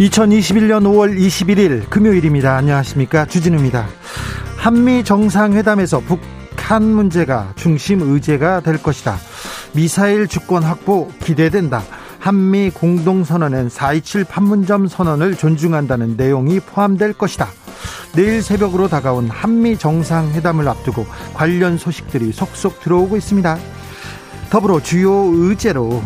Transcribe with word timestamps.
2021년 0.00 0.84
5월 0.84 1.14
21일 1.14 1.90
금요일입니다. 1.90 2.56
안녕하십니까. 2.56 3.26
주진우입니다. 3.26 3.86
한미 4.56 5.04
정상회담에서 5.04 6.00
북한 6.00 6.82
문제가 6.84 7.52
중심 7.56 8.00
의제가 8.00 8.60
될 8.60 8.82
것이다. 8.82 9.18
미사일 9.74 10.26
주권 10.26 10.62
확보 10.62 11.10
기대된다. 11.22 11.82
한미 12.18 12.70
공동선언엔 12.70 13.68
4.27 13.68 14.26
판문점 14.26 14.88
선언을 14.88 15.36
존중한다는 15.36 16.16
내용이 16.16 16.60
포함될 16.60 17.12
것이다. 17.12 17.48
내일 18.14 18.42
새벽으로 18.42 18.88
다가온 18.88 19.28
한미 19.28 19.76
정상회담을 19.76 20.66
앞두고 20.66 21.04
관련 21.34 21.76
소식들이 21.76 22.32
속속 22.32 22.80
들어오고 22.80 23.18
있습니다. 23.18 23.58
더불어 24.48 24.80
주요 24.80 25.12
의제로 25.12 26.02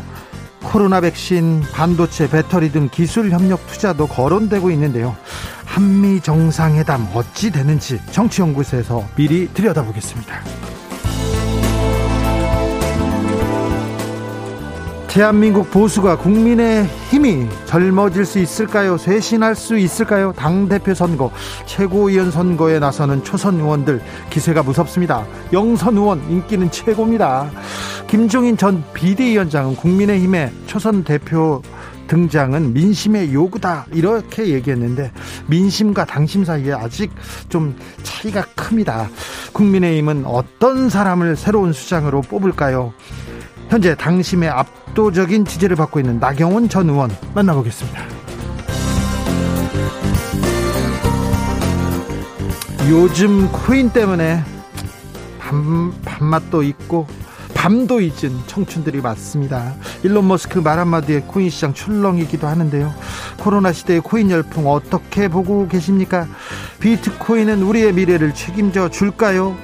코로나 0.65 1.01
백신, 1.01 1.63
반도체, 1.73 2.29
배터리 2.29 2.73
등 2.73 2.89
기술 2.91 3.31
협력 3.31 3.65
투자도 3.67 4.09
거론되고 4.09 4.71
있는데요. 4.73 5.15
한미 5.65 6.21
정상회담 6.21 7.09
어찌 7.15 7.51
되는지 7.51 8.01
정치연구소에서 8.11 9.05
미리 9.17 9.49
들여다보겠습니다. 9.49 10.41
대한민국 15.15 15.71
보수가 15.71 16.19
국민의 16.19 16.87
힘이 17.09 17.47
젊어질 17.67 18.25
수 18.25 18.41
있을까요? 18.41 18.99
쇄신할 18.99 19.55
수 19.55 19.79
있을까요? 19.79 20.33
당대표 20.33 20.93
선거, 20.93 21.31
최고위원 21.67 22.33
선거에 22.33 22.81
나서는 22.81 23.23
초선 23.23 23.61
의원들 23.61 24.03
기세가 24.31 24.65
무섭습니다. 24.65 25.25
영선 25.53 25.97
의원 25.97 26.21
인기는 26.29 26.69
최고입니다. 26.69 27.49
김종인 28.15 28.57
전 28.57 28.85
비대위원장은 28.95 29.75
국민의힘의 29.75 30.53
초선 30.67 31.03
대표 31.03 31.61
등장은 32.07 32.73
민심의 32.73 33.35
요구다 33.35 33.87
이렇게 33.91 34.51
얘기했는데 34.51 35.11
민심과 35.49 36.05
당심 36.05 36.45
사이에 36.45 36.75
아직 36.75 37.11
좀 37.49 37.75
차이가 38.05 38.45
큽니다. 38.55 39.09
국민의힘은 39.53 40.27
어떤 40.27 40.89
사람을 40.89 41.35
새로운 41.35 41.73
수장으로 41.73 42.21
뽑을까요? 42.21 42.95
현재 43.69 43.97
당심의 43.97 44.49
압도적인 44.49 45.45
지지를 45.45 45.75
받고 45.75 45.99
있는 45.99 46.21
나경원 46.21 46.69
전 46.69 46.91
의원 46.91 47.11
만나보겠습니다. 47.35 48.01
요즘 52.89 53.51
코인 53.51 53.91
때문에 53.91 54.41
밤, 55.41 55.93
밤맛도 56.05 56.63
있고 56.63 57.09
밤도 57.55 58.01
잊은 58.01 58.47
청춘들이 58.47 59.01
많습니다. 59.01 59.75
일론 60.03 60.29
머스크 60.29 60.59
말 60.59 60.79
한마디에 60.79 61.21
코인 61.21 61.49
시장 61.51 61.73
출렁이기도 61.73 62.47
하는데요. 62.47 62.93
코로나 63.39 63.73
시대의 63.73 64.01
코인 64.01 64.31
열풍 64.31 64.67
어떻게 64.69 65.29
보고 65.29 65.67
계십니까? 65.69 66.27
비트코인은 66.81 67.63
우리의 67.63 67.93
미래를 67.95 68.35
책임져 68.35 68.91
줄까요? 68.91 69.57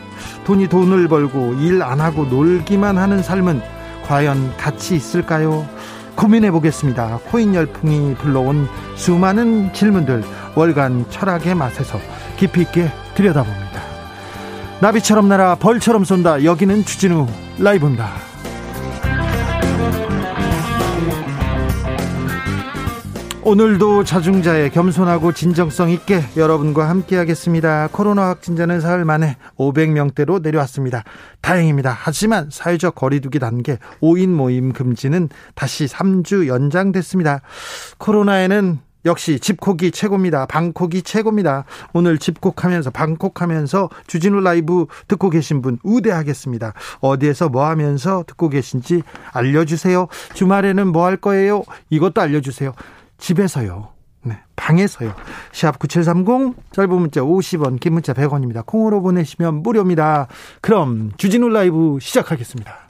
돈이 0.44 0.68
돈을 0.68 1.08
벌고 1.08 1.54
일 1.60 1.82
안 1.82 2.00
하고 2.00 2.24
놀기만 2.24 2.96
하는 2.96 3.22
삶은 3.22 3.60
과연 4.06 4.56
가치 4.56 4.96
있을까요? 4.96 5.68
고민해 6.16 6.50
보겠습니다. 6.50 7.20
코인 7.30 7.54
열풍이 7.54 8.14
불러온 8.14 8.68
수많은 8.96 9.72
질문들 9.72 10.22
월간 10.54 11.06
철학의 11.10 11.54
맛에서 11.54 11.98
깊이 12.36 12.62
있게 12.62 12.90
들여다봅니다. 13.14 13.89
나비처럼 14.80 15.28
날아 15.28 15.56
벌처럼 15.56 16.04
쏜다. 16.04 16.42
여기는 16.42 16.84
주진우 16.86 17.26
라이브입니다. 17.58 18.30
오늘도 23.42 24.04
자중자의 24.04 24.70
겸손하고 24.70 25.32
진정성 25.32 25.90
있게 25.90 26.22
여러분과 26.36 26.88
함께 26.88 27.16
하겠습니다. 27.16 27.88
코로나 27.92 28.28
확진자는 28.28 28.80
사흘 28.80 29.04
만에 29.04 29.36
500명대로 29.58 30.40
내려왔습니다. 30.40 31.04
다행입니다. 31.42 31.94
하지만 31.98 32.48
사회적 32.50 32.94
거리두기 32.94 33.38
단계 33.38 33.78
5인 34.00 34.28
모임 34.28 34.72
금지는 34.72 35.28
다시 35.54 35.86
3주 35.86 36.46
연장됐습니다. 36.46 37.42
코로나에는 37.98 38.78
역시 39.04 39.38
집콕이 39.40 39.90
최고입니다. 39.92 40.46
방콕이 40.46 41.02
최고입니다. 41.02 41.64
오늘 41.92 42.18
집콕하면서 42.18 42.90
방콕하면서 42.90 43.90
주진우 44.06 44.40
라이브 44.40 44.86
듣고 45.08 45.30
계신 45.30 45.62
분 45.62 45.78
우대하겠습니다. 45.82 46.74
어디에서 47.00 47.48
뭐 47.48 47.66
하면서 47.66 48.24
듣고 48.26 48.48
계신지 48.48 49.02
알려주세요. 49.32 50.08
주말에는 50.34 50.88
뭐 50.88 51.06
할 51.06 51.16
거예요? 51.16 51.64
이것도 51.88 52.20
알려주세요. 52.20 52.72
집에서요. 53.18 53.88
네, 54.22 54.38
방에서요. 54.54 55.14
시합 55.50 55.78
9730 55.78 56.54
짧은 56.72 56.94
문자 56.94 57.22
50원, 57.22 57.80
긴 57.80 57.94
문자 57.94 58.12
100원입니다. 58.12 58.64
콩으로 58.66 59.00
보내시면 59.00 59.62
무료입니다. 59.62 60.28
그럼 60.60 61.10
주진우 61.16 61.48
라이브 61.48 61.98
시작하겠습니다. 62.00 62.89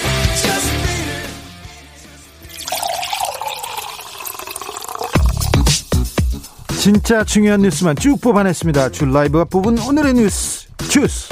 진짜 6.81 7.23
중요한 7.23 7.61
뉴스만 7.61 7.95
쭉 7.97 8.19
뽑아냈습니다. 8.19 8.89
주 8.89 9.05
라이브가 9.05 9.45
뽑은 9.45 9.77
오늘의 9.87 10.15
뉴스 10.15 10.67
주스. 10.89 11.31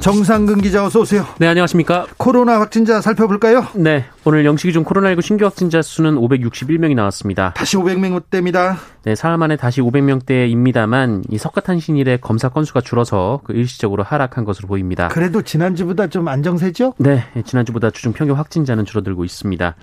정상근 0.00 0.60
기자 0.60 0.84
어서 0.84 1.00
오세요. 1.00 1.26
네, 1.38 1.48
안녕하십니까? 1.48 2.06
코로나 2.16 2.60
확진자 2.60 3.00
살펴볼까요? 3.00 3.66
네, 3.74 4.04
오늘 4.24 4.44
영시 4.44 4.68
기준 4.68 4.84
코로나19 4.84 5.20
신규 5.20 5.44
확진자 5.44 5.82
수는 5.82 6.14
561명이 6.14 6.94
나왔습니다. 6.94 7.52
다시 7.54 7.76
500명대입니다. 7.76 8.76
네, 9.02 9.16
사흘 9.16 9.36
만에 9.36 9.56
다시 9.56 9.80
500명대입니다만 9.80 11.24
이 11.28 11.38
석가탄신 11.38 11.96
일에 11.96 12.18
검사 12.18 12.50
건수가 12.50 12.82
줄어서 12.82 13.40
그 13.42 13.52
일시적으로 13.52 14.04
하락한 14.04 14.44
것으로 14.44 14.68
보입니다. 14.68 15.08
그래도 15.08 15.42
지난주보다 15.42 16.06
좀 16.06 16.28
안정세죠? 16.28 16.94
네, 16.98 17.24
지난주보다 17.44 17.90
주중 17.90 18.12
평균 18.12 18.36
확진자는 18.36 18.84
줄어들고 18.84 19.24
있습니다. 19.24 19.74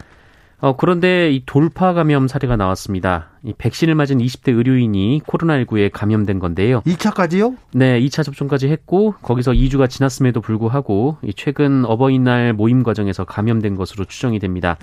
어, 0.62 0.76
그런데 0.76 1.32
이 1.32 1.44
돌파 1.46 1.94
감염 1.94 2.28
사례가 2.28 2.58
나왔습니다. 2.58 3.30
이 3.44 3.54
백신을 3.58 3.96
맞은 3.96 4.18
20대 4.18 4.56
의료인이 4.56 5.22
코로나19에 5.26 5.90
감염된 5.92 6.40
건데요. 6.40 6.82
2차까지요? 6.82 7.56
네, 7.74 8.00
2차 8.02 8.24
접종까지 8.26 8.68
했고 8.68 9.14
거기서 9.22 9.54
2주가 9.54 9.90
지났음에도 9.90 10.42
불구하고 10.42 11.18
최근 11.38 11.86
어버이날 11.86 12.54
모임 12.54 12.84
과정에서 12.84 13.24
감염된 13.24 13.76
것으로 13.76 14.04
추정이 14.06 14.40
됩니다. 14.40 14.78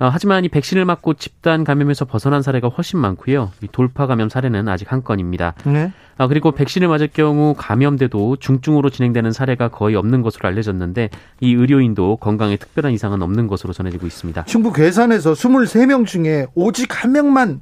어, 0.00 0.08
하지만 0.10 0.46
이 0.46 0.48
백신을 0.48 0.86
맞고 0.86 1.14
집단 1.14 1.62
감염에서 1.62 2.06
벗어난 2.06 2.40
사례가 2.40 2.68
훨씬 2.68 2.98
많고요. 2.98 3.52
이 3.62 3.68
돌파 3.70 4.06
감염 4.06 4.30
사례는 4.30 4.66
아직 4.66 4.90
한 4.90 5.04
건입니다. 5.04 5.52
네. 5.66 5.92
아, 6.16 6.26
그리고 6.26 6.52
백신을 6.52 6.88
맞을 6.88 7.08
경우 7.08 7.54
감염돼도 7.56 8.36
중증으로 8.36 8.88
진행되는 8.88 9.30
사례가 9.32 9.68
거의 9.68 9.96
없는 9.96 10.22
것으로 10.22 10.48
알려졌는데 10.48 11.10
이 11.40 11.52
의료인도 11.52 12.16
건강에 12.16 12.56
특별한 12.56 12.92
이상은 12.92 13.20
없는 13.20 13.46
것으로 13.46 13.74
전해지고 13.74 14.06
있습니다. 14.06 14.44
충북 14.44 14.76
괴산에서 14.76 15.34
23명 15.34 16.06
중에 16.06 16.46
오직 16.54 17.04
한 17.04 17.12
명만 17.12 17.60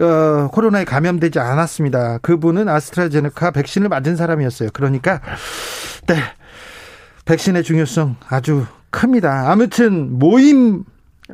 어, 0.00 0.48
코로나에 0.50 0.84
감염되지 0.84 1.40
않았습니다. 1.40 2.18
그분은 2.18 2.70
아스트라제네카 2.70 3.50
백신을 3.50 3.90
맞은 3.90 4.16
사람이었어요. 4.16 4.70
그러니까 4.72 5.20
네 6.06 6.16
백신의 7.26 7.64
중요성 7.64 8.16
아주 8.28 8.64
큽니다. 8.90 9.50
아무튼 9.50 10.18
모임 10.18 10.84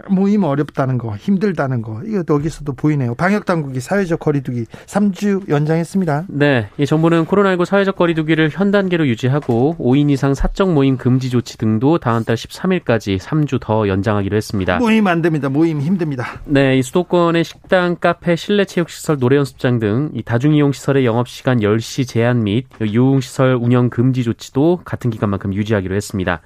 모임 0.08 0.44
어렵다는 0.44 0.98
거, 0.98 1.16
힘들다는 1.16 1.82
거, 1.82 2.00
이거 2.06 2.22
여기서도 2.28 2.74
보이네요. 2.74 3.14
방역 3.14 3.44
당국이 3.44 3.80
사회적 3.80 4.20
거리두기 4.20 4.66
3주 4.86 5.48
연장했습니다. 5.48 6.26
네, 6.28 6.68
이 6.78 6.86
정부는 6.86 7.26
코로나19 7.26 7.64
사회적 7.64 7.96
거리두기를 7.96 8.50
현 8.52 8.70
단계로 8.70 9.06
유지하고 9.08 9.76
5인 9.78 10.10
이상 10.10 10.34
사적 10.34 10.72
모임 10.72 10.96
금지 10.96 11.28
조치 11.30 11.58
등도 11.58 11.98
다음 11.98 12.24
달 12.24 12.36
13일까지 12.36 13.18
3주 13.18 13.58
더 13.60 13.88
연장하기로 13.88 14.36
했습니다. 14.36 14.78
모임 14.78 15.06
안 15.06 15.22
됩니다. 15.22 15.48
모임 15.48 15.80
힘듭니다. 15.80 16.40
네, 16.44 16.78
이 16.78 16.82
수도권의 16.82 17.44
식당, 17.44 17.96
카페, 18.00 18.36
실내 18.36 18.64
체육시설, 18.64 19.18
노래연습장 19.18 19.78
등 19.78 20.10
이 20.14 20.22
다중이용 20.22 20.72
시설의 20.72 21.04
영업시간 21.04 21.60
10시 21.60 22.06
제한 22.06 22.42
및 22.44 22.66
유흥시설 22.80 23.54
운영 23.60 23.90
금지 23.90 24.22
조치도 24.24 24.80
같은 24.84 25.10
기간만큼 25.10 25.54
유지하기로 25.54 25.94
했습니다. 25.94 26.40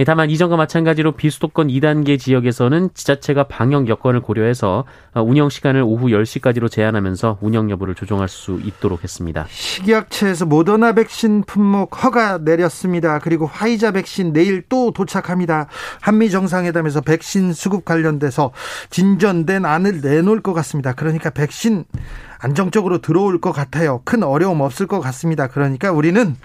예, 0.00 0.04
다만 0.04 0.30
이전과 0.30 0.56
마찬가지로 0.56 1.12
비수도권 1.12 1.66
2단계 1.68 2.20
지역에서는 2.20 2.90
지자체가 2.94 3.48
방역 3.48 3.88
여건을 3.88 4.20
고려해서 4.20 4.84
어, 5.12 5.22
운영 5.22 5.48
시간을 5.48 5.82
오후 5.82 6.06
10시까지로 6.06 6.70
제한하면서 6.70 7.38
운영 7.40 7.68
여부를 7.68 7.96
조정할 7.96 8.28
수 8.28 8.60
있도록 8.62 9.02
했습니다. 9.02 9.46
식약처에서 9.48 10.46
모더나 10.46 10.92
백신 10.92 11.42
품목 11.42 12.04
허가 12.04 12.38
내렸습니다. 12.38 13.18
그리고 13.18 13.46
화이자 13.46 13.90
백신 13.90 14.32
내일 14.32 14.62
또 14.68 14.92
도착합니다. 14.92 15.66
한미 16.00 16.30
정상회담에서 16.30 17.00
백신 17.00 17.52
수급 17.52 17.84
관련돼서 17.84 18.52
진전된 18.90 19.64
안을 19.64 20.00
내놓을 20.00 20.42
것 20.42 20.52
같습니다. 20.52 20.92
그러니까 20.92 21.30
백신 21.30 21.84
안정적으로 22.38 22.98
들어올 22.98 23.40
것 23.40 23.50
같아요. 23.50 24.02
큰 24.04 24.22
어려움 24.22 24.60
없을 24.60 24.86
것 24.86 25.00
같습니다. 25.00 25.48
그러니까 25.48 25.90
우리는 25.90 26.36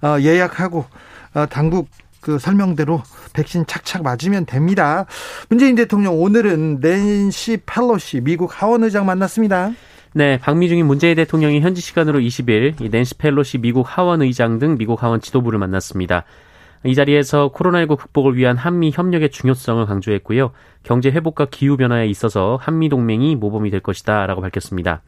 어, 0.00 0.16
예약하고 0.18 0.86
어, 1.34 1.46
당국 1.46 1.88
그 2.22 2.38
설명대로 2.38 3.02
백신 3.34 3.66
착착 3.66 4.02
맞으면 4.02 4.46
됩니다. 4.46 5.04
문재인 5.50 5.74
대통령 5.74 6.18
오늘은 6.22 6.78
낸시 6.80 7.58
펠로시 7.66 8.22
미국 8.22 8.62
하원 8.62 8.84
의장 8.84 9.04
만났습니다. 9.04 9.72
네, 10.14 10.38
박미중인 10.38 10.86
문재인 10.86 11.16
대통령이 11.16 11.60
현지 11.60 11.80
시간으로 11.80 12.20
20일 12.20 12.90
낸시 12.90 13.16
펠로시 13.16 13.58
미국 13.58 13.84
하원 13.86 14.22
의장 14.22 14.58
등 14.58 14.78
미국 14.78 15.02
하원 15.02 15.20
지도부를 15.20 15.58
만났습니다. 15.58 16.24
이 16.84 16.94
자리에서 16.94 17.50
코로나19 17.52 17.96
극복을 17.96 18.36
위한 18.36 18.56
한미 18.56 18.92
협력의 18.92 19.30
중요성을 19.30 19.84
강조했고요. 19.86 20.52
경제 20.82 21.10
회복과 21.10 21.46
기후 21.50 21.76
변화에 21.76 22.06
있어서 22.06 22.58
한미 22.60 22.88
동맹이 22.88 23.36
모범이 23.36 23.70
될 23.70 23.80
것이다라고 23.80 24.40
밝혔습니다. 24.42 25.02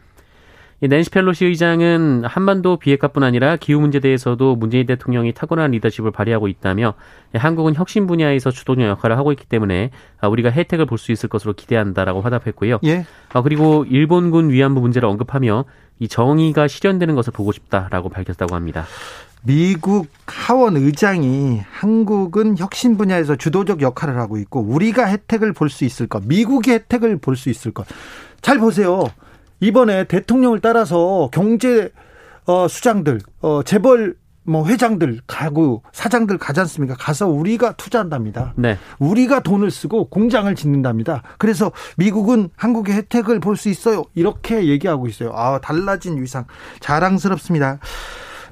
낸시 0.89 1.11
펠로시 1.11 1.47
의장은 1.47 2.25
한반도 2.25 2.77
비핵화뿐 2.77 3.23
아니라 3.23 3.57
기후 3.57 3.81
문제에 3.81 4.01
대해서도 4.01 4.57
문재인 4.57 4.87
대통령이 4.87 5.33
탁월한 5.33 5.71
리더십을 5.71 6.11
발휘하고 6.11 6.49
있다며 6.49 6.95
한국은 7.35 7.75
혁신 7.75 8.07
분야에서 8.07 8.51
주도적 8.51 8.85
역할을 8.85 9.17
하고 9.17 9.33
있기 9.33 9.47
때문에 9.47 9.91
우리가 10.23 10.51
혜택을 10.51 10.87
볼 10.87 10.99
수 10.99 11.13
있을 11.13 11.29
것으로 11.29 11.53
기대한다라고 11.53 12.21
화답했고요. 12.23 12.79
예. 12.85 13.05
그리고 13.43 13.85
일본군 13.89 14.51
위안부 14.51 14.81
문제를 14.81 15.09
언급하며 15.09 15.65
이 16.01 16.09
정의가 16.09 16.67
실현되는 16.69 17.15
것을 17.15 17.33
보고 17.33 17.53
싶다라고 17.53 18.09
밝혔다고 18.09 18.55
합니다. 18.55 18.85
미국 19.43 20.09
하원 20.27 20.77
의장이 20.77 21.61
한국은 21.71 22.57
혁신 22.59 22.97
분야에서 22.97 23.37
주도적 23.37 23.83
역할을 23.83 24.19
하고 24.19 24.39
있고 24.39 24.61
우리가 24.61 25.07
혜택을 25.07 25.53
볼 25.53 25.69
수 25.69 25.85
있을 25.85 26.07
것, 26.07 26.25
미국의 26.27 26.75
혜택을 26.75 27.19
볼 27.19 27.37
수 27.37 27.51
있을 27.51 27.73
것. 27.73 27.87
잘 28.41 28.59
보세요. 28.59 29.05
이번에 29.65 30.05
대통령을 30.05 30.61
따라서 30.61 31.31
경제 31.33 31.91
어, 32.47 32.69
수장들, 32.69 33.21
어, 33.41 33.63
재벌 33.63 34.15
뭐 34.47 34.67
회장들 34.67 35.21
가고 35.27 35.83
사장들 35.93 36.37
가지 36.37 36.61
않습니까? 36.61 36.95
가서 36.99 37.27
우리가 37.29 37.73
투자한답니다. 37.73 38.53
네. 38.57 38.77
우리가 38.99 39.41
돈을 39.41 39.71
쓰고 39.71 40.11
공장을 40.11 40.55
짓는답니다. 40.55 41.23
그래서 41.39 41.73
미국은 41.97 42.51
한국의 42.55 42.95
혜택을 42.95 43.41
볼 43.41 43.57
수 43.57 43.71
있어요. 43.71 44.03
이렇게 44.15 44.67
얘기하고 44.67 45.07
있어요. 45.07 45.33
아, 45.35 45.59
달라진 45.61 46.21
위상 46.21 46.45
자랑스럽습니다. 46.81 47.79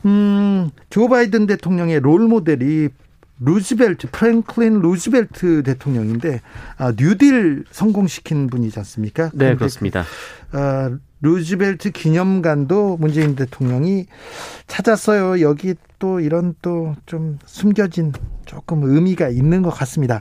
음, 0.06 0.70
조 0.88 1.08
바이든 1.08 1.46
대통령의 1.46 2.00
롤 2.00 2.20
모델이 2.26 2.88
루즈벨트, 3.44 4.08
프랭클린 4.10 4.80
루즈벨트 4.80 5.62
대통령인데 5.62 6.40
아, 6.78 6.92
뉴딜 6.96 7.64
성공시킨 7.70 8.48
분이지 8.48 8.78
않습니까? 8.80 9.30
네, 9.34 9.54
그렇습니다. 9.56 10.04
아, 10.52 10.90
루즈벨트 11.20 11.90
기념관도 11.90 12.96
문재인 12.98 13.36
대통령이 13.36 14.06
찾았어요. 14.66 15.40
여기 15.40 15.74
또 15.98 16.18
이런 16.20 16.54
또 16.62 16.94
좀 17.06 17.38
숨겨진 17.46 18.12
조금 18.44 18.82
의미가 18.82 19.28
있는 19.28 19.62
것 19.62 19.70
같습니다. 19.70 20.20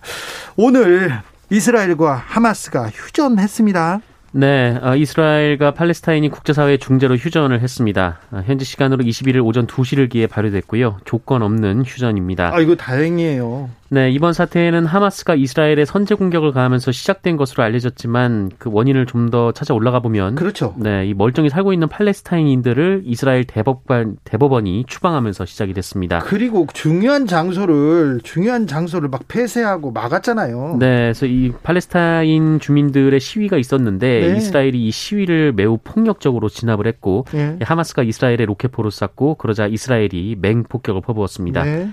오늘 0.56 1.12
이스라엘과 1.50 2.16
하마스가 2.16 2.90
휴전했습니다. 2.90 4.02
네, 4.34 4.78
어, 4.82 4.96
이스라엘과 4.96 5.74
팔레스타인이 5.74 6.30
국제사회 6.30 6.78
중재로 6.78 7.16
휴전을 7.18 7.60
했습니다. 7.60 8.20
어, 8.32 8.42
현지 8.46 8.64
시간으로 8.64 9.04
21일 9.04 9.46
오전 9.46 9.68
2시를 9.68 10.10
기해 10.10 10.26
발효됐고요. 10.28 11.00
조건 11.04 11.42
없는 11.42 11.84
휴전입니다. 11.84 12.56
아, 12.56 12.60
이거 12.62 12.76
다행이에요. 12.76 13.70
네, 13.94 14.10
이번 14.10 14.32
사태에는 14.32 14.86
하마스가 14.86 15.36
이스라엘에 15.36 15.84
선제 15.84 16.16
공격을 16.16 16.54
가하면서 16.54 16.94
시작된 16.94 17.36
것으로 17.36 17.64
알려졌지만 17.64 18.52
그 18.58 18.70
원인을 18.72 19.06
좀 19.06 19.22
더 19.32 19.52
찾아 19.54 19.74
올라가 19.74 20.00
보면 20.02 20.36
그렇죠. 20.36 20.74
네, 20.78 21.06
이 21.06 21.14
멀쩡히 21.14 21.50
살고 21.50 21.74
있는 21.74 21.88
팔레스타인인들을 21.88 23.04
이스라엘 23.06 23.46
대법관 23.46 24.18
대법원이 24.24 24.86
추방하면서 24.88 25.46
시작이 25.46 25.74
됐습니다. 25.74 26.20
그리고 26.20 26.68
중요한 26.74 27.28
장소를 27.28 28.20
중요한 28.24 28.68
장소를 28.68 29.10
막 29.10 29.28
폐쇄하고 29.28 29.92
막았잖아요. 29.92 30.78
네, 30.80 30.98
그래서 30.98 31.26
이 31.28 31.54
팔레스타인 31.64 32.60
주민들의 32.60 33.20
시위가 33.20 33.58
있었는데 33.58 34.28
네. 34.32 34.38
이스라엘이 34.38 34.86
이 34.86 34.92
시위를 34.92 35.54
매우 35.54 35.78
폭력적으로 35.82 36.50
진압을 36.50 36.88
했고 36.88 37.26
네. 37.32 37.58
하마스가 37.62 38.04
이스라엘에 38.04 38.46
로켓포를 38.46 38.92
쐈고 38.92 39.36
그러자 39.36 39.68
이스라엘이 39.68 40.38
맹폭격을 40.42 41.02
퍼부었습니다. 41.02 41.64
네. 41.64 41.90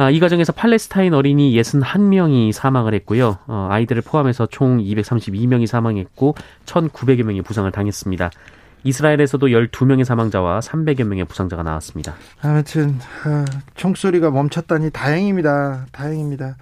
아, 0.00 0.10
이 0.10 0.20
과정에서 0.20 0.52
팔레스타인 0.52 1.12
어린이 1.12 1.52
61명이 1.60 2.52
사망을 2.52 2.94
했고요. 2.94 3.38
어, 3.48 3.66
아이들을 3.68 4.02
포함해서 4.02 4.46
총 4.46 4.78
232명이 4.78 5.66
사망했고 5.66 6.36
1,900여 6.66 7.24
명이 7.24 7.42
부상을 7.42 7.68
당했습니다. 7.72 8.30
이스라엘에서도 8.84 9.44
12명의 9.48 10.04
사망자와 10.04 10.60
300여 10.60 11.02
명의 11.02 11.24
부상자가 11.24 11.64
나왔습니다. 11.64 12.14
아무튼 12.40 12.96
아, 13.24 13.44
총소리가 13.74 14.30
멈췄다니 14.30 14.90
다행입니다. 14.90 15.86
다행입니다. 15.90 16.56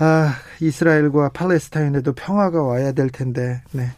아, 0.00 0.34
이스라엘과 0.60 1.28
팔레스타인에도 1.28 2.14
평화가 2.14 2.64
와야 2.64 2.90
될 2.90 3.10
텐데 3.10 3.62
네. 3.70 3.92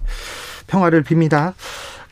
평화를 0.66 1.04
빕니다. 1.04 1.54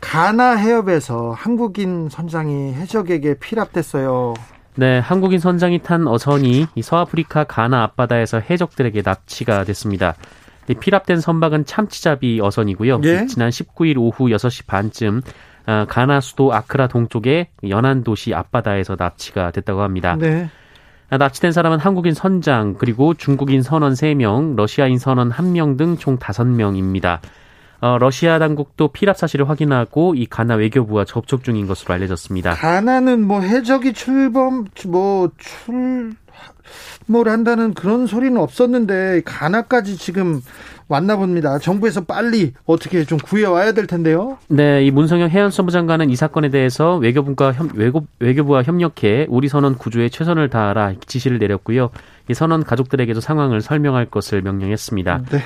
가나 0.01 0.57
해협에서 0.57 1.33
한국인 1.33 2.09
선장이 2.09 2.73
해적에게 2.73 3.35
피랍됐어요. 3.35 4.33
네, 4.77 4.99
한국인 4.99 5.39
선장이 5.39 5.79
탄 5.81 6.07
어선이 6.07 6.67
서아프리카 6.83 7.45
가나 7.45 7.83
앞바다에서 7.85 8.41
해적들에게 8.41 9.03
납치가 9.03 9.65
됐습니다. 9.65 10.15
피랍된 10.81 11.21
선박은 11.21 11.65
참치잡이 11.65 12.41
어선이고요. 12.43 13.01
예? 13.05 13.27
지난 13.27 13.51
19일 13.51 13.97
오후 13.99 14.27
6시 14.27 14.67
반쯤 14.67 15.23
아, 15.67 15.87
가나 15.89 16.21
수도 16.21 16.53
아크라 16.53 16.89
동쪽의 16.89 17.49
연안 17.69 18.05
도시 18.05 18.35
앞바다에서 18.35 18.97
납치가 18.99 19.51
됐다고 19.51 19.83
합니다. 19.83 20.17
네. 20.19 20.49
아, 21.09 21.17
납치된 21.19 21.53
사람은 21.53 21.79
한국인 21.79 22.15
선장 22.15 22.75
그리고 22.75 23.15
중국인 23.15 23.63
선원 23.63 23.95
3명, 23.95 24.57
러시아인 24.57 24.99
선원 24.99 25.31
1명 25.31 25.79
등 25.79 25.97
총 25.97 26.19
5명입니다. 26.19 27.21
어, 27.87 27.99
러시아 27.99 28.39
당국도 28.39 28.89
피랍 28.89 29.17
사실을 29.17 29.49
확인하고 29.49 30.15
이 30.15 30.27
가나 30.27 30.55
외교부와 30.55 31.05
접촉 31.05 31.45
중인 31.45 31.67
것으로 31.67 31.95
알려졌습니다. 31.95 32.55
가나는 32.55 33.23
뭐 33.23 33.41
해적이 33.41 33.93
출범 33.93 34.67
뭐 34.87 35.31
출 35.39 36.17
뭘 37.07 37.29
한다는 37.29 37.75
그런 37.75 38.07
소리는 38.07 38.37
없었는데 38.37 39.23
가나까지 39.25 39.97
지금 39.97 40.41
왔나 40.89 41.17
봅니다. 41.17 41.59
정부에서 41.59 42.05
빨리 42.05 42.53
어떻게 42.65 43.05
좀 43.05 43.19
구해와야 43.19 43.73
될 43.73 43.87
텐데요. 43.87 44.39
네, 44.49 44.85
이 44.85 44.91
문성영 44.91 45.31
해양수산부 45.31 45.73
장관은 45.73 46.11
이 46.11 46.17
사건에 46.17 46.49
대해서 46.49 46.97
외교부가 46.97 47.53
협, 47.53 47.75
외교, 47.75 48.07
외교부와 48.21 48.63
협력해 48.63 49.27
우리 49.29 49.49
선원 49.49 49.77
구조에 49.77 50.09
최선을 50.09 50.49
다하라 50.49 50.95
지시를 51.07 51.39
내렸고요. 51.39 51.91
이 52.29 52.35
선원 52.35 52.65
가족들에게도 52.65 53.21
상황을 53.21 53.61
설명할 53.61 54.07
것을 54.07 54.43
명령했습니다. 54.43 55.23
네. 55.31 55.39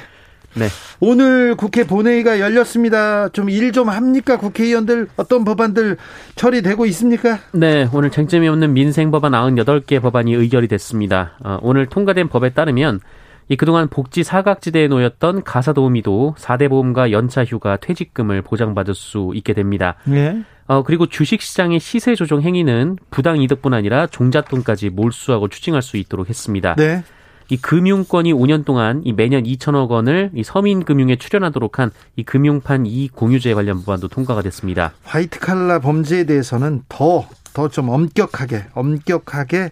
네. 0.54 0.66
오늘 1.00 1.54
국회 1.54 1.85
본회의가 1.85 2.40
열렸습니다. 2.40 3.28
좀 3.28 3.49
일좀 3.50 3.80
좀 3.80 3.88
합니까? 3.88 4.37
국회의원들 4.37 5.09
어떤 5.16 5.45
법안들 5.45 5.97
처리되고 6.35 6.87
있습니까? 6.87 7.38
네, 7.52 7.88
오늘 7.92 8.11
쟁점이 8.11 8.47
없는 8.49 8.73
민생 8.75 9.11
법안 9.11 9.33
98개 9.33 10.02
법안이 10.02 10.35
의결이 10.35 10.69
됐습니다. 10.69 11.33
어, 11.42 11.59
오늘 11.62 11.87
통과된 11.87 12.28
법에 12.28 12.50
따르면 12.50 13.00
이 13.49 13.57
그동안 13.57 13.88
복지 13.88 14.23
사각지대에 14.23 14.88
놓였던 14.88 15.42
가사도우미도 15.42 16.37
4대 16.38 16.69
보험과 16.69 17.11
연차 17.11 17.45
휴가 17.45 17.76
퇴직금을 17.76 18.42
보장받을 18.42 18.95
수 18.95 19.33
있게 19.35 19.54
됩니다. 19.54 19.97
네. 20.04 20.42
어, 20.66 20.85
그리고 20.85 21.07
주식시장의 21.07 21.80
시세 21.80 22.14
조정 22.14 22.42
행위는 22.42 22.97
부당 23.11 23.42
이득뿐 23.42 23.75
아니라 23.75 24.07
종잣돈까지 24.07 24.90
몰수하고 24.90 25.49
추징할 25.49 25.83
수 25.83 25.97
있도록 25.97 26.28
했습니다. 26.28 26.76
네. 26.76 27.02
이 27.50 27.57
금융권이 27.57 28.33
5년 28.33 28.64
동안 28.64 29.02
이 29.04 29.12
매년 29.12 29.42
2천억 29.42 29.88
원을 29.90 30.30
이 30.35 30.42
서민 30.45 30.85
금융에 30.85 31.16
출연하도록 31.16 31.78
한 31.78 31.90
이 32.16 32.23
금융판 32.23 32.87
이익 32.87 33.14
공유제 33.14 33.54
관련 33.54 33.83
법안도 33.83 34.09
통과가 34.09 34.42
됐습니다. 34.42 34.92
화이트 35.04 35.38
칼라 35.40 35.78
범죄에 35.80 36.25
대해서는 36.25 36.83
더 36.88 37.26
더 37.54 37.71
좀 37.71 37.88
엄격하게 37.88 38.64
엄격하게 38.75 39.71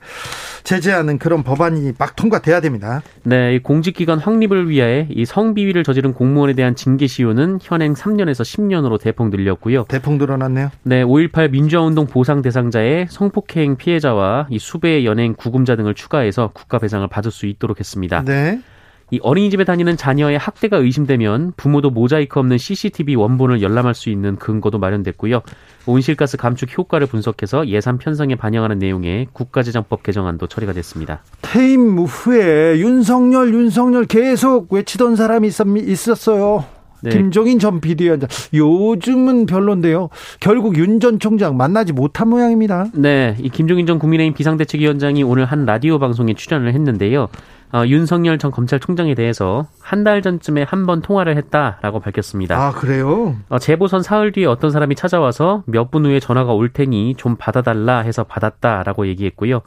제재하는 0.64 1.18
그런 1.18 1.42
법안이 1.42 1.92
막 1.98 2.16
통과돼야 2.16 2.60
됩니다. 2.60 3.02
네, 3.24 3.56
이 3.56 3.58
공직기관 3.58 4.18
확립을 4.18 4.70
위해 4.70 5.06
이 5.10 5.24
성비위를 5.24 5.84
저지른 5.84 6.12
공무원에 6.14 6.52
대한 6.54 6.74
징계 6.74 7.06
시효는 7.06 7.58
현행 7.60 7.94
3년에서 7.94 8.42
10년으로 8.42 9.00
대폭 9.00 9.30
늘렸고요. 9.30 9.84
대폭 9.88 10.16
늘어났네요. 10.16 10.70
네, 10.84 11.02
5.18 11.02 11.50
민주화운동 11.50 12.06
보상 12.06 12.42
대상자의 12.42 13.08
성폭행 13.10 13.76
피해자와 13.76 14.46
이 14.50 14.58
수배의 14.58 15.04
연행 15.04 15.34
구금자 15.34 15.76
등을 15.76 15.94
추가해서 15.94 16.50
국가 16.54 16.78
배상을 16.78 17.06
받을 17.08 17.30
수 17.30 17.46
있도록 17.46 17.80
했습니다. 17.80 18.22
네. 18.24 18.60
이 19.10 19.18
어린이집에 19.22 19.64
다니는 19.64 19.96
자녀의 19.96 20.38
학대가 20.38 20.76
의심되면 20.76 21.52
부모도 21.56 21.90
모자이크 21.90 22.38
없는 22.38 22.58
CCTV 22.58 23.16
원본을 23.16 23.62
열람할 23.62 23.94
수 23.94 24.10
있는 24.10 24.36
근거도 24.36 24.78
마련됐고요. 24.78 25.42
온실가스 25.86 26.36
감축 26.36 26.76
효과를 26.76 27.06
분석해서 27.06 27.68
예산 27.68 27.96
편성에 27.98 28.34
반영하는 28.34 28.78
내용의 28.78 29.28
국가재정법 29.32 30.02
개정안도 30.02 30.46
처리가 30.46 30.74
됐습니다. 30.74 31.22
퇴임 31.40 31.98
후에 31.98 32.78
윤석열 32.78 33.54
윤석열 33.54 34.04
계속 34.04 34.72
외치던 34.72 35.16
사람이 35.16 35.48
있었어요. 35.48 36.64
네. 37.00 37.10
김종인 37.10 37.60
전 37.60 37.80
비대위원장 37.80 38.28
요즘은 38.52 39.46
별론데요. 39.46 40.08
결국 40.40 40.76
윤 40.76 40.98
전 40.98 41.20
총장 41.20 41.56
만나지 41.56 41.92
못한 41.92 42.28
모양입니다. 42.28 42.86
네, 42.92 43.36
이 43.38 43.48
김종인 43.50 43.86
전 43.86 44.00
국민의힘 44.00 44.34
비상대책위원장이 44.34 45.22
오늘 45.22 45.44
한 45.44 45.64
라디오 45.64 46.00
방송에 46.00 46.34
출연을 46.34 46.74
했는데요. 46.74 47.28
어, 47.72 47.84
윤석열 47.86 48.38
전 48.38 48.50
검찰총장에 48.50 49.14
대해서 49.14 49.66
한 49.82 50.04
달 50.04 50.22
전쯤에 50.22 50.62
한 50.62 50.86
번 50.86 51.02
통화를 51.02 51.36
했다라고 51.36 52.00
밝혔습니다. 52.00 52.56
아 52.56 52.72
그래요? 52.72 53.36
어, 53.48 53.58
재보선 53.58 54.02
사흘 54.02 54.32
뒤에 54.32 54.46
어떤 54.46 54.70
사람이 54.70 54.94
찾아와서 54.94 55.62
몇 55.66 55.90
분 55.90 56.06
후에 56.06 56.20
전화가 56.20 56.52
올 56.52 56.70
테니 56.70 57.14
좀 57.16 57.36
받아달라 57.36 57.98
해서 58.00 58.24
받았다라고 58.24 59.06
얘기했고요. 59.08 59.60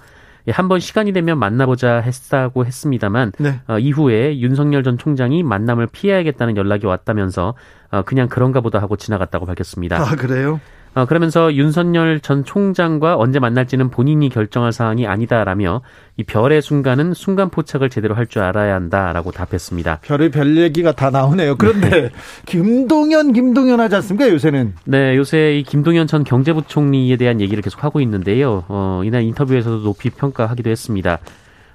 예, 0.48 0.51
한번 0.51 0.79
시간이 0.79 1.13
되면 1.13 1.38
만나보자 1.38 1.98
했다고 1.98 2.65
했습니다만 2.65 3.34
네. 3.38 3.60
어, 3.67 3.77
이후에 3.77 4.39
윤석열 4.39 4.84
전 4.84 4.98
총장이 4.98 5.43
만남을 5.43 5.88
피해야겠다는 5.91 6.58
연락이 6.58 6.88
왔다면서 6.88 7.53
어, 7.91 8.01
그냥 8.03 8.27
그런가 8.27 8.62
보다 8.62 8.79
하고 8.79 8.96
지나갔다고 8.96 9.46
밝혔습니다. 9.46 9.98
아 10.01 10.15
그래요? 10.15 10.60
어, 10.93 11.05
그러면서 11.05 11.53
윤석열 11.53 12.19
전 12.19 12.43
총장과 12.43 13.15
언제 13.17 13.39
만날지는 13.39 13.89
본인이 13.89 14.27
결정할 14.27 14.74
사항이 14.74 15.07
아니다라며 15.07 15.81
이 16.17 16.24
별의 16.24 16.62
순간은 16.62 17.13
순간 17.13 17.50
포착을 17.50 17.89
제대로 17.89 18.13
할 18.15 18.25
줄 18.31 18.41
알아야 18.43 18.75
한다라고 18.75 19.31
답했습니다. 19.31 20.00
별의 20.03 20.31
별 20.31 20.55
얘기가 20.57 20.91
다 20.93 21.10
나오네요. 21.10 21.55
그런데 21.57 21.89
네. 21.89 22.10
김동연 22.45 23.33
김동연 23.33 23.79
하지 23.79 23.95
않습니까 23.95 24.29
요새는? 24.29 24.74
네, 24.86 25.15
요새 25.17 25.57
이 25.57 25.63
김동연 25.63 26.07
전 26.07 26.24
경제부총리에 26.24 27.17
대한 27.17 27.41
얘기를 27.41 27.62
계속 27.62 27.83
하고 27.83 28.00
있는데요. 28.01 28.63
어, 28.67 29.01
이날 29.03 29.24
인터뷰에서도 29.24 29.83
높이 29.83 30.10
평가하기도 30.10 30.69
했습니다. 30.69 31.19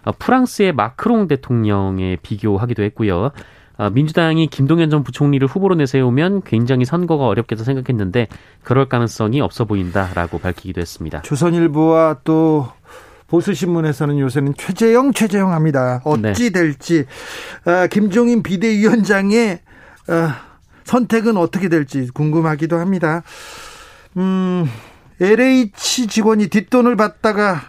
어, 0.04 0.12
프랑스의 0.18 0.72
마크롱 0.72 1.28
대통령에 1.28 2.16
비교하기도 2.22 2.82
했고요. 2.84 3.32
아, 3.78 3.90
민주당이 3.90 4.46
김동연 4.46 4.90
전 4.90 5.04
부총리를 5.04 5.46
후보로 5.46 5.74
내세우면 5.74 6.42
굉장히 6.44 6.84
선거가 6.84 7.26
어렵겠다 7.26 7.64
생각했는데 7.64 8.28
그럴 8.62 8.88
가능성이 8.88 9.40
없어 9.40 9.64
보인다라고 9.64 10.38
밝히기도 10.38 10.80
했습니다. 10.80 11.22
조선일보와 11.22 12.20
또 12.24 12.68
보수신문에서는 13.28 14.18
요새는 14.18 14.54
최재형 14.56 15.12
최재형 15.12 15.52
합니다. 15.52 16.00
어찌 16.04 16.50
네. 16.50 16.50
될지 16.50 17.04
아, 17.64 17.86
김종인 17.86 18.42
비대위원장의 18.42 19.60
아, 20.08 20.40
선택은 20.84 21.36
어떻게 21.36 21.68
될지 21.68 22.08
궁금하기도 22.14 22.78
합니다. 22.78 23.22
음, 24.16 24.66
LH 25.20 26.06
직원이 26.06 26.48
뒷돈을 26.48 26.96
받다가 26.96 27.62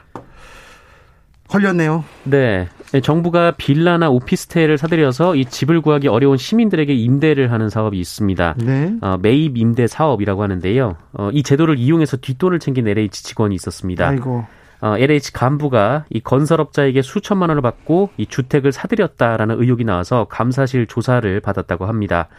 걸렸네요. 1.48 2.04
네. 2.24 2.70
정부가 3.01 3.51
빌라나 3.51 4.10
오피스텔을 4.10 4.77
사들여서 4.77 5.36
이 5.36 5.46
집을 5.46 5.82
구하기 5.82 6.08
어려운 6.08 6.38
시민들에게 6.38 6.94
임대를 6.94 7.51
하는 7.51 7.70
사업이 7.70 8.00
있습니다. 8.00 8.56
네. 8.60 8.96
어, 9.01 9.17
매입 9.22 9.58
임대 9.58 9.88
사업이라고 9.88 10.41
하는데요. 10.41 10.96
어, 11.13 11.29
이 11.34 11.44
제도를 11.44 11.77
이용해서 11.77 12.17
뒷돈을 12.17 12.60
챙긴 12.60 12.88
LH 12.88 13.24
직원이 13.24 13.56
있었습니다. 13.56 14.08
아이고. 14.08 14.46
어, 14.79 14.96
LH 14.98 15.34
간부가 15.34 16.06
이 16.10 16.20
건설업자에게 16.20 17.01
수천만 17.01 17.50
원을 17.50 17.62
받고 17.62 18.12
이 18.17 18.25
주택을 18.25 18.72
사들였다라는 18.72 19.60
의혹이 19.60 19.84
나와서 19.84 20.25
감사실 20.25 20.88
조사를 20.88 21.39
받았다고 21.41 21.86
합니다. 21.86 22.29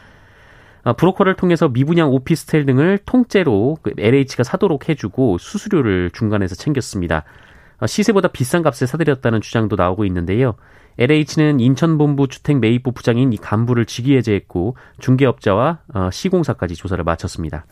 어, 0.84 0.94
브로커를 0.94 1.34
통해서 1.34 1.68
미분양 1.68 2.10
오피스텔 2.10 2.64
등을 2.64 2.98
통째로 3.04 3.78
그 3.82 3.92
LH가 3.98 4.44
사도록 4.44 4.88
해주고 4.88 5.38
수수료를 5.38 6.10
중간에서 6.12 6.54
챙겼습니다. 6.54 7.24
어, 7.80 7.86
시세보다 7.86 8.28
비싼 8.28 8.62
값에 8.62 8.86
사들였다는 8.86 9.40
주장도 9.40 9.76
나오고 9.76 10.04
있는데요. 10.06 10.54
LH는 10.98 11.60
인천본부 11.60 12.26
주택 12.28 12.58
매입부 12.58 12.90
부장인 12.92 13.32
이 13.32 13.36
간부를 13.36 13.86
직위해제했고 13.86 14.76
중개업자와 15.00 15.78
어, 15.94 16.08
시공사까지 16.12 16.74
조사를 16.74 17.02
마쳤습니다. 17.04 17.66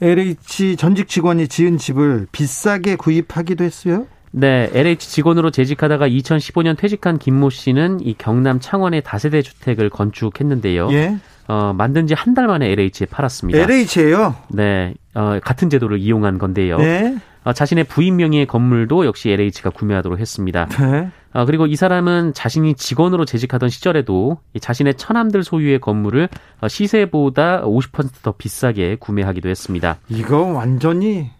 LH 0.00 0.76
전직 0.76 1.08
직원이 1.08 1.48
지은 1.48 1.78
집을 1.78 2.26
비싸게 2.30 2.96
구입하기도 2.96 3.64
했어요? 3.64 4.06
네, 4.30 4.70
LH 4.74 5.08
직원으로 5.08 5.50
재직하다가 5.50 6.08
2015년 6.08 6.76
퇴직한 6.76 7.18
김모 7.18 7.48
씨는 7.50 8.00
이 8.00 8.14
경남 8.18 8.60
창원의 8.60 9.02
다세대 9.02 9.40
주택을 9.40 9.88
건축했는데요. 9.88 10.92
예. 10.92 11.16
어, 11.48 11.72
만든 11.74 12.06
지 12.06 12.14
한 12.14 12.34
달 12.34 12.46
만에 12.46 12.68
LH에 12.72 13.06
팔았습니다. 13.10 13.58
LH에요? 13.58 14.34
네, 14.48 14.94
어, 15.14 15.38
같은 15.42 15.70
제도를 15.70 15.98
이용한 15.98 16.38
건데요. 16.38 16.76
네. 16.76 17.16
어, 17.46 17.52
자신의 17.52 17.84
부인 17.84 18.16
명의의 18.16 18.46
건물도 18.46 19.06
역시 19.06 19.30
LH가 19.30 19.70
구매하도록 19.70 20.18
했습니다. 20.18 20.66
네. 20.66 21.10
어, 21.32 21.44
그리고 21.46 21.66
이 21.66 21.76
사람은 21.76 22.34
자신이 22.34 22.74
직원으로 22.74 23.24
재직하던 23.24 23.68
시절에도 23.68 24.40
자신의 24.60 24.94
처남들 24.94 25.44
소유의 25.44 25.78
건물을 25.78 26.28
어, 26.60 26.66
시세보다 26.66 27.62
50%더 27.62 28.32
비싸게 28.32 28.96
구매하기도 28.96 29.48
했습니다. 29.48 29.98
이거 30.08 30.42
완전히 30.42 31.30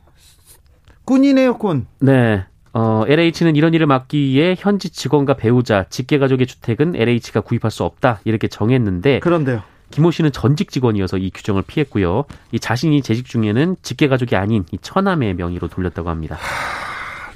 꾼이네요, 1.07 1.59
꾼. 1.59 1.87
네. 1.99 2.45
어, 2.73 3.03
LH는 3.09 3.57
이런 3.57 3.75
일을 3.75 3.89
막기 3.89 4.17
위해 4.17 4.55
현지 4.57 4.91
직원과 4.91 5.35
배우자, 5.35 5.87
직계가족의 5.89 6.47
주택은 6.47 6.95
LH가 6.95 7.41
구입할 7.41 7.73
수 7.73 7.83
없다 7.83 8.21
이렇게 8.25 8.47
정했는데 8.47 9.19
그런데요. 9.19 9.63
김모 9.91 10.11
씨는 10.11 10.33
전직 10.33 10.71
직원이어서 10.71 11.19
이 11.19 11.31
규정을 11.31 11.63
피했고요. 11.67 12.25
이 12.53 12.59
자신이 12.59 13.03
재직 13.03 13.27
중에는 13.27 13.77
직계 13.83 14.09
가족이 14.09 14.37
아닌 14.37 14.65
이 14.73 14.79
처남의 14.81 15.35
명의로 15.35 15.69
돌렸다고 15.69 16.11
합니다. 16.11 16.37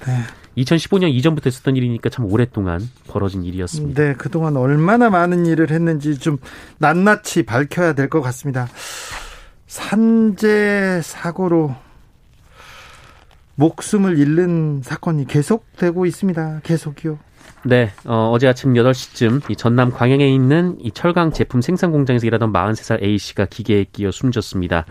네. 0.07 0.19
2015년 0.59 1.11
이전부터 1.11 1.49
있었던 1.49 1.77
일이니까 1.77 2.11
참 2.11 2.27
오랫동안 2.27 2.81
벌어진 3.07 3.45
일이었습니다. 3.45 4.03
네, 4.03 4.15
그동안 4.15 4.57
얼마나 4.57 5.09
많은 5.09 5.47
일을 5.47 5.71
했는지 5.71 6.19
좀 6.19 6.39
낱낱이 6.79 7.45
밝혀야 7.45 7.93
될 7.93 8.09
것 8.09 8.21
같습니다. 8.21 8.67
산재 9.69 11.01
사고로 11.05 11.75
목숨을 13.55 14.19
잃는 14.19 14.81
사건이 14.83 15.27
계속되고 15.27 16.05
있습니다. 16.07 16.61
계속이요. 16.65 17.19
네, 17.63 17.91
어, 18.07 18.31
어제 18.33 18.49
아침 18.49 18.73
8시쯤 18.73 19.51
이 19.51 19.57
전남 19.57 19.91
광양에 19.91 20.27
있는 20.27 20.77
이 20.81 20.91
철강 20.91 21.33
제품 21.33 21.61
생산 21.61 21.93
공장에서 21.93 22.27
일하던 22.27 22.53
43살 22.53 23.03
A 23.03 23.19
씨가 23.19 23.47
기계에 23.47 23.85
끼어 23.85 24.11
숨졌습니다. 24.11 24.87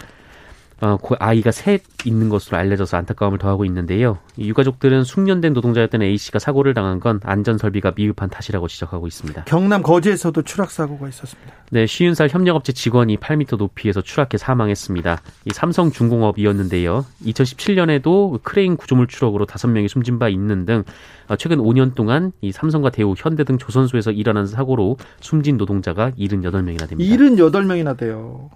어, 0.82 0.98
그 0.98 1.16
아이가 1.20 1.52
셋 1.52 1.84
있는 2.06 2.30
것으로 2.30 2.58
알려져서 2.58 2.98
안타까움을 2.98 3.38
더하고 3.38 3.66
있는데요. 3.66 4.18
이 4.38 4.48
유가족들은 4.50 5.04
숙련된 5.04 5.54
노동자였던 5.54 6.02
A 6.02 6.18
씨가 6.18 6.40
사고를 6.40 6.74
당한 6.74 7.00
건 7.00 7.20
안전 7.24 7.58
설비가 7.58 7.92
미흡한 7.96 8.30
탓이라고 8.30 8.68
지적하고 8.68 9.08
있습니다. 9.08 9.44
경남 9.44 9.84
거제에서도 9.84 10.42
추락 10.44 10.72
사고가 10.72 11.10
있었습니다. 11.10 11.54
네, 11.72 11.86
50살 11.86 12.30
협력업체 12.30 12.72
직원이 12.72 13.18
8m 13.18 13.58
높이에서 13.58 14.02
추락해 14.02 14.38
사망했습니다. 14.38 15.22
이 15.46 15.50
삼성중공업이었는데요. 15.54 17.06
2017년에도 17.26 18.42
크레인 18.42 18.78
구조물 18.78 19.08
추락으로 19.08 19.46
5명이 19.46 19.90
숨진 19.90 20.18
바 20.18 20.30
있는 20.30 20.66
등 20.66 20.84
어, 21.28 21.36
최근 21.36 21.58
5년 21.58 21.94
동안 21.94 22.32
이 22.42 22.52
삼성과 22.52 22.90
대우, 22.90 23.14
현대 23.18 23.44
등 23.44 23.58
조선소에서 23.58 24.12
일어난 24.12 24.48
사고로 24.48 24.98
숨진 25.20 25.58
노동자가 25.58 26.12
78명이나 26.12 26.90
됩니다. 26.90 26.98
78명이나 26.98 27.98
돼요. 27.98 28.50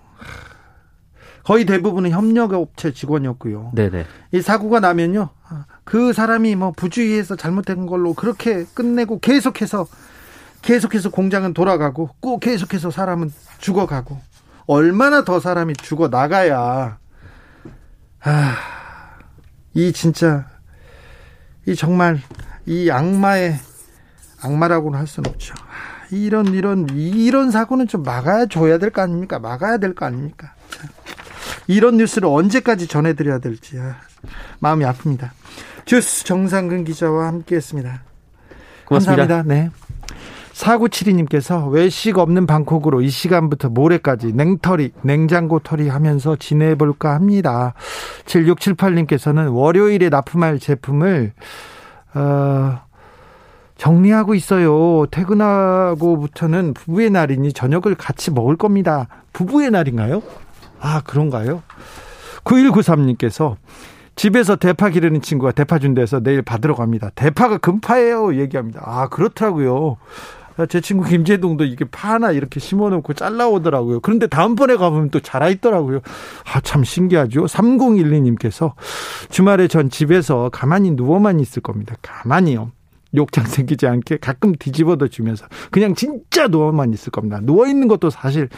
거의 1.44 1.66
대부분은 1.66 2.12
협력업체 2.12 2.94
직원이었고요. 2.94 3.72
네네. 3.76 4.06
이 4.32 4.42
사고가 4.42 4.80
나면요, 4.80 5.30
그 5.84 6.14
사람이 6.14 6.56
뭐 6.56 6.72
부주의해서 6.72 7.36
잘못된 7.36 7.86
걸로 7.86 8.14
그렇게 8.14 8.66
끝내고 8.74 9.20
계속해서 9.20 9.88
계속해서 10.62 11.10
공장은 11.12 11.54
돌아가고 11.54 12.10
꼭 12.22 12.40
계속해서 12.40 12.92
사람은 12.92 13.32
죽어가고 13.58 14.18
얼마나 14.68 15.26
더 15.26 15.42
사람이 15.42 15.74
죽어 15.76 16.08
나가야 16.08 16.98
아, 18.22 18.56
이 19.74 19.92
진짜 19.92 20.48
이 21.66 21.76
정말 21.76 22.22
이 22.66 22.90
악마의 22.90 23.56
악마라고는 24.42 24.98
할 24.98 25.08
수는 25.08 25.30
없죠. 25.30 25.54
이런 26.12 26.48
이런 26.54 26.88
이런 26.96 27.52
사고는 27.52 27.88
좀 27.88 28.04
막아야 28.04 28.46
줘야 28.46 28.78
될 28.78 28.92
거 28.92 29.02
아닙니까? 29.02 29.40
막아야 29.40 29.78
될 29.80 29.94
거 29.94 30.06
아닙니까? 30.06 30.54
이런 31.68 31.98
뉴스를 31.98 32.28
언제까지 32.28 32.88
전해드려야 32.88 33.40
될지 33.40 33.80
아, 33.80 33.98
마음이 34.60 34.86
아픕니다. 34.86 35.30
주스 35.86 36.24
정상근 36.26 36.84
기자와 36.86 37.28
함께했습니다. 37.28 38.02
고맙습니다. 38.86 39.28
감사합니다. 39.28 39.54
네. 39.54 39.70
4972님께서 40.54 41.70
외식 41.72 42.18
없는 42.18 42.46
방콕으로 42.46 43.02
이 43.02 43.10
시간부터 43.10 43.70
모레까지 43.70 44.34
냉털이, 44.34 44.92
냉장고 45.02 45.60
털이 45.60 45.90
하면서 45.90 46.36
지내볼까 46.36 47.14
합니다. 47.14 47.74
7678님께서는 48.26 49.54
월요일에 49.54 50.10
납품할 50.10 50.60
제품을, 50.60 51.34
어, 52.14 52.80
정리하고 53.78 54.36
있어요. 54.36 55.08
퇴근하고부터는 55.10 56.74
부부의 56.76 57.10
날이니 57.10 57.54
저녁을 57.54 57.96
같이 57.96 58.32
먹을 58.32 58.56
겁니다. 58.56 59.08
부부의 59.34 59.72
날인가요? 59.72 60.22
아, 60.84 61.02
그런가요? 61.02 61.64
9193님께서 62.44 63.56
집에서 64.16 64.58
대파 64.58 64.90
기르는 64.90 65.22
친구가 65.22 65.54
대파 65.54 65.80
준대서 65.80 66.20
내일 66.20 66.42
받으러 66.42 66.76
갑니다. 66.76 67.10
대파가 67.16 67.58
금파예요. 67.58 68.36
얘기합니다. 68.36 68.82
아, 68.84 69.08
그렇더라고요. 69.08 69.98
제 70.70 70.82
친구 70.82 71.06
김재동도 71.06 71.64
이게 71.64 71.84
파 71.86 72.14
하나 72.14 72.32
이렇게 72.32 72.60
심어놓고 72.60 73.14
잘라오더라고요. 73.14 74.02
그런데 74.02 74.28
다음번에 74.28 74.76
가보면 74.76 75.10
또 75.10 75.20
자라있더라고요. 75.20 76.02
아, 76.54 76.60
참 76.60 76.84
신기하죠. 76.84 77.46
3012님께서 77.46 78.74
주말에 79.30 79.68
전 79.68 79.90
집에서 79.90 80.50
가만히 80.52 80.92
누워만 80.92 81.40
있을 81.40 81.64
겁니다. 81.64 81.96
가만히요. 82.04 82.72
욕장 83.16 83.46
생기지 83.46 83.88
않게 83.88 84.18
가끔 84.18 84.54
뒤집어도 84.54 85.08
주면서 85.08 85.46
그냥 85.72 85.96
진짜 85.96 86.48
누워만 86.48 86.94
있을 86.94 87.12
겁니다. 87.12 87.40
누워 87.42 87.68
있는 87.68 87.88
것도 87.88 88.10
사실 88.10 88.50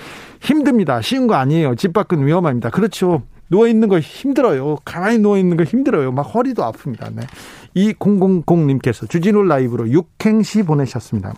힘듭니다. 0.42 1.02
쉬운 1.02 1.28
거 1.28 1.36
아니에요. 1.36 1.76
집 1.76 1.94
밖은 1.94 2.26
위험합니다. 2.26 2.70
그렇죠. 2.70 3.24
누워 3.50 3.68
있는 3.68 3.90
거 3.90 4.00
힘들어요. 4.00 4.78
가만히 4.86 5.20
누워 5.20 5.38
있는 5.38 5.58
거 5.58 5.64
힘들어요. 5.64 6.12
막 6.12 6.24
허리도 6.24 6.64
아픕니다. 6.64 7.14
네. 7.14 7.28
이 7.74 7.94
000님께서 7.94 9.08
주진우 9.10 9.44
라이브로 9.44 9.90
육행시 9.90 10.64
보내셨습니다. 10.64 11.34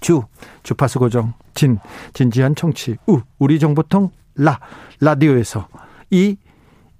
주 0.00 0.22
주파수 0.62 0.98
고정 0.98 1.34
진 1.54 1.78
진지한 2.12 2.54
청취 2.54 2.96
우 3.08 3.20
우리 3.38 3.58
정보통 3.58 4.10
라 4.36 4.60
라디오에서 5.00 5.68
이 6.10 6.36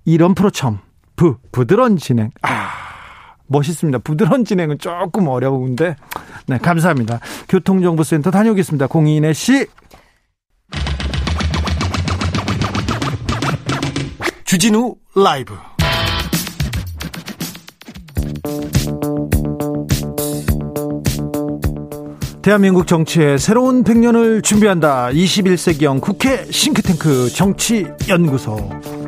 이런 0.05 0.35
프로 0.35 0.51
처음 0.51 0.79
부 1.17 1.37
부드러운 1.53 1.97
진행 1.97 2.31
아 2.43 2.80
멋있습니다. 3.51 3.99
부드러운 3.99 4.45
진행은 4.45 4.79
조금 4.79 5.29
어려운데 5.29 5.97
네 6.47 6.59
감사합니다. 6.59 7.21
교통정보센터 7.49 8.31
다녀오겠습니다. 8.31 8.87
공인혜 8.87 9.33
씨. 9.33 9.67
주진우 14.45 14.97
라이브 15.15 15.55
대한민국 22.43 22.87
정치의 22.87 23.39
새로운 23.39 23.85
100년을 23.85 24.43
준비한다. 24.43 25.11
21세기형 25.11 26.01
국회 26.01 26.47
싱크탱크 26.51 27.29
정치연구소. 27.31 29.00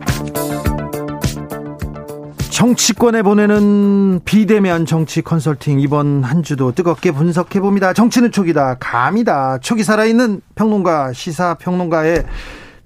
정치권에 2.52 3.22
보내는 3.22 4.20
비대면 4.26 4.84
정치 4.84 5.22
컨설팅 5.22 5.80
이번 5.80 6.22
한 6.22 6.42
주도 6.42 6.70
뜨겁게 6.72 7.10
분석해 7.10 7.60
봅니다. 7.60 7.94
정치는 7.94 8.30
촉이다. 8.30 8.76
감이다. 8.78 9.58
촉이 9.58 9.82
살아있는 9.82 10.42
평론가 10.54 11.14
시사 11.14 11.54
평론가의 11.54 12.24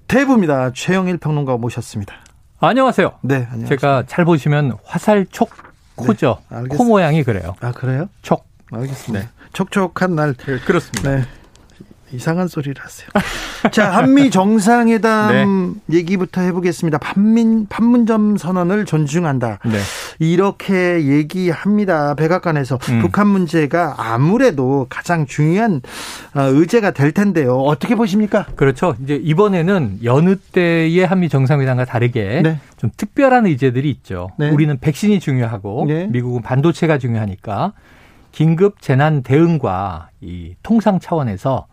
대부입니다. 0.07 0.71
최영일 0.73 1.17
평론가 1.17 1.57
모셨습니다. 1.57 2.15
안녕하세요. 2.61 3.11
네, 3.23 3.45
안녕하세요. 3.51 3.67
제가 3.67 4.03
잘 4.07 4.23
보시면 4.23 4.77
화살촉 4.85 5.49
코죠. 5.95 6.37
네. 6.49 6.63
코 6.69 6.85
모양이 6.85 7.21
그래요. 7.23 7.53
아 7.59 7.73
그래요? 7.73 8.07
촉. 8.21 8.47
알겠습니다. 8.71 9.25
네. 9.25 9.31
촉촉한 9.51 10.15
날. 10.15 10.33
그렇습니다. 10.65 11.11
네. 11.13 11.25
이상한 12.11 12.47
소리를 12.47 12.75
하세요. 12.81 13.09
자, 13.71 13.91
한미 13.91 14.29
정상회담 14.29 15.75
얘기부터 15.91 16.41
해보겠습니다. 16.41 16.97
판민, 16.99 17.67
판문점 17.67 18.37
선언을 18.37 18.85
존중한다. 18.85 19.59
네. 19.65 19.77
이렇게 20.19 21.05
얘기합니다. 21.05 22.15
백악관에서 22.15 22.79
음. 22.89 22.99
북한 23.01 23.27
문제가 23.27 23.95
아무래도 23.97 24.87
가장 24.89 25.25
중요한 25.25 25.81
어, 26.33 26.41
의제가 26.41 26.91
될 26.91 27.11
텐데요. 27.11 27.57
어떻게 27.57 27.95
보십니까? 27.95 28.45
그렇죠. 28.55 28.95
이제 29.03 29.15
이번에는 29.15 29.99
여느 30.03 30.35
때의 30.37 31.05
한미 31.05 31.29
정상회담과 31.29 31.85
다르게 31.85 32.41
네. 32.43 32.59
좀 32.77 32.89
특별한 32.95 33.45
의제들이 33.47 33.89
있죠. 33.89 34.29
네. 34.37 34.49
우리는 34.49 34.77
백신이 34.79 35.19
중요하고 35.19 35.85
네. 35.87 36.07
미국은 36.07 36.41
반도체가 36.41 36.97
중요하니까 36.97 37.73
긴급 38.31 38.81
재난 38.81 39.23
대응과 39.23 40.09
이 40.21 40.55
통상 40.61 40.99
차원에서 40.99 41.65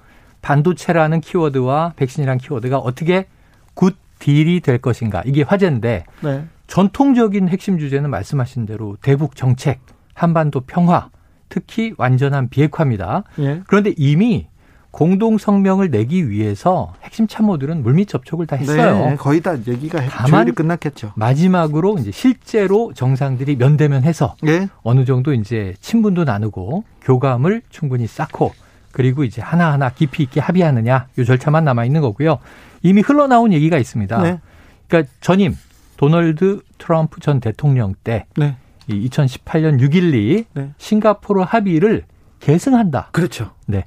반도체라는 0.44 1.22
키워드와 1.22 1.94
백신이라는 1.96 2.38
키워드가 2.38 2.76
어떻게 2.78 3.26
good 3.72 3.96
deal이 4.18 4.60
될 4.60 4.78
것인가 4.78 5.22
이게 5.24 5.42
화제인데 5.42 6.04
네. 6.22 6.44
전통적인 6.66 7.48
핵심 7.48 7.78
주제는 7.78 8.10
말씀하신 8.10 8.66
대로 8.66 8.96
대북 9.00 9.36
정책, 9.36 9.80
한반도 10.12 10.60
평화, 10.60 11.08
특히 11.48 11.94
완전한 11.98 12.48
비핵화입니다. 12.48 13.24
예. 13.38 13.62
그런데 13.66 13.94
이미 13.96 14.46
공동 14.90 15.38
성명을 15.38 15.90
내기 15.90 16.28
위해서 16.30 16.94
핵심 17.02 17.26
참모들은 17.26 17.82
물밑 17.82 18.08
접촉을 18.08 18.46
다 18.46 18.56
했어요. 18.56 19.06
네, 19.10 19.16
거의 19.16 19.40
다 19.40 19.56
얘기가 19.66 20.00
다만- 20.08 20.54
끝났겠죠. 20.54 21.12
마지막으로 21.16 21.96
이제 21.98 22.10
실제로 22.12 22.92
정상들이 22.94 23.56
면대면해서 23.56 24.36
예. 24.46 24.68
어느 24.82 25.04
정도 25.04 25.32
이제 25.34 25.74
친분도 25.80 26.24
나누고 26.24 26.84
교감을 27.02 27.62
충분히 27.70 28.06
쌓고 28.06 28.52
그리고 28.94 29.24
이제 29.24 29.42
하나하나 29.42 29.90
깊이 29.90 30.22
있게 30.22 30.40
합의하느냐 30.40 31.08
이 31.18 31.24
절차만 31.24 31.64
남아 31.64 31.84
있는 31.84 32.00
거고요. 32.00 32.38
이미 32.82 33.00
흘러나온 33.00 33.52
얘기가 33.52 33.76
있습니다. 33.76 34.22
네. 34.22 34.40
그러니까 34.86 35.12
전임 35.20 35.56
도널드 35.96 36.60
트럼프 36.78 37.18
전 37.18 37.40
대통령 37.40 37.94
때 38.04 38.26
네. 38.36 38.56
이 38.86 39.08
2018년 39.08 39.80
6.12 39.80 40.44
네. 40.54 40.70
싱가포르 40.78 41.40
합의를 41.40 42.04
계승한다. 42.44 43.08
그렇죠. 43.12 43.52
네. 43.66 43.86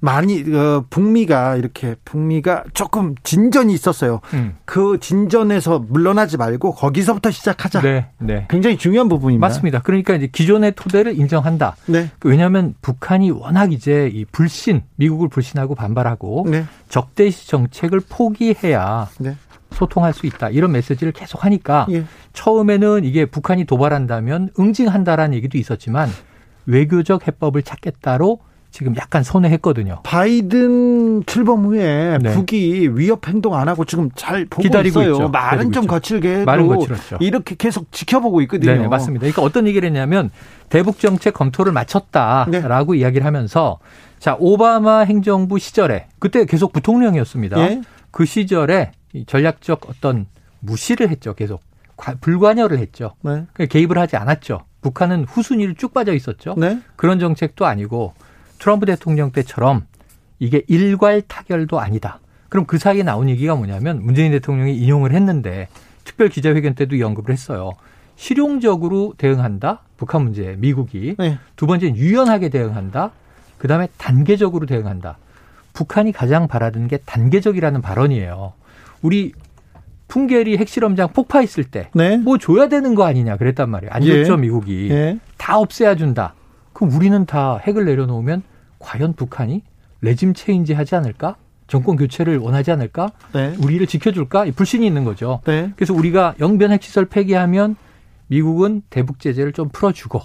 많이 0.00 0.44
어, 0.54 0.84
북미가 0.88 1.56
이렇게 1.56 1.96
북미가 2.04 2.64
조금 2.72 3.16
진전이 3.24 3.74
있었어요. 3.74 4.20
음. 4.32 4.56
그 4.64 4.98
진전에서 5.00 5.80
물러나지 5.80 6.36
말고 6.36 6.72
거기서부터 6.74 7.32
시작하자. 7.32 7.80
네, 7.80 8.10
네. 8.18 8.46
굉장히 8.48 8.78
중요한 8.78 9.08
부분입니다. 9.08 9.44
맞습니다. 9.44 9.82
그러니까 9.82 10.14
이제 10.14 10.28
기존의 10.28 10.74
토대를 10.76 11.18
인정한다. 11.18 11.74
네. 11.86 12.08
왜냐하면 12.22 12.74
북한이 12.80 13.32
워낙 13.32 13.72
이제 13.72 14.08
이 14.12 14.24
불신, 14.24 14.82
미국을 14.94 15.28
불신하고 15.28 15.74
반발하고 15.74 16.46
네. 16.48 16.64
적대시 16.88 17.48
정책을 17.48 18.02
포기해야 18.08 19.08
네. 19.18 19.36
소통할 19.72 20.12
수 20.12 20.26
있다. 20.26 20.50
이런 20.50 20.70
메시지를 20.70 21.12
계속 21.12 21.44
하니까 21.44 21.86
예. 21.90 22.04
처음에는 22.34 23.04
이게 23.04 23.26
북한이 23.26 23.64
도발한다면 23.64 24.50
응징한다라는 24.58 25.34
얘기도 25.34 25.58
있었지만 25.58 26.08
외교적 26.66 27.26
해법을 27.26 27.62
찾겠다로 27.62 28.40
지금 28.70 28.94
약간 28.96 29.22
선회했거든요. 29.22 30.00
바이든 30.02 31.24
출범 31.24 31.64
후에 31.64 32.18
네. 32.20 32.34
북이 32.34 32.90
위협 32.94 33.26
행동 33.26 33.54
안 33.54 33.68
하고 33.68 33.84
지금 33.86 34.10
잘 34.14 34.44
보고 34.44 34.62
기다리고 34.62 35.00
있어요. 35.00 35.12
있죠. 35.14 35.28
말은 35.28 35.70
기다리고 35.70 35.72
좀 35.72 35.82
있죠. 35.84 35.90
거칠게 35.90 36.44
말은 36.44 36.66
거칠었죠. 36.66 37.16
이렇게 37.20 37.54
계속 37.56 37.90
지켜보고 37.90 38.42
있거든요. 38.42 38.74
네, 38.74 38.86
맞습니다. 38.88 39.20
그러니까 39.22 39.40
어떤 39.42 39.66
얘기를 39.66 39.86
했냐면 39.88 40.30
대북 40.68 40.98
정책 40.98 41.32
검토를 41.32 41.72
마쳤다라고 41.72 42.92
네. 42.92 42.98
이야기를 42.98 43.24
하면서 43.24 43.78
자 44.18 44.36
오바마 44.38 45.00
행정부 45.00 45.58
시절에 45.58 46.06
그때 46.18 46.44
계속 46.44 46.72
부통령이었습니다. 46.74 47.58
예. 47.60 47.80
그 48.10 48.26
시절에 48.26 48.92
이 49.14 49.24
전략적 49.24 49.88
어떤 49.88 50.26
무시를 50.60 51.08
했죠. 51.08 51.34
계속 51.34 51.62
과- 51.96 52.16
불관여를 52.20 52.78
했죠. 52.78 53.12
네. 53.22 53.44
그러니까 53.54 53.64
개입을 53.66 53.96
하지 53.96 54.16
않았죠. 54.16 54.60
북한은 54.80 55.24
후순위를 55.24 55.74
쭉 55.74 55.92
빠져 55.92 56.14
있었죠. 56.14 56.54
네. 56.56 56.80
그런 56.96 57.18
정책도 57.18 57.66
아니고 57.66 58.14
트럼프 58.58 58.86
대통령 58.86 59.32
때처럼 59.32 59.86
이게 60.38 60.62
일괄 60.68 61.22
타결도 61.22 61.80
아니다. 61.80 62.20
그럼 62.48 62.66
그 62.66 62.78
사이에 62.78 63.02
나온 63.02 63.28
얘기가 63.28 63.54
뭐냐면 63.54 64.02
문재인 64.02 64.32
대통령이 64.32 64.76
인용을 64.76 65.12
했는데 65.12 65.68
특별 66.04 66.28
기자회견 66.28 66.74
때도 66.74 66.96
이 66.96 67.02
언급을 67.02 67.32
했어요. 67.32 67.72
실용적으로 68.16 69.14
대응한다. 69.18 69.80
북한 69.96 70.22
문제에 70.22 70.56
미국이 70.56 71.16
네. 71.18 71.38
두 71.56 71.66
번째는 71.66 71.96
유연하게 71.96 72.48
대응한다. 72.48 73.10
그다음에 73.58 73.88
단계적으로 73.96 74.66
대응한다. 74.66 75.18
북한이 75.72 76.12
가장 76.12 76.48
바라는 76.48 76.88
게 76.88 76.98
단계적이라는 76.98 77.82
발언이에요. 77.82 78.52
우리 79.02 79.32
풍계리 80.08 80.56
핵실험장 80.58 81.12
폭파했을 81.12 81.64
때 81.64 81.90
네. 81.94 82.16
뭐 82.16 82.38
줘야 82.38 82.68
되는 82.68 82.94
거 82.94 83.04
아니냐 83.04 83.36
그랬단 83.36 83.68
말이에요. 83.70 83.90
안 83.92 84.04
예. 84.04 84.24
줬죠 84.24 84.36
미국이. 84.36 84.88
예. 84.90 85.18
다 85.36 85.58
없애야 85.58 85.96
준다. 85.96 86.34
그럼 86.72 86.92
우리는 86.92 87.24
다 87.26 87.58
핵을 87.58 87.84
내려놓으면 87.84 88.42
과연 88.78 89.14
북한이 89.14 89.62
레짐 90.02 90.34
체인지 90.34 90.74
하지 90.74 90.94
않을까? 90.94 91.36
정권 91.66 91.96
교체를 91.96 92.38
원하지 92.38 92.70
않을까? 92.70 93.10
네. 93.32 93.54
우리를 93.60 93.84
지켜줄까? 93.86 94.46
이 94.46 94.52
불신이 94.52 94.86
있는 94.86 95.04
거죠. 95.04 95.40
네. 95.46 95.72
그래서 95.74 95.92
우리가 95.94 96.34
영변 96.38 96.70
핵시설 96.70 97.06
폐기하면 97.06 97.74
미국은 98.28 98.82
대북 98.90 99.18
제재를 99.18 99.52
좀 99.52 99.68
풀어주고 99.70 100.20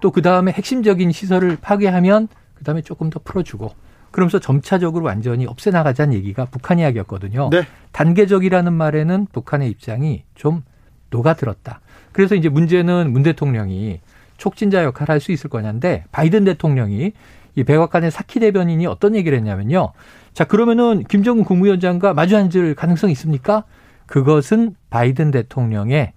또 0.00 0.10
그 0.10 0.22
다음에 0.22 0.52
핵심적인 0.52 1.10
시설을 1.10 1.56
파괴하면 1.60 2.28
그 2.54 2.62
다음에 2.64 2.82
조금 2.82 3.10
더 3.10 3.18
풀어주고 3.24 3.70
그러면서 4.16 4.38
점차적으로 4.38 5.04
완전히 5.04 5.44
없애나가자는 5.44 6.14
얘기가 6.14 6.46
북한 6.46 6.78
이야기였거든요. 6.78 7.50
네. 7.50 7.64
단계적이라는 7.92 8.72
말에는 8.72 9.26
북한의 9.30 9.68
입장이 9.68 10.22
좀 10.34 10.62
녹아들었다. 11.10 11.80
그래서 12.12 12.34
이제 12.34 12.48
문제는 12.48 13.12
문 13.12 13.22
대통령이 13.22 14.00
촉진자 14.38 14.84
역할을 14.84 15.12
할 15.12 15.20
수 15.20 15.32
있을 15.32 15.50
거냐인데 15.50 16.04
바이든 16.12 16.44
대통령이 16.44 17.12
이 17.56 17.64
백악관의 17.64 18.10
사키 18.10 18.40
대변인이 18.40 18.86
어떤 18.86 19.14
얘기를 19.14 19.36
했냐면요. 19.36 19.92
자, 20.32 20.44
그러면은 20.44 21.04
김정은 21.04 21.44
국무위원장과 21.44 22.14
마주 22.14 22.38
앉을 22.38 22.74
가능성이 22.74 23.12
있습니까? 23.12 23.64
그것은 24.06 24.76
바이든 24.88 25.30
대통령의 25.30 26.14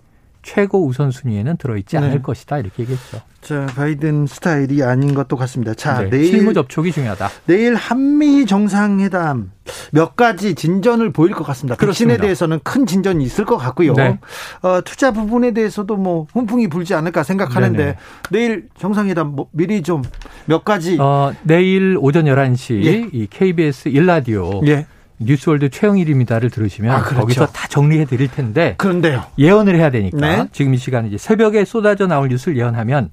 최고 0.50 0.84
우선순위에는 0.88 1.58
들어있지 1.58 1.98
않을 1.98 2.10
네. 2.10 2.22
것이다. 2.22 2.58
이렇게 2.58 2.82
얘기했죠. 2.82 3.22
자, 3.42 3.68
바이든 3.68 4.26
스타일이 4.26 4.82
아닌 4.84 5.14
것도 5.14 5.36
같습니다. 5.38 5.76
자, 5.76 6.02
네, 6.02 6.10
내일 6.10 6.26
실무 6.26 6.54
접촉이 6.56 6.92
중요하다. 6.92 7.30
내일 7.46 7.76
한미 7.76 8.48
정상회담 8.48 9.52
몇 9.92 10.16
가지 10.16 10.56
진전을 10.56 11.14
보일 11.14 11.34
것 11.34 11.44
같습니다. 11.46 11.76
백신에 11.76 11.86
그렇습니다. 12.16 12.22
대해서는 12.24 12.60
큰 12.64 12.88
진전이 12.88 13.24
있을 13.24 13.46
것 13.46 13.58
같고요. 13.58 13.94
네. 13.94 14.20
어, 14.64 14.82
투자 14.84 15.12
부분에 15.12 15.52
대해서도 15.52 15.96
뭐 15.98 16.26
훈풍이 16.34 16.68
불지 16.68 16.96
않을까 16.96 17.22
생각하는데 17.22 17.78
네네. 17.78 17.96
내일 18.32 18.70
정상회담 18.80 19.36
뭐 19.36 19.48
미리 19.52 19.84
좀 19.84 20.02
몇 20.46 20.66
가지 20.66 20.98
어, 21.00 21.32
내일 21.44 21.96
오전 22.00 22.26
11시 22.26 22.84
예. 22.84 23.08
이 23.14 23.28
KBS 23.30 23.90
일라디오 23.90 24.62
예 24.66 24.88
뉴스월드 25.20 25.70
최영일입니다를 25.70 26.50
들으시면 26.50 26.96
아, 26.96 27.02
그렇죠. 27.02 27.22
거기서 27.22 27.48
다 27.48 27.68
정리해 27.68 28.06
드릴 28.06 28.30
텐데 28.30 28.76
그런데요. 28.78 29.26
예언을 29.38 29.76
해야 29.76 29.90
되니까 29.90 30.18
네. 30.18 30.48
지금 30.52 30.74
이 30.74 30.78
시간에 30.78 31.08
이제 31.08 31.18
새벽에 31.18 31.66
쏟아져 31.66 32.08
나올 32.08 32.30
뉴스를 32.30 32.58
예언하면 32.58 33.12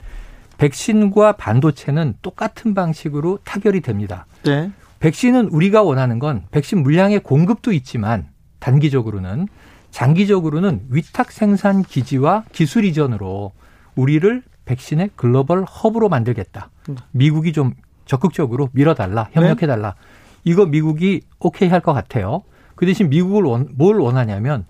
백신과 0.58 1.32
반도체는 1.32 2.14
똑같은 2.22 2.74
방식으로 2.74 3.40
타결이 3.44 3.80
됩니다. 3.80 4.26
네. 4.44 4.70
백신은 5.00 5.48
우리가 5.48 5.82
원하는 5.82 6.18
건 6.18 6.44
백신 6.50 6.82
물량의 6.82 7.20
공급도 7.20 7.72
있지만 7.72 8.28
단기적으로는 8.60 9.48
장기적으로는 9.90 10.86
위탁 10.90 11.32
생산 11.32 11.82
기지와 11.82 12.44
기술 12.52 12.84
이전으로 12.84 13.52
우리를 13.94 14.42
백신의 14.64 15.10
글로벌 15.16 15.64
허브로 15.64 16.08
만들겠다. 16.08 16.70
미국이 17.12 17.52
좀 17.52 17.72
적극적으로 18.04 18.68
밀어달라, 18.72 19.28
협력해달라. 19.32 19.94
이거 20.46 20.64
미국이 20.64 21.22
오케이 21.40 21.68
할 21.68 21.80
것 21.80 21.92
같아요. 21.92 22.42
그 22.76 22.86
대신 22.86 23.10
미국을 23.10 23.42
원, 23.42 23.68
뭘 23.74 23.98
원하냐면 23.98 24.64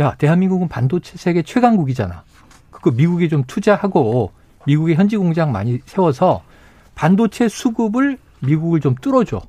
야 0.00 0.14
대한민국은 0.16 0.68
반도체 0.68 1.16
세계 1.16 1.42
최강국이잖아. 1.42 2.24
그거 2.70 2.90
미국이 2.90 3.28
좀 3.28 3.44
투자하고 3.46 4.32
미국의 4.66 4.96
현지 4.96 5.16
공장 5.16 5.52
많이 5.52 5.78
세워서 5.86 6.42
반도체 6.96 7.48
수급을 7.48 8.18
미국을 8.40 8.80
좀 8.80 8.94
뚫어줘. 8.96 9.40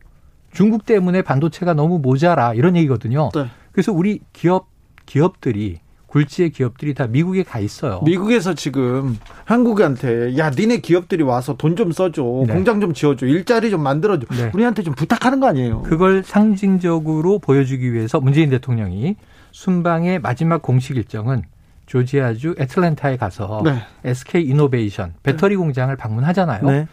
중국 0.54 0.86
때문에 0.86 1.24
반도체가 1.24 1.74
너무 1.74 1.98
모자라 2.00 2.54
이런 2.54 2.76
얘기거든요. 2.76 3.32
네. 3.34 3.48
그래서 3.72 3.92
우리 3.92 4.20
기업 4.34 4.68
기업들이 5.06 5.80
굴지의 6.16 6.50
기업들이 6.50 6.94
다 6.94 7.08
미국에 7.08 7.42
가 7.44 7.60
있어요. 7.60 8.02
미국에서 8.04 8.54
지금 8.54 9.18
한국한테 9.46 10.38
야 10.38 10.50
니네 10.50 10.80
기업들이 10.80 11.24
와서 11.24 11.56
돈 11.56 11.72
좀 11.78 11.94
써줘 11.94 12.22
네. 12.48 12.54
공장 12.54 12.82
좀 12.82 12.94
지어줘 12.94 13.26
일자리 13.26 13.70
좀 13.70 13.82
만들어줘 13.82 14.28
네. 14.36 14.52
우리한테 14.54 14.84
좀 14.84 14.94
부탁하는 14.94 15.40
거 15.40 15.48
아니에요? 15.48 15.84
그걸 15.84 16.22
상징적으로 16.22 17.40
보여주기 17.40 17.94
위해서 17.94 18.20
문재인 18.20 18.50
대통령이 18.50 19.16
순방의 19.52 20.20
마지막 20.20 20.62
공식 20.62 20.98
일정은 20.98 21.44
조지아주 21.86 22.56
애틀랜타에 22.60 23.16
가서 23.16 23.62
네. 23.64 23.76
SK 24.04 24.44
이노베이션 24.44 25.14
배터리 25.24 25.56
공장을 25.56 25.96
방문하잖아요. 25.96 26.64
네. 26.70 26.88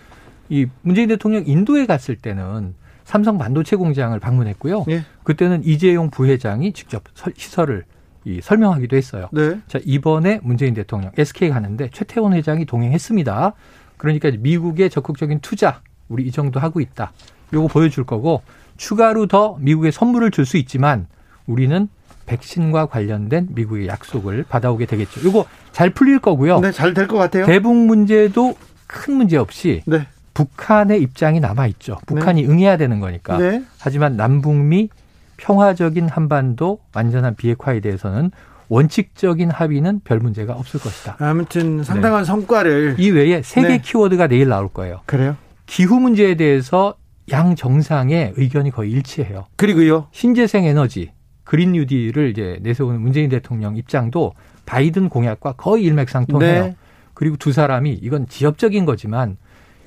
이 0.49 0.67
문재인 0.83 1.09
대통령 1.09 1.43
인도에 1.45 1.87
갔을 1.87 2.15
때는 2.15 2.75
삼성 3.05 3.37
반도체 3.37 3.75
공장을 3.75 4.19
방문했고요. 4.21 4.85
예. 4.91 5.03
그때는 5.25 5.63
이재용 5.65 6.11
부회장이 6.11 6.73
직접 6.73 7.03
설- 7.15 7.33
시설을 7.37 7.85
이 8.25 8.41
설명하기도 8.43 8.97
했어요. 8.97 9.29
네. 9.33 9.61
자, 9.69 9.79
이번에 9.85 10.41
문재인 10.43 10.75
대통령 10.75 11.13
SK 11.17 11.51
가는데 11.51 11.89
최태원 11.93 12.35
회장이 12.35 12.65
동행했습니다. 12.67 13.53
그러니까 13.97 14.31
미국의 14.39 14.91
적극적인 14.91 15.41
투자 15.41 15.81
우리 16.09 16.25
이 16.25 16.31
정도 16.31 16.61
하고 16.61 16.81
있다. 16.81 17.13
요거 17.53 17.69
보여줄 17.69 18.05
거고 18.05 18.43
추가로 18.77 19.27
더 19.27 19.57
미국에 19.61 19.91
선물을 19.91 20.31
줄 20.31 20.45
수 20.47 20.57
있지만 20.57 21.07
우리는 21.47 21.89
백신과 22.27 22.87
관련된 22.87 23.49
미국의 23.53 23.89
약속을 23.89 24.45
받아오게 24.49 24.87
되겠죠. 24.87 25.25
요거 25.27 25.47
잘 25.73 25.91
풀릴 25.91 26.19
거고요. 26.19 26.61
네, 26.61 26.71
잘 26.73 26.93
될 26.95 27.07
것 27.09 27.17
같아요. 27.17 27.47
대북 27.47 27.75
문제도 27.75 28.55
큰 28.87 29.15
문제 29.15 29.37
없이 29.39 29.83
네. 29.87 30.07
북한의 30.35 31.01
입장이 31.03 31.41
남아 31.41 31.67
있죠. 31.69 31.99
북한이 32.07 32.47
응해야 32.47 32.77
되는 32.77 33.01
거니까. 33.01 33.39
네. 33.39 33.63
하지만 33.79 34.17
남북미 34.17 34.91
평화적인 35.39 36.09
한반도 36.09 36.81
완전한 36.95 37.35
비핵화에 37.35 37.81
대해서는 37.81 38.31
원칙적인 38.69 39.51
합의는 39.51 40.01
별 40.05 40.19
문제가 40.19 40.53
없을 40.53 40.79
것이다. 40.79 41.17
아무튼 41.19 41.83
상당한 41.83 42.25
성과를 42.25 42.97
이 42.99 43.11
외에 43.11 43.41
세개 43.43 43.69
네. 43.69 43.79
키워드가 43.79 44.27
내일 44.27 44.49
나올 44.49 44.69
거예요. 44.69 45.01
그래요. 45.07 45.37
기후 45.65 45.99
문제에 45.99 46.35
대해서 46.35 46.95
양 47.31 47.55
정상의 47.55 48.35
의견이 48.37 48.71
거의 48.71 48.91
일치해요. 48.91 49.47
그리고요. 49.57 50.09
신재생 50.13 50.65
에너지, 50.65 51.13
그린 51.45 51.73
뉴딜을 51.73 52.31
이제 52.31 52.59
내세우는 52.63 53.01
문재인 53.01 53.31
대통령 53.31 53.77
입장도 53.77 54.35
바이든 54.67 55.09
공약과 55.09 55.53
거의 55.53 55.85
일맥상통해요. 55.85 56.65
네. 56.65 56.77
그리고 57.15 57.37
두 57.37 57.53
사람이 57.53 57.93
이건 58.03 58.29
지엽적인 58.29 58.85
거지만 58.85 59.39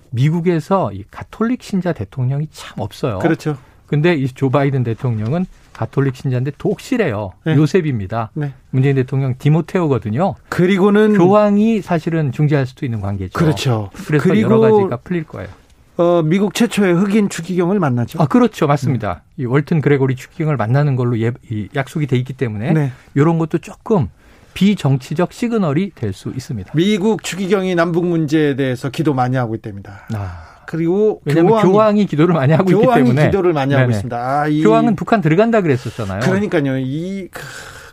미국에서 0.10 0.92
이 0.92 1.04
가톨릭 1.10 1.64
신자 1.64 1.94
대통령이 1.94 2.48
참 2.52 2.80
없어요. 2.80 3.20
그렇죠. 3.20 3.58
근데 3.92 4.16
이 4.16 4.28
조 4.34 4.50
바이든 4.50 4.84
대통령은 4.84 5.46
가톨릭 5.74 6.16
신자인데 6.16 6.52
독실해요. 6.58 7.34
네. 7.46 7.56
요셉입니다. 7.56 8.32
네. 8.34 8.54
문재인 8.72 8.96
대통령 8.96 9.36
디모테오거든요. 9.38 10.36
그리고는 10.50 11.18
교황이 11.18 11.82
사실은 11.82 12.32
중재할 12.32 12.66
수도 12.66 12.86
있는 12.86 13.02
관계죠. 13.02 13.38
그렇죠. 13.38 13.90
그래서 14.08 14.24
그리고 14.24 14.42
여러 14.54 14.60
가지가 14.60 14.98
풀릴 14.98 15.26
거예요. 15.26 15.50
어, 15.98 16.22
미국 16.24 16.54
최초의 16.54 16.94
흑인 16.96 17.30
추기경을 17.30 17.80
만나죠. 17.80 18.22
아, 18.22 18.26
그렇죠. 18.28 18.66
맞습니다. 18.66 19.24
이 19.38 19.46
월튼 19.46 19.82
그레고리 19.82 20.16
추기경을 20.16 20.56
만나는 20.58 20.96
걸로 20.96 21.20
예, 21.20 21.32
이 21.50 21.68
약속이 21.76 22.08
돼 22.08 22.16
있기 22.18 22.34
때문에 22.34 22.74
네. 22.74 22.92
이런 23.14 23.38
것도 23.38 23.58
조금 23.60 24.08
비정치적 24.54 25.32
시그널이 25.34 25.92
될 25.96 26.14
수 26.14 26.30
있습니다. 26.30 26.72
미국 26.76 27.24
추기경이 27.24 27.76
남북 27.76 28.06
문제에 28.06 28.56
대해서 28.56 28.90
기도 28.90 29.14
많이 29.14 29.36
하고 29.38 29.56
있답니다. 29.56 30.08
아, 30.14 30.51
그리고 30.72 31.20
교황이, 31.28 31.62
교황이, 31.70 32.06
기도를 32.06 32.34
많이 32.34 32.54
하고 32.54 32.72
있기 32.72 32.82
교황이 32.82 33.04
때문에 33.04 33.26
기도를 33.26 33.52
많이 33.52 33.74
하고 33.74 33.88
네네. 33.88 33.98
있습니다. 33.98 34.18
아, 34.18 34.48
이, 34.48 34.64
교황은 34.64 34.96
북한 34.96 35.20
들어간다 35.20 35.60
그랬었잖아요. 35.60 36.22
그러니까요. 36.22 36.78
이 36.78 37.28
그, 37.30 37.42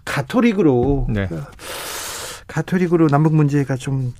가톨릭으로 0.05 1.09
네. 1.11 1.29
가톨릭으로 2.47 3.09
남북 3.09 3.35
문제가 3.35 3.75
좀 3.75 4.15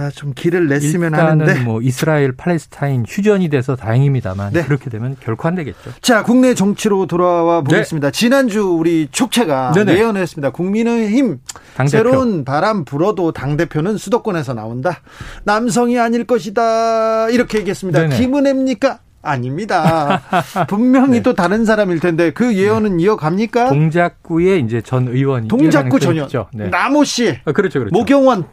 아, 0.00 0.10
좀 0.10 0.32
길을 0.34 0.68
냈으면 0.68 1.12
일단은 1.12 1.42
하는데. 1.42 1.60
뭐 1.60 1.82
이스라엘 1.82 2.32
팔레스타인 2.32 3.04
휴전이 3.06 3.50
돼서 3.50 3.76
다행입니다만 3.76 4.52
네. 4.54 4.64
그렇게 4.64 4.88
되면 4.88 5.14
결코 5.20 5.46
안 5.46 5.54
되겠죠. 5.54 5.92
자, 6.00 6.22
국내 6.22 6.54
정치로 6.54 7.06
돌아와 7.06 7.60
보겠습니다. 7.60 8.10
지난주 8.10 8.62
우리 8.62 9.08
축체가 9.12 9.72
네네. 9.72 9.98
예언을 9.98 10.22
했습니다. 10.22 10.50
국민의힘 10.50 11.40
당대표. 11.76 11.88
새로운 11.90 12.44
바람 12.44 12.84
불어도 12.86 13.32
당 13.32 13.58
대표는 13.58 13.98
수도권에서 13.98 14.54
나온다. 14.54 15.00
남성이 15.44 15.98
아닐 15.98 16.24
것이다. 16.24 17.28
이렇게 17.28 17.58
얘기했습니다. 17.58 18.00
네네. 18.00 18.16
김은혜입니까? 18.16 19.00
아닙니다. 19.22 20.22
분명히 20.68 21.18
네. 21.18 21.22
또 21.22 21.34
다른 21.34 21.66
사람일 21.66 22.00
텐데 22.00 22.30
그 22.30 22.54
예언은 22.54 23.00
이어갑니까? 23.00 23.68
동작구의 23.68 24.62
이제 24.62 24.80
전 24.80 25.08
의원이 25.08 25.48
동작구 25.48 26.00
전현. 26.00 26.26
네. 26.54 26.68
나모 26.70 27.04
씨, 27.04 27.36
아, 27.44 27.52
그렇죠, 27.52 27.80
그렇죠. 27.80 27.92
모경원. 27.92 28.46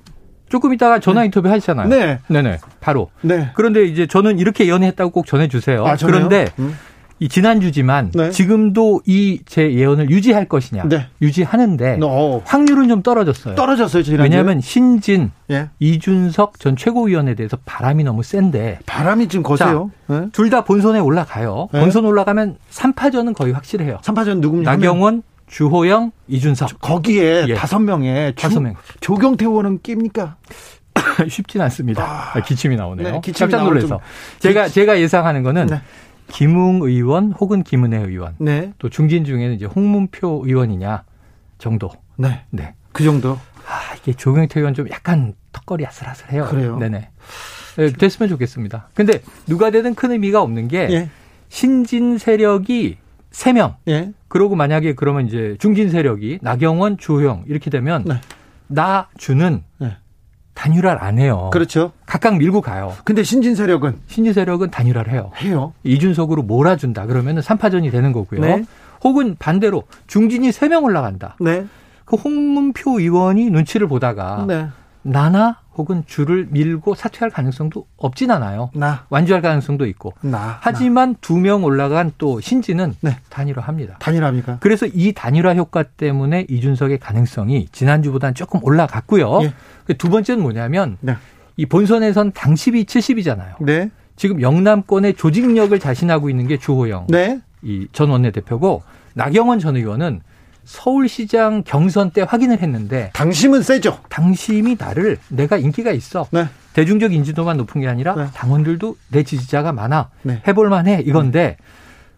조금 0.49 0.73
이따가 0.73 0.99
전화 0.99 1.23
인터뷰 1.23 1.49
하시잖아요. 1.49 1.87
네. 1.89 2.19
네네. 2.27 2.59
바로. 2.79 3.09
네. 3.21 3.49
그런데 3.55 3.83
이제 3.85 4.07
저는 4.07 4.39
이렇게 4.39 4.67
연애했다고 4.69 5.11
꼭 5.11 5.25
전해주세요. 5.25 5.85
아? 5.85 5.95
그런데 5.99 6.47
음. 6.59 6.77
이 7.19 7.27
지난주지만 7.29 8.11
네. 8.13 8.29
지금도 8.29 9.01
이 9.07 9.39
제 9.47 9.73
예언을 9.73 10.09
유지할 10.11 10.45
것이냐. 10.45 10.83
네. 10.87 11.07
유지하는데 11.21 11.99
어, 12.03 12.41
확률은 12.45 12.87
좀 12.89 13.01
떨어졌어요. 13.01 13.55
떨어졌어요, 13.55 14.03
지난주에. 14.03 14.23
왜냐하면 14.23 14.61
신진, 14.61 15.31
예. 15.49 15.69
이준석 15.79 16.59
전 16.59 16.75
최고위원에 16.75 17.33
대해서 17.33 17.57
바람이 17.65 18.03
너무 18.03 18.21
센데 18.21 18.79
바람이 18.85 19.27
지금 19.29 19.41
거세요. 19.43 19.89
네. 20.07 20.27
둘다 20.31 20.63
본선에 20.63 20.99
올라가요. 20.99 21.69
네. 21.73 21.79
본선 21.79 22.05
올라가면 22.05 22.57
3파전은 22.71 23.33
거의 23.33 23.51
확실해요. 23.53 23.97
3파전 24.03 24.39
누굽니까? 24.39 24.71
나경원, 24.71 25.23
주호영, 25.47 26.11
이준석. 26.27 26.79
거기에 26.79 27.45
예. 27.47 27.53
다섯 27.53 27.79
명에 27.79 28.33
다섯 28.37 28.59
명. 28.59 28.75
조경태 28.99 29.45
의원은 29.45 29.79
낍니까? 29.81 30.35
쉽진 31.29 31.61
않습니다. 31.61 32.03
아, 32.35 32.41
기침이 32.41 32.75
나오네요. 32.75 33.11
네, 33.11 33.21
기침이 33.23 33.49
깜짝 33.51 33.65
놀라서. 33.65 33.99
제가 34.39 34.67
제가 34.67 34.99
예상하는 34.99 35.43
거는 35.43 35.67
네. 35.67 35.81
김웅 36.27 36.81
의원 36.83 37.31
혹은 37.31 37.63
김은혜 37.63 37.97
의원 37.97 38.35
네. 38.39 38.73
또 38.77 38.89
중진 38.89 39.23
중에는 39.23 39.55
이제 39.55 39.65
홍문표 39.65 40.43
의원이냐 40.45 41.03
정도. 41.57 41.91
네. 42.17 42.43
네. 42.49 42.75
그 42.91 43.03
정도. 43.03 43.39
아, 43.67 43.95
이게 43.97 44.13
조경태 44.13 44.59
의원 44.59 44.73
좀 44.73 44.89
약간 44.91 45.33
턱걸이 45.53 45.85
아슬아슬해요. 45.85 46.45
그래요? 46.45 46.77
네네. 46.77 47.09
네, 47.77 47.93
됐으면 47.93 48.29
좋겠습니다. 48.29 48.89
근데 48.93 49.21
누가 49.45 49.69
되든 49.69 49.95
큰 49.95 50.11
의미가 50.11 50.41
없는 50.41 50.67
게 50.67 50.87
예. 50.89 51.09
신진 51.49 52.17
세력이 52.17 52.97
3명. 53.31 53.75
예. 53.87 54.11
그러고 54.27 54.55
만약에 54.55 54.95
그러면 54.95 55.27
이제 55.27 55.55
중진 55.59 55.89
세력이 55.89 56.39
나경원, 56.41 56.97
주호영 56.97 57.45
이렇게 57.47 57.69
되면 57.69 58.03
네. 58.05 58.15
나 58.67 59.07
주는 59.17 59.63
네. 59.79 59.97
단일화를 60.53 61.01
안 61.01 61.19
해요. 61.19 61.49
그렇죠. 61.53 61.91
각각 62.05 62.37
밀고 62.37 62.61
가요. 62.61 62.93
근데 63.03 63.21
신진 63.21 63.55
세력은 63.55 63.99
신진 64.07 64.33
세력은 64.33 64.71
단일화를 64.71 65.13
해요. 65.13 65.31
해요. 65.37 65.73
이준석으로 65.83 66.43
몰아준다. 66.43 67.05
그러면은 67.05 67.41
3파전이 67.41 67.91
되는 67.91 68.11
거고요. 68.11 68.41
네. 68.41 68.65
혹은 69.03 69.35
반대로 69.37 69.83
중진이 70.07 70.49
3명 70.49 70.83
올라간다. 70.83 71.35
네. 71.39 71.65
그 72.05 72.15
홍문표 72.15 72.99
의원이 72.99 73.51
눈치를 73.51 73.87
보다가 73.87 74.45
네. 74.47 74.67
나나 75.03 75.59
혹은 75.77 76.03
주를 76.07 76.47
밀고 76.49 76.95
사퇴할 76.95 77.29
가능성도 77.29 77.85
없진 77.97 78.31
않아요. 78.31 78.71
나. 78.73 79.05
완주할 79.09 79.41
가능성도 79.41 79.85
있고. 79.87 80.13
나. 80.21 80.57
하지만 80.61 81.15
두 81.21 81.37
명 81.37 81.63
올라간 81.63 82.13
또 82.17 82.41
신진은 82.41 82.95
네. 83.01 83.17
단일화합니다. 83.29 83.97
단일합니까? 83.99 84.57
그래서 84.59 84.87
이 84.87 85.13
단일화 85.13 85.53
효과 85.53 85.83
때문에 85.83 86.47
이준석의 86.49 86.97
가능성이 86.97 87.67
지난주보다는 87.71 88.33
조금 88.33 88.59
올라갔고요. 88.63 89.43
예. 89.43 89.53
그두 89.85 90.09
번째는 90.09 90.41
뭐냐면 90.41 90.97
네. 90.99 91.15
이 91.57 91.67
본선에선 91.67 92.31
당십이 92.33 92.85
70이잖아요. 92.85 93.63
네. 93.63 93.91
지금 94.15 94.41
영남권의 94.41 95.13
조직력을 95.13 95.77
자신하고 95.79 96.31
있는 96.31 96.47
게 96.47 96.57
주호영 96.57 97.05
네. 97.09 97.39
이전 97.61 98.09
원내대표고 98.09 98.81
나경원 99.13 99.59
전 99.59 99.75
의원은 99.75 100.21
서울시장 100.67 101.63
경선 101.63 102.11
때 102.11 102.21
확인을 102.21 102.61
했는데 102.61 103.09
당심은 103.13 103.63
세죠. 103.63 103.99
당심이 104.09 104.75
나를 104.77 105.17
내가 105.29 105.57
인기가 105.57 105.91
있어. 105.91 106.27
네. 106.31 106.45
대중적 106.73 107.13
인지도만 107.13 107.57
높은 107.57 107.81
게 107.81 107.87
아니라 107.87 108.13
네. 108.15 108.27
당원들도 108.33 108.97
내 109.07 109.23
지지자가 109.23 109.71
많아. 109.71 110.09
네. 110.23 110.43
해볼 110.45 110.69
만해. 110.69 111.01
이건데 111.05 111.57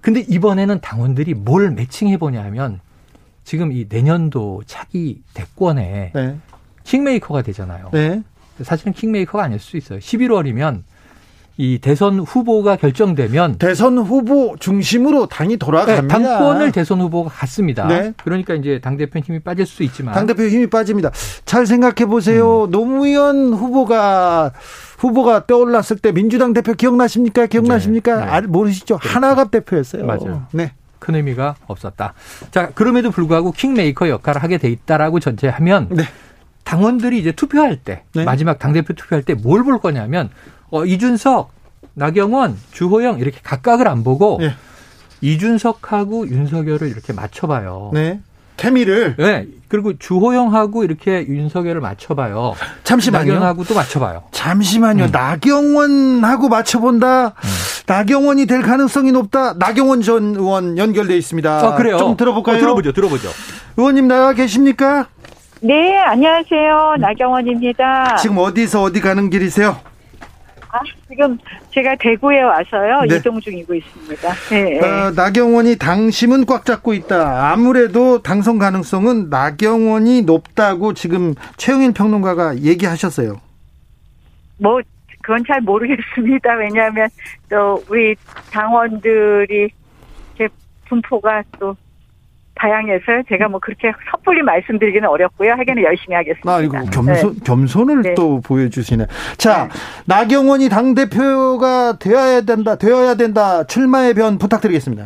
근데 0.02 0.22
이번에는 0.28 0.82
당원들이 0.82 1.36
뭘 1.36 1.70
매칭해 1.72 2.18
보냐 2.18 2.44
하면 2.46 2.80
지금 3.44 3.72
이 3.72 3.86
내년도 3.88 4.64
차기 4.66 5.22
대권에 5.36 6.12
네. 6.14 6.38
킹메이커가 6.84 7.44
되잖아요. 7.44 7.92
네. 7.94 8.24
사실은 8.64 8.94
킹메이커가 8.94 9.44
아닐 9.44 9.60
수 9.60 9.78
있어요. 9.78 10.00
11월이면 10.00 10.82
이 11.62 11.78
대선 11.78 12.20
후보가 12.20 12.78
결정되면 12.78 13.58
대선 13.58 13.98
후보 13.98 14.56
중심으로 14.58 15.26
당이 15.26 15.50
네, 15.50 15.58
돌아갑니다. 15.58 16.08
당권을 16.08 16.72
대선 16.72 17.02
후보가 17.02 17.30
갖습니다. 17.30 17.86
네. 17.86 18.14
그러니까 18.24 18.54
이제 18.54 18.80
당 18.82 18.96
대표 18.96 19.20
힘이 19.20 19.40
빠질 19.40 19.66
수 19.66 19.84
있지만 19.84 20.14
당 20.16 20.26
대표 20.26 20.44
힘이 20.44 20.68
빠집니다. 20.68 21.12
잘 21.44 21.66
생각해 21.66 22.06
보세요. 22.06 22.64
음. 22.64 22.72
노무현 22.72 23.52
후보가 23.52 24.54
후보가 25.00 25.48
떠올랐을 25.48 25.98
때 26.02 26.14
민주당 26.14 26.54
대표 26.54 26.74
기억나십니까? 26.74 27.48
기억나십니까? 27.48 28.16
네, 28.16 28.26
네. 28.26 28.32
아, 28.32 28.42
모르시죠? 28.42 28.98
하나갑 29.02 29.52
대표였어요. 29.52 30.06
맞아요. 30.06 30.44
네. 30.54 30.72
큰 31.00 31.16
의미가 31.16 31.56
없었다. 31.68 32.14
자, 32.52 32.70
그럼에도 32.74 33.12
불구하고 33.12 33.52
킹메이커 33.52 34.08
역할을 34.08 34.42
하게 34.42 34.60
돼 34.60 34.70
있다라고 34.70 35.20
전제하면 35.20 35.90
네. 35.92 36.04
당원들이 36.64 37.20
이제 37.20 37.34
투표할 37.34 37.76
때 37.84 38.04
네. 38.16 38.24
마지막 38.24 38.60
당대표 38.60 38.94
투표할 38.94 39.24
때 39.24 39.34
뭘 39.34 39.64
볼 39.66 39.80
거냐면 39.80 40.30
어, 40.72 40.86
이준석, 40.86 41.52
나경원, 41.94 42.58
주호영 42.72 43.20
이렇게 43.20 43.40
각각을 43.44 43.88
안 43.88 44.04
보고 44.04 44.38
네. 44.40 44.54
이준석하고 45.22 46.28
윤석열을 46.30 46.88
이렇게 46.88 47.14
맞춰봐요. 47.14 47.92
네. 47.94 48.20
케미를 48.58 49.16
네. 49.18 49.48
그리고 49.70 49.98
주호영하고 49.98 50.84
이렇게 50.84 51.26
윤석열을 51.26 51.80
맞춰봐요. 51.80 52.56
잠시만요. 52.84 53.26
나경원하고 53.34 53.64
또 53.64 53.74
맞춰봐요. 53.74 54.24
잠시만요. 54.32 55.06
음. 55.06 55.10
나경원하고 55.12 56.50
맞춰본다. 56.50 57.36
나경원이 57.88 58.48
될 58.48 58.62
가능성이 58.62 59.12
높다. 59.14 59.54
나경원 59.54 60.02
전 60.02 60.36
의원 60.36 60.78
연결돼 60.78 61.16
있습니다. 61.18 61.60
아, 61.68 61.76
그래요? 61.76 61.98
좀 61.98 62.18
들어볼까요? 62.18 62.58
어, 62.58 62.60
들어보죠, 62.60 62.92
들어보죠. 62.92 63.30
의원님 63.78 64.08
나와 64.08 64.34
계십니까? 64.34 65.08
네, 65.62 65.98
안녕하세요. 65.98 66.96
나경원입니다. 67.00 68.18
지금 68.18 68.38
어디서 68.40 68.82
어디 68.84 69.00
가는 69.00 69.30
길이세요? 69.30 69.78
아, 70.72 70.80
지금 71.08 71.38
제가 71.72 71.96
대구에 71.96 72.42
와서요. 72.42 73.02
네. 73.10 73.16
이동 73.16 73.40
중이고 73.40 73.74
있습니다. 73.74 74.34
네. 74.52 74.80
어, 74.80 75.12
나경원이 75.12 75.78
당심은 75.78 76.46
꽉 76.46 76.64
잡고 76.66 76.94
있다. 76.94 77.52
아무래도 77.52 78.22
당선 78.22 78.60
가능성은 78.60 79.30
나경원이 79.30 80.24
높다고 80.24 80.94
지금 80.94 81.34
최영일 81.58 81.94
평론가가 81.94 82.60
얘기하셨어요. 82.60 83.42
뭐, 84.60 84.80
그건 85.22 85.44
잘 85.48 85.62
모르겠습니다. 85.62 86.54
왜냐하면 86.56 87.10
또 87.50 87.84
우리 87.90 88.16
당원들이 88.52 89.70
제 90.38 90.48
분포가 90.88 91.44
또 91.60 91.76
다양해서 92.60 93.24
제가 93.30 93.48
뭐 93.48 93.60
그렇게 93.60 93.92
섣불리 94.12 94.42
말씀드리기는 94.42 95.08
어렵고요. 95.08 95.52
하기는 95.54 95.82
열심히 95.82 96.16
하겠습니다. 96.16 96.54
아, 96.54 96.62
이거 96.62 96.80
겸손, 96.92 97.40
겸손을 97.46 98.02
네. 98.02 98.14
또 98.16 98.42
보여주시네. 98.42 99.06
자, 99.38 99.70
나경원이 100.06 100.68
당대표가 100.70 101.98
되어야 102.00 102.42
된다, 102.42 102.76
되어야 102.76 103.16
된다. 103.16 103.64
출마의 103.64 104.14
변 104.14 104.38
부탁드리겠습니다. 104.38 105.06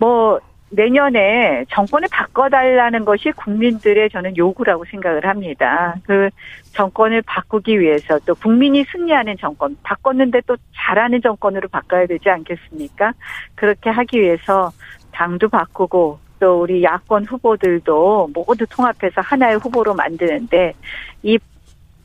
뭐 0.00 0.40
내년에 0.70 1.64
정권을 1.70 2.08
바꿔달라는 2.12 3.04
것이 3.04 3.32
국민들의 3.32 4.08
저는 4.10 4.36
요구라고 4.36 4.84
생각을 4.90 5.26
합니다. 5.26 5.96
그 6.06 6.30
정권을 6.74 7.22
바꾸기 7.22 7.80
위해서 7.80 8.18
또 8.24 8.34
국민이 8.36 8.84
승리하는 8.84 9.36
정권, 9.40 9.76
바꿨는데 9.82 10.42
또 10.46 10.56
잘하는 10.76 11.20
정권으로 11.22 11.68
바꿔야 11.68 12.06
되지 12.06 12.30
않겠습니까? 12.30 13.12
그렇게 13.56 13.90
하기 13.90 14.20
위해서 14.20 14.70
당도 15.12 15.48
바꾸고 15.48 16.18
또 16.38 16.62
우리 16.62 16.82
야권 16.82 17.26
후보들도 17.26 18.30
모두 18.34 18.66
통합해서 18.66 19.20
하나의 19.20 19.58
후보로 19.58 19.94
만드는데 19.94 20.74
이 21.22 21.38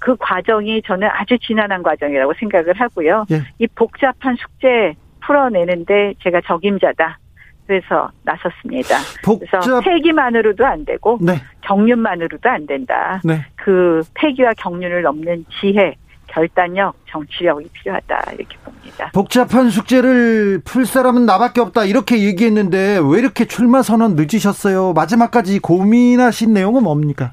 그 0.05 0.15
과정이 0.19 0.83
저는 0.83 1.07
아주 1.11 1.35
지난한 1.39 1.81
과정이라고 1.81 2.33
생각을 2.39 2.73
하고요. 2.79 3.25
예. 3.31 3.41
이 3.57 3.65
복잡한 3.65 4.35
숙제 4.35 4.93
풀어내는데 5.21 6.13
제가 6.21 6.41
적임자다. 6.45 7.17
그래서 7.65 8.11
나섰습니다. 8.21 8.97
그래서 9.23 9.59
복잡, 9.59 9.83
폐기만으로도 9.83 10.63
안 10.63 10.85
되고 10.85 11.17
네, 11.19 11.33
경륜만으로도 11.61 12.47
안 12.47 12.67
된다. 12.67 13.19
네. 13.23 13.43
그 13.55 14.03
폐기와 14.13 14.53
경륜을 14.53 15.01
넘는 15.01 15.45
지혜, 15.59 15.95
결단력, 16.35 16.93
정치력이 17.09 17.69
필요하다 17.71 18.33
이렇게 18.33 18.57
봅니다. 18.57 19.09
복잡한 19.13 19.69
숙제를 19.69 20.61
풀 20.65 20.85
사람은 20.85 21.25
나밖에 21.25 21.61
없다. 21.61 21.85
이렇게 21.85 22.23
얘기했는데 22.23 22.99
왜 23.01 23.19
이렇게 23.19 23.45
출마 23.45 23.81
선언 23.81 24.15
늦으셨어요? 24.17 24.91
마지막까지 24.91 25.59
고민하신 25.59 26.53
내용은 26.53 26.83
뭡니까? 26.83 27.31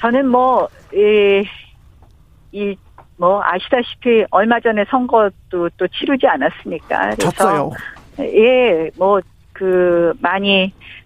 저는 0.00 0.28
뭐, 0.28 0.68
이, 0.92 1.42
이, 2.52 2.76
뭐, 3.16 3.40
아시다시피 3.42 4.26
얼마 4.30 4.60
전에 4.60 4.84
선거도 4.90 5.70
또 5.78 5.88
치르지 5.88 6.26
않았습니까? 6.26 7.10
그래서 7.16 7.30
졌어요. 7.30 7.70
예, 8.18 8.90
뭐, 8.98 9.20
그, 9.54 10.12
많이, 10.20 10.64
어, 10.64 11.01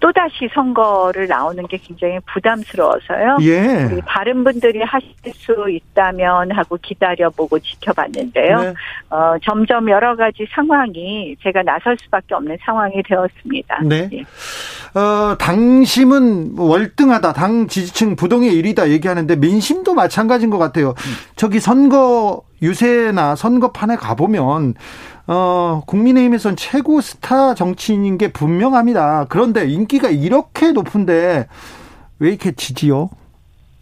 또다시 0.00 0.48
선거를 0.54 1.28
나오는 1.28 1.66
게 1.66 1.78
굉장히 1.78 2.18
부담스러워서요. 2.32 3.38
예. 3.40 3.88
우리 3.90 4.02
다른 4.06 4.44
분들이 4.44 4.82
하실 4.82 5.08
수 5.34 5.54
있다면 5.70 6.52
하고 6.52 6.78
기다려보고 6.82 7.58
지켜봤는데요. 7.58 8.60
네. 8.60 8.74
어, 9.08 9.34
점점 9.42 9.88
여러 9.88 10.14
가지 10.14 10.46
상황이 10.54 11.34
제가 11.42 11.62
나설 11.62 11.96
수밖에 12.02 12.34
없는 12.34 12.58
상황이 12.64 13.02
되었습니다. 13.02 13.80
네. 13.84 14.10
예. 14.12 14.98
어, 14.98 15.36
당심은 15.38 16.58
월등하다. 16.58 17.32
당 17.32 17.66
지지층 17.66 18.16
부동의 18.16 18.54
일이다 18.54 18.90
얘기하는데 18.90 19.36
민심도 19.36 19.94
마찬가지인 19.94 20.50
것 20.50 20.58
같아요. 20.58 20.94
저기 21.36 21.60
선거 21.60 22.42
유세나 22.62 23.36
선거판에 23.36 23.96
가보면 23.96 24.74
어, 25.28 25.82
국민의힘에선 25.86 26.56
최고 26.56 27.00
스타 27.00 27.54
정치인인 27.54 28.16
게 28.18 28.32
분명합니다. 28.32 29.26
그런데 29.28 29.66
인기가 29.66 30.08
이렇게 30.08 30.72
높은데 30.72 31.48
왜 32.18 32.28
이렇게 32.28 32.52
지지요? 32.52 33.10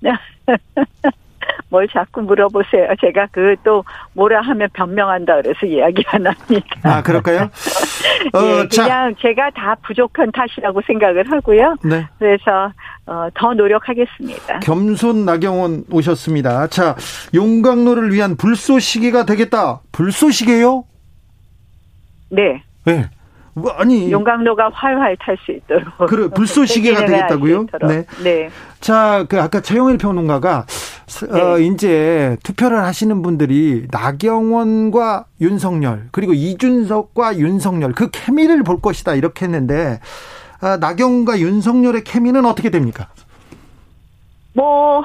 뭘 1.69 1.89
자꾸 1.89 2.23
물어보세요. 2.23 2.89
제가 3.01 3.27
그 3.33 3.57
또 3.65 3.85
뭐라 4.13 4.41
하면 4.43 4.69
변명한다 4.73 5.37
그래서 5.43 5.67
이야기 5.67 6.03
안 6.09 6.27
합니다. 6.27 6.67
아, 6.83 7.03
그럴까요? 7.03 7.51
어, 8.35 8.39
예, 8.43 8.69
자, 8.69 8.85
그냥 8.85 9.15
제가 9.21 9.51
다 9.51 9.75
부족한 9.87 10.31
탓이라고 10.33 10.81
생각을 10.87 11.31
하고요. 11.31 11.77
네. 11.85 12.07
그래서 12.19 12.73
어, 13.07 13.29
더 13.35 13.55
노력하겠습니다. 13.55 14.61
겸손 14.61 15.25
나경원 15.25 15.85
오셨습니다. 15.91 16.67
자, 16.69 16.95
용광로를 17.35 18.13
위한 18.13 18.37
불쏘시개가 18.37 19.25
되겠다. 19.25 19.81
불쏘시개요? 19.93 20.85
네. 22.31 22.63
네. 22.85 23.09
뭐, 23.57 23.71
아니, 23.73 24.11
용광로가 24.11 24.71
활활 24.75 25.17
탈 25.17 25.37
수 25.45 25.53
있도록. 25.53 26.09
그래, 26.09 26.29
불쏘시개가 26.29 27.07
되겠다고요? 27.07 27.67
네. 27.87 28.05
네. 28.23 28.51
자, 28.81 29.25
그 29.29 29.41
아까 29.41 29.61
최영일 29.61 29.97
평론가가 29.97 30.67
어, 31.31 31.57
네. 31.59 31.67
이제 31.67 32.37
투표를 32.43 32.79
하시는 32.83 33.23
분들이 33.23 33.87
나경원과 33.91 35.27
윤석열 35.41 36.09
그리고 36.11 36.35
이준석과 36.35 37.39
윤석열 37.39 37.93
그 37.93 38.11
케미를 38.11 38.63
볼 38.65 38.81
것이다 38.81 39.15
이렇게 39.15 39.45
했는데 39.45 40.01
아, 40.61 40.77
나경원과 40.79 41.39
윤석열의 41.39 42.05
케미는 42.05 42.45
어떻게 42.45 42.71
됩니까? 42.71 43.09
뭐, 44.55 45.03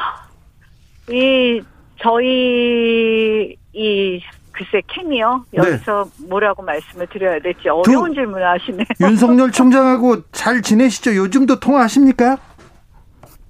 이, 1.09 1.61
저희, 2.01 3.55
이, 3.73 4.21
글쎄, 4.59 4.81
캠이요? 4.87 5.45
네. 5.51 5.57
여기서 5.57 6.05
뭐라고 6.27 6.61
말씀을 6.63 7.07
드려야 7.07 7.39
될지 7.39 7.69
어려운 7.69 8.13
질문을 8.13 8.45
하시네요. 8.45 8.83
윤석열 8.99 9.51
총장하고 9.51 10.23
잘 10.33 10.61
지내시죠? 10.61 11.15
요즘도 11.15 11.61
통화하십니까? 11.61 12.37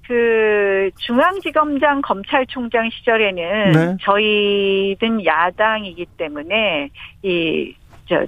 그, 0.07 0.91
중앙지검장 0.97 2.03
검찰총장 2.03 2.91
시절에는 2.91 3.71
네. 3.71 3.97
저희는 4.01 5.25
야당이기 5.25 6.05
때문에, 6.17 6.89
이, 7.23 7.75
저, 8.07 8.23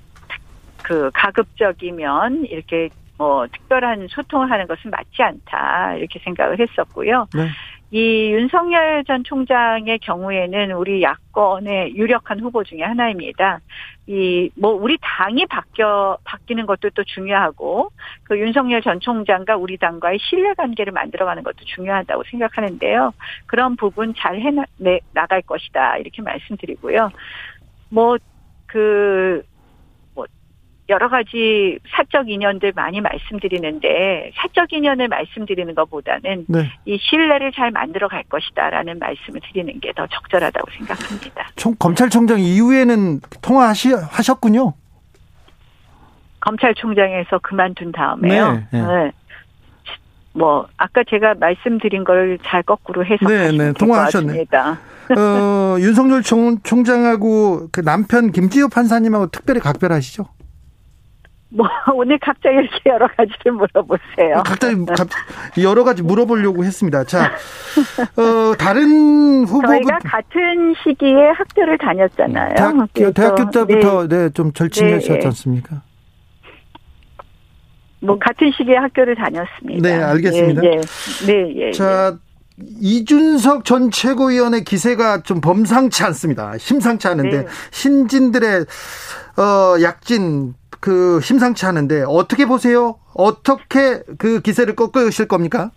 그, 0.82 1.12
가급적이면 1.14 2.46
이렇게 2.46 2.90
뭐, 3.18 3.46
특별한 3.48 4.08
소통을 4.10 4.50
하는 4.50 4.66
것은 4.66 4.90
맞지 4.90 5.22
않다, 5.22 5.96
이렇게 5.98 6.20
생각을 6.24 6.60
했었고요. 6.60 7.28
네. 7.36 7.48
이 7.94 8.32
윤석열 8.32 9.04
전 9.04 9.26
총장의 9.26 10.00
경우에는 10.00 10.72
우리 10.72 11.02
야권의 11.02 11.98
유력한 11.98 12.40
후보 12.40 12.64
중에 12.64 12.82
하나입니다. 12.84 13.60
이, 14.08 14.50
뭐, 14.56 14.72
우리 14.72 14.98
당이 15.02 15.46
바뀌어, 15.48 16.18
바뀌는 16.24 16.66
것도 16.68 16.92
또 16.92 17.04
중요하고, 17.04 17.92
그 18.24 18.40
윤석열 18.40 18.82
전 18.82 19.02
총장과 19.02 19.58
우리 19.58 19.78
당과의 19.78 20.20
신뢰 20.22 20.54
관계를 20.54 20.94
만들어가는 20.94 21.44
것도 21.44 21.66
중요하다고 21.66 22.24
생각하는데요. 22.32 23.12
그런 23.46 23.76
부분 23.76 24.14
잘 24.18 24.40
해, 24.40 24.52
내, 24.78 25.02
나갈 25.14 25.42
것이다. 25.42 25.98
이렇게 25.98 26.22
말씀드리고요. 26.22 27.12
뭐, 27.90 28.18
그, 28.68 29.44
뭐, 29.50 29.51
여러 30.92 31.10
가지 31.10 31.80
사적 31.96 32.30
인연들 32.30 32.74
많이 32.76 33.02
말씀드리는데, 33.02 34.32
사적 34.36 34.72
인연을 34.72 35.08
말씀드리는 35.08 35.74
것보다는 35.74 36.46
네. 36.48 36.70
이 36.86 36.98
신뢰를 37.02 37.52
잘 37.54 37.72
만들어 37.72 38.08
갈 38.08 38.24
것이다라는 38.30 39.00
말씀을 39.00 39.42
드리는 39.52 39.80
게 39.80 39.92
더 39.96 40.06
적절하다고 40.08 40.70
생각합니다. 40.78 41.48
총, 41.56 41.74
검찰총장 41.80 42.40
이후에는 42.40 43.20
통화하시, 43.42 43.94
하셨군요. 43.94 44.74
검찰총장에서 46.42 47.40
그만둔 47.40 47.92
다음에요. 47.92 48.52
네, 48.54 48.68
네. 48.72 48.82
네. 48.82 49.12
뭐 50.34 50.66
아까 50.78 51.04
제가 51.10 51.36
말씀드린 51.40 52.04
걸 52.04 52.38
잘 52.44 52.64
거꾸로 52.64 53.04
네, 53.04 53.10
해석하시면 53.12 53.52
네, 53.52 53.58
될것 53.58 53.78
통화하셨네. 53.78 54.28
같습니다. 54.28 54.80
어, 55.18 55.76
윤석열 55.80 56.24
총, 56.24 56.58
총장하고 56.64 57.68
그 57.72 57.82
남편 57.84 58.32
김지호 58.32 58.70
판사님하고 58.70 59.28
특별히 59.28 59.60
각별하시죠? 59.60 60.26
뭐 61.54 61.68
오늘 61.94 62.18
갑자기 62.20 62.56
이렇게 62.56 62.90
여러 62.90 63.08
가지를 63.08 63.52
물어보세요. 63.52 64.44
각자 64.46 64.70
각- 64.96 65.10
여러 65.62 65.84
가지 65.84 66.02
물어보려고 66.02 66.64
했습니다. 66.64 67.04
자, 67.04 67.32
어, 68.16 68.56
다른 68.58 69.44
후보분 69.46 69.68
저희가 69.68 70.00
같은 70.00 70.74
시기에 70.84 71.30
학교를 71.36 71.78
다녔잖아요. 71.78 72.56
대학, 72.56 73.14
대학교 73.14 73.50
때부터 73.52 74.08
네, 74.08 74.18
네, 74.18 74.30
좀 74.30 74.54
절친이셨지 74.54 75.10
네, 75.10 75.20
예. 75.22 75.26
않습니까? 75.28 75.82
뭐 78.00 78.18
같은 78.18 78.52
시기에 78.58 78.78
학교를 78.78 79.16
다녔습니다. 79.16 79.88
네, 79.88 80.02
알겠습니다. 80.02 80.64
예, 80.64 80.70
예. 80.72 80.82
네, 81.28 81.54
예. 81.58 81.68
예. 81.68 81.72
자, 81.72 82.18
이준석 82.80 83.66
전 83.66 83.92
최고위원의 83.92 84.64
기세가 84.64 85.24
좀 85.24 85.42
범상치 85.42 86.04
않습니다. 86.06 86.58
심상치 86.58 87.08
않은데 87.08 87.42
네. 87.44 87.48
신진들의 87.72 88.66
어, 89.38 89.82
약진 89.82 90.54
그 90.82 91.22
심상치 91.22 91.66
않은데 91.66 92.04
어떻게 92.08 92.46
보세요? 92.46 92.96
어떻게 93.14 94.02
그 94.18 94.42
기세를 94.42 94.76
꺾으실 94.76 95.28
겁니까? 95.28 95.72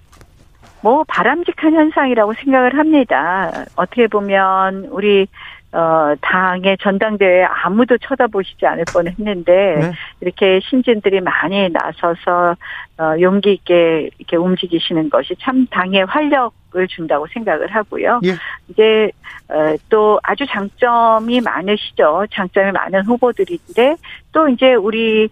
뭐 0.81 1.05
바람직한 1.07 1.73
현상이라고 1.73 2.35
생각을 2.35 2.77
합니다. 2.79 3.65
어떻게 3.77 4.07
보면 4.07 4.87
우리 4.91 5.29
어 5.75 6.15
당의 6.21 6.79
전당대회 6.79 7.45
아무도 7.45 7.99
쳐다보시지 7.99 8.65
않을 8.65 8.85
뻔 8.93 9.09
했는데 9.09 9.77
네. 9.81 9.93
이렇게 10.21 10.61
신진들이 10.63 11.21
많이 11.21 11.69
나서서 11.69 12.55
어 12.99 13.21
용기 13.21 13.55
있게 13.55 14.11
이렇게 14.19 14.37
움직이시는 14.37 15.11
것이 15.11 15.35
참 15.41 15.67
당에 15.67 16.03
활력을 16.03 16.87
준다고 16.89 17.27
생각을 17.27 17.75
하고요. 17.75 18.21
예. 18.25 18.35
이제 18.69 19.11
어, 19.49 19.75
또 19.89 20.21
아주 20.23 20.47
장점이 20.47 21.41
많으시죠. 21.41 22.27
장점이 22.33 22.71
많은 22.71 23.05
후보들인데 23.05 23.97
또 24.31 24.49
이제 24.49 24.75
우리 24.75 25.29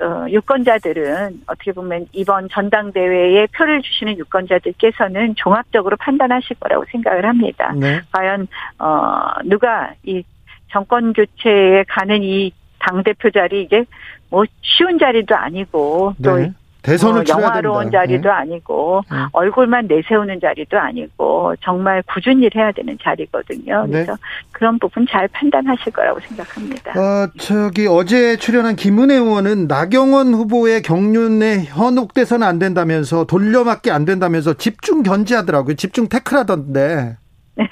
어, 0.00 0.26
유권자들은 0.28 1.42
어떻게 1.46 1.72
보면 1.72 2.06
이번 2.12 2.48
전당대회에 2.50 3.46
표를 3.56 3.82
주시는 3.82 4.18
유권자들께서는 4.18 5.34
종합적으로 5.36 5.96
판단하실 5.96 6.56
거라고 6.60 6.84
생각을 6.90 7.24
합니다. 7.24 7.72
네. 7.74 8.02
과연 8.12 8.46
어 8.78 9.22
누가 9.44 9.92
이 10.04 10.22
정권 10.70 11.12
교체에 11.12 11.84
가는 11.88 12.22
이 12.22 12.52
당 12.86 13.02
대표 13.02 13.30
자리 13.30 13.62
이게 13.62 13.84
뭐 14.30 14.44
쉬운 14.62 14.98
자리도 14.98 15.34
아니고 15.34 16.14
또 16.22 16.36
네. 16.36 16.52
대선을 16.86 17.22
어, 17.22 17.24
영화로운 17.28 17.78
됩니다. 17.90 17.98
자리도 17.98 18.30
아니고 18.30 19.02
네. 19.10 19.16
얼굴만 19.32 19.88
내세우는 19.88 20.38
자리도 20.40 20.78
아니고 20.78 21.54
정말 21.60 22.00
꾸준히 22.02 22.44
일 22.46 22.52
해야 22.54 22.70
되는 22.70 22.96
자리거든요. 23.02 23.86
네. 23.86 24.04
그래서 24.04 24.16
그런 24.52 24.78
부분 24.78 25.04
잘 25.10 25.26
판단하실 25.28 25.92
거라고 25.92 26.20
생각합니다. 26.20 26.92
어, 26.92 27.28
저기 27.38 27.88
어제 27.88 28.36
출연한 28.36 28.76
김은혜 28.76 29.14
의원은 29.16 29.66
나경원 29.66 30.32
후보의 30.32 30.82
경륜에 30.82 31.64
현혹돼서는 31.64 32.46
안 32.46 32.60
된다면서 32.60 33.24
돌려막기 33.24 33.90
안 33.90 34.04
된다면서 34.04 34.54
집중 34.54 35.02
견제하더라고요. 35.02 35.74
집중 35.74 36.08
태클하던데. 36.08 37.16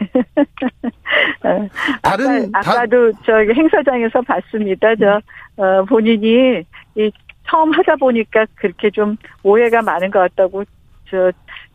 어, 1.45 1.69
다른 2.03 2.51
아까, 2.53 2.61
다- 2.63 2.73
아까 2.73 2.87
도 2.87 3.13
저기 3.25 3.53
행사장에서 3.55 4.21
봤습니다. 4.23 4.89
저 4.97 5.21
어, 5.57 5.85
본인이 5.85 6.63
이 6.97 7.11
처음 7.47 7.73
하다 7.73 7.97
보니까 7.97 8.47
그렇게 8.55 8.91
좀 8.91 9.17
오해가 9.43 9.83
많은 9.83 10.11
것 10.11 10.21
같다고 10.21 10.65
저 11.11 11.31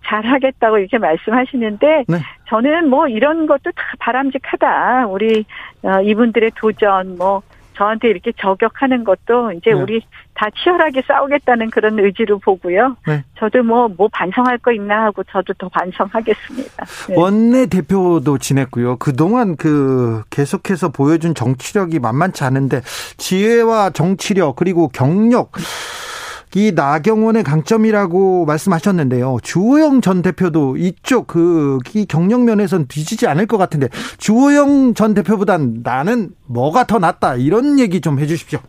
잘하겠다고 0.06 0.80
이렇게 0.80 0.98
말씀하시는데 0.98 2.06
네. 2.08 2.18
저는 2.48 2.90
뭐 2.90 3.08
이런 3.08 3.46
것도 3.46 3.72
다 3.76 3.84
바람직하다. 4.00 5.08
우리 5.08 5.46
어, 5.84 6.02
이분들의 6.02 6.52
도전 6.56 7.18
뭐 7.18 7.42
저한테 7.80 8.10
이렇게 8.10 8.34
저격하는 8.38 9.06
것도 9.06 9.54
이제 9.54 9.72
네. 9.72 9.74
우리 9.74 10.02
다 10.34 10.48
치열하게 10.62 11.02
싸우겠다는 11.08 11.70
그런 11.70 11.98
의지로 11.98 12.40
보고요. 12.40 12.98
네. 13.08 13.24
저도 13.38 13.64
뭐뭐 13.64 14.10
반성할 14.12 14.58
거 14.58 14.74
있나 14.74 15.06
하고 15.06 15.24
저도 15.24 15.54
더 15.54 15.70
반성하겠습니다. 15.70 16.86
네. 17.08 17.16
원내 17.16 17.68
대표도 17.68 18.38
지냈고요. 18.38 18.98
그동안 18.98 19.56
그 19.56 20.24
계속해서 20.30 20.90
보여준 20.90 21.34
정치력이 21.34 22.00
만만치 22.00 22.44
않은데 22.44 22.82
지혜와 23.16 23.92
정치력 23.92 24.58
그리고 24.58 24.90
경력 24.90 25.52
이 26.56 26.72
나경원의 26.76 27.44
강점이라고 27.44 28.46
말씀하셨는데요. 28.46 29.38
주호영 29.44 30.02
전 30.02 30.22
대표도 30.22 30.78
이쪽 30.78 31.28
그이 31.28 32.06
경력 32.08 32.42
면에선 32.44 32.88
뒤지지 32.88 33.28
않을 33.28 33.46
것 33.46 33.58
같은데 33.58 33.88
주호영 34.18 34.96
전 34.96 35.14
대표보단 35.14 35.82
나는 35.84 36.30
뭐가 36.48 36.86
더 36.86 36.98
낫다 36.98 37.36
이런 37.36 37.80
얘기 37.80 38.02
좀 38.02 38.20
해주십시오. 38.20 38.60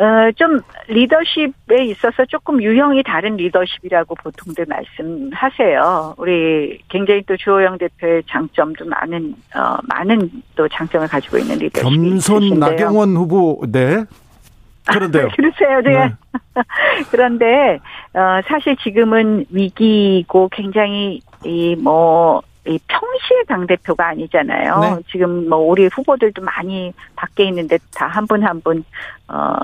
어, 0.00 0.30
좀 0.36 0.60
리더십에 0.86 1.84
있어서 1.86 2.24
조금 2.28 2.62
유형이 2.62 3.02
다른 3.02 3.36
리더십이라고 3.36 4.14
보통들 4.14 4.66
말씀하세요. 4.66 6.14
우리 6.18 6.78
굉장히 6.88 7.22
또 7.26 7.36
주호영 7.36 7.78
대표의 7.78 8.22
장점도 8.28 8.84
많은 8.84 9.34
어 9.56 9.76
많은 9.88 10.30
또 10.54 10.68
장점을 10.68 11.08
가지고 11.08 11.38
있는 11.38 11.58
리더십이 11.58 12.10
겸손. 12.10 12.58
나경원 12.60 13.16
후보 13.16 13.60
네 13.66 14.04
그런데요. 14.92 15.28
그러세요, 15.36 15.80
네. 15.82 15.92
네. 16.08 16.14
그런데 17.10 17.78
어 18.14 18.40
사실 18.48 18.76
지금은 18.76 19.44
위기고 19.50 20.48
굉장히 20.52 21.20
이 21.44 21.74
뭐 21.76 22.40
이 22.66 22.78
평시의 22.86 23.44
당 23.48 23.66
대표가 23.66 24.08
아니잖아요. 24.08 24.80
네. 24.80 24.96
지금 25.10 25.48
뭐 25.48 25.58
우리 25.58 25.86
후보들도 25.86 26.42
많이 26.42 26.92
밖에 27.16 27.44
있는데 27.44 27.78
다 27.94 28.08
한 28.08 28.26
분 28.26 28.42
한분 28.44 28.84
어. 29.28 29.54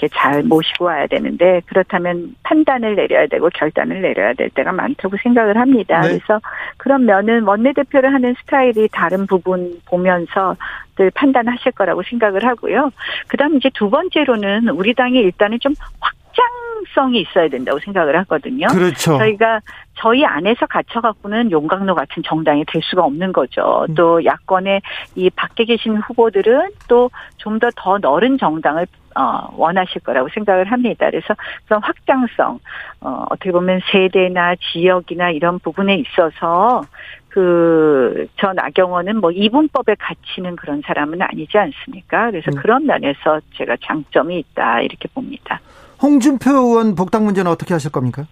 이렇게 0.00 0.08
잘 0.08 0.42
모시고 0.42 0.86
와야 0.86 1.06
되는데 1.06 1.60
그렇다면 1.66 2.34
판단을 2.42 2.96
내려야 2.96 3.26
되고 3.26 3.50
결단을 3.50 4.00
내려야 4.00 4.32
될 4.32 4.48
때가 4.50 4.72
많다고 4.72 5.16
생각을 5.22 5.58
합니다. 5.58 6.00
네. 6.00 6.08
그래서 6.08 6.40
그런 6.78 7.04
면은 7.04 7.42
원내대표를 7.42 8.12
하는 8.12 8.34
스타일이 8.40 8.88
다른 8.90 9.26
부분 9.26 9.78
보면서 9.86 10.56
늘 10.96 11.10
판단하실 11.10 11.72
거라고 11.72 12.02
생각을 12.02 12.46
하고요. 12.46 12.90
그다음 13.28 13.56
이제 13.56 13.70
두 13.74 13.90
번째로는 13.90 14.70
우리 14.70 14.94
당이 14.94 15.18
일단은 15.18 15.58
좀 15.60 15.74
확 16.00 16.14
장성이 16.34 17.20
있어야 17.20 17.48
된다고 17.48 17.78
생각을 17.80 18.18
하거든요. 18.20 18.66
그렇죠. 18.68 19.18
저희가 19.18 19.60
저희 19.94 20.24
안에서 20.24 20.66
갇혀갖고는 20.66 21.50
용광로 21.50 21.94
같은 21.94 22.22
정당이 22.22 22.64
될 22.66 22.82
수가 22.82 23.04
없는 23.04 23.32
거죠. 23.32 23.86
음. 23.88 23.94
또 23.94 24.24
야권의 24.24 24.80
이 25.16 25.30
밖에 25.30 25.64
계신 25.64 25.96
후보들은 25.96 26.70
또 26.88 27.10
좀 27.40 27.58
더더 27.58 27.98
넓은 27.98 28.38
정당을 28.38 28.86
어, 29.16 29.52
원하실 29.56 30.02
거라고 30.02 30.28
생각을 30.32 30.70
합니다. 30.70 31.06
그래서 31.10 31.34
그런 31.66 31.82
확장성, 31.82 32.60
어, 33.00 33.26
어떻게 33.30 33.50
보면 33.50 33.80
세대나 33.90 34.54
지역이나 34.56 35.30
이런 35.30 35.58
부분에 35.58 35.96
있어서 35.96 36.82
그, 37.28 38.28
저 38.36 38.52
나경원은 38.52 39.20
뭐 39.20 39.32
이분법에 39.32 39.96
갇히는 39.98 40.54
그런 40.56 40.82
사람은 40.84 41.22
아니지 41.22 41.58
않습니까? 41.58 42.30
그래서 42.30 42.50
음. 42.52 42.60
그런 42.60 42.86
면에서 42.86 43.40
제가 43.56 43.76
장점이 43.82 44.38
있다, 44.38 44.80
이렇게 44.82 45.08
봅니다. 45.08 45.60
홍준표 46.02 46.50
의원 46.50 46.94
복당 46.94 47.24
문제는 47.24 47.50
어떻게 47.50 47.74
하실 47.74 47.90
겁니까? 47.90 48.26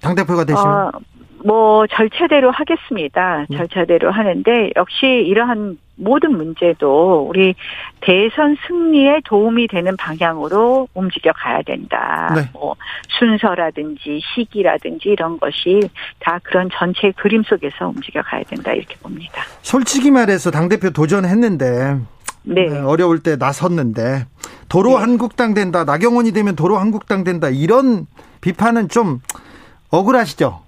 당 0.00 0.14
대표가 0.14 0.44
되시면. 0.44 0.66
어, 0.66 0.92
뭐 1.44 1.86
절차대로 1.86 2.50
하겠습니다. 2.50 3.46
네. 3.48 3.56
절차대로 3.56 4.10
하는데 4.10 4.70
역시 4.76 5.06
이러한 5.06 5.78
모든 5.96 6.36
문제도 6.36 7.26
우리 7.28 7.54
대선 8.00 8.56
승리에 8.66 9.20
도움이 9.24 9.68
되는 9.68 9.96
방향으로 9.96 10.88
움직여 10.94 11.32
가야 11.32 11.62
된다. 11.62 12.32
네. 12.34 12.48
뭐 12.52 12.74
순서라든지 13.18 14.20
시기라든지 14.34 15.10
이런 15.10 15.38
것이 15.38 15.88
다 16.20 16.40
그런 16.42 16.68
전체 16.72 17.12
그림 17.12 17.42
속에서 17.42 17.88
움직여 17.88 18.22
가야 18.22 18.42
된다 18.44 18.72
이렇게 18.72 18.96
봅니다. 18.96 19.42
솔직히 19.62 20.10
말해서 20.10 20.50
당 20.50 20.68
대표 20.68 20.90
도전했는데 20.90 21.98
네. 22.44 22.68
네, 22.68 22.78
어려울 22.80 23.22
때 23.22 23.36
나섰는데 23.36 24.26
도로 24.72 24.90
네. 24.90 24.96
한국당 24.96 25.54
된다 25.54 25.84
나경원이 25.84 26.32
되면 26.32 26.56
도로 26.56 26.78
한국당 26.78 27.24
된다 27.24 27.50
이런 27.50 28.06
비판은 28.40 28.88
좀 28.88 29.20
억울하시죠? 29.90 30.62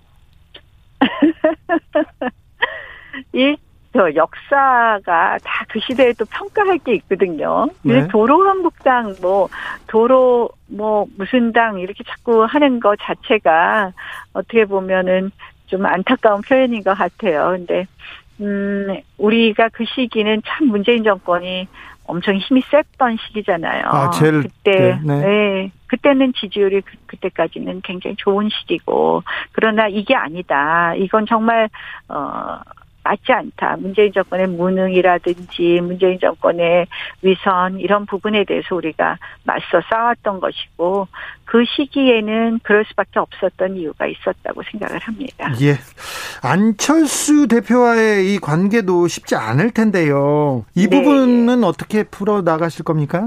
이, 3.32 3.56
저 3.92 4.14
역사가 4.14 5.38
다 5.42 5.64
그 5.74 5.80
시대에 5.80 6.12
또 6.12 6.24
평가할 6.26 6.78
게 6.78 6.94
있거든요. 6.94 7.66
네. 7.82 8.06
도로 8.06 8.48
한국당, 8.48 9.16
뭐, 9.20 9.48
도로, 9.88 10.48
뭐, 10.68 11.04
무슨 11.16 11.52
당 11.52 11.80
이렇게 11.80 12.04
자꾸 12.04 12.44
하는 12.44 12.78
거 12.78 12.94
자체가 12.94 13.92
어떻게 14.34 14.66
보면은 14.66 15.32
좀 15.66 15.84
안타까운 15.84 16.42
표현인 16.42 16.84
것 16.84 16.96
같아요. 16.96 17.56
근데, 17.56 17.88
음, 18.40 19.00
우리가 19.18 19.70
그 19.70 19.84
시기는 19.84 20.42
참 20.46 20.68
문재인 20.68 21.02
정권이 21.02 21.66
엄청 22.06 22.36
힘이 22.36 22.62
셌던 22.62 23.16
시기잖아요. 23.26 23.84
아, 23.86 24.10
제일 24.10 24.42
그때, 24.42 24.70
네, 24.70 25.00
네. 25.04 25.20
네. 25.20 25.70
그때는 25.86 26.32
지지율이 26.34 26.82
그, 26.82 26.96
그때까지는 27.06 27.80
굉장히 27.82 28.16
좋은 28.16 28.48
시기고, 28.50 29.22
그러나 29.52 29.88
이게 29.88 30.14
아니다. 30.14 30.94
이건 30.96 31.26
정말, 31.26 31.68
어, 32.08 32.60
맞지 33.04 33.32
않다. 33.32 33.76
문재인 33.76 34.12
정권의 34.12 34.48
무능이라든지 34.48 35.80
문재인 35.82 36.18
정권의 36.18 36.86
위선 37.22 37.78
이런 37.78 38.06
부분에 38.06 38.44
대해서 38.44 38.74
우리가 38.74 39.18
맞서 39.44 39.82
싸웠던 39.90 40.40
것이고 40.40 41.06
그 41.44 41.64
시기에는 41.76 42.60
그럴 42.62 42.84
수밖에 42.86 43.20
없었던 43.20 43.76
이유가 43.76 44.06
있었다고 44.06 44.62
생각을 44.70 44.98
합니다. 45.00 45.52
예. 45.60 45.76
안철수 46.42 47.46
대표와의 47.46 48.34
이 48.34 48.38
관계도 48.38 49.06
쉽지 49.06 49.36
않을 49.36 49.70
텐데요. 49.70 50.64
이 50.74 50.88
네. 50.88 50.96
부분은 50.96 51.62
어떻게 51.62 52.04
풀어 52.04 52.40
나가실 52.40 52.84
겁니까? 52.84 53.26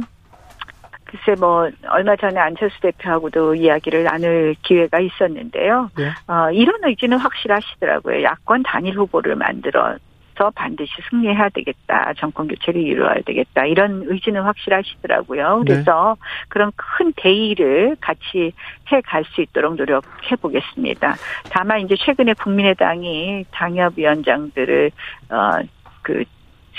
글쎄 1.08 1.40
뭐 1.40 1.70
얼마 1.88 2.16
전에 2.16 2.38
안철수 2.40 2.80
대표하고도 2.82 3.56
이야기를 3.56 4.04
나눌 4.04 4.56
기회가 4.64 5.00
있었는데요. 5.00 5.90
네. 5.98 6.10
어, 6.28 6.52
이런 6.52 6.76
의지는 6.84 7.18
확실하시더라고요. 7.18 8.24
야권 8.24 8.64
단일 8.64 8.98
후보를 8.98 9.36
만들어 9.36 9.96
서 10.38 10.52
반드시 10.54 10.92
승리해야 11.10 11.50
되겠다. 11.50 12.14
정권 12.18 12.48
교체를 12.48 12.80
이루어야 12.80 13.16
되겠다. 13.26 13.66
이런 13.66 14.04
의지는 14.06 14.44
확실하시더라고요. 14.44 15.64
네. 15.66 15.74
그래서 15.74 16.16
그런 16.50 16.72
큰 16.76 17.12
대의를 17.16 17.96
같이 18.00 18.54
해 18.92 19.02
갈 19.02 19.24
수 19.34 19.42
있도록 19.42 19.76
노력해 19.78 20.36
보겠습니다. 20.40 21.16
다만 21.50 21.80
이제 21.82 21.96
최근에 21.98 22.34
국민의당이 22.34 23.46
당협위원장들을 23.52 24.92
어 25.32 25.62
그 26.04 26.24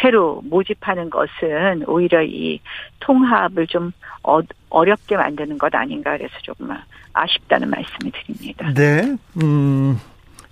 새로 0.00 0.40
모집하는 0.44 1.10
것은 1.10 1.84
오히려 1.86 2.22
이 2.22 2.60
통합을 3.00 3.66
좀 3.66 3.92
어, 4.22 4.40
어렵게 4.70 5.16
만드는 5.16 5.58
것 5.58 5.74
아닌가 5.74 6.16
그래서 6.16 6.34
조금 6.42 6.70
아쉽다는 7.12 7.70
말씀을 7.70 8.12
드립니다. 8.12 8.72
네. 8.74 9.16
음, 9.42 9.98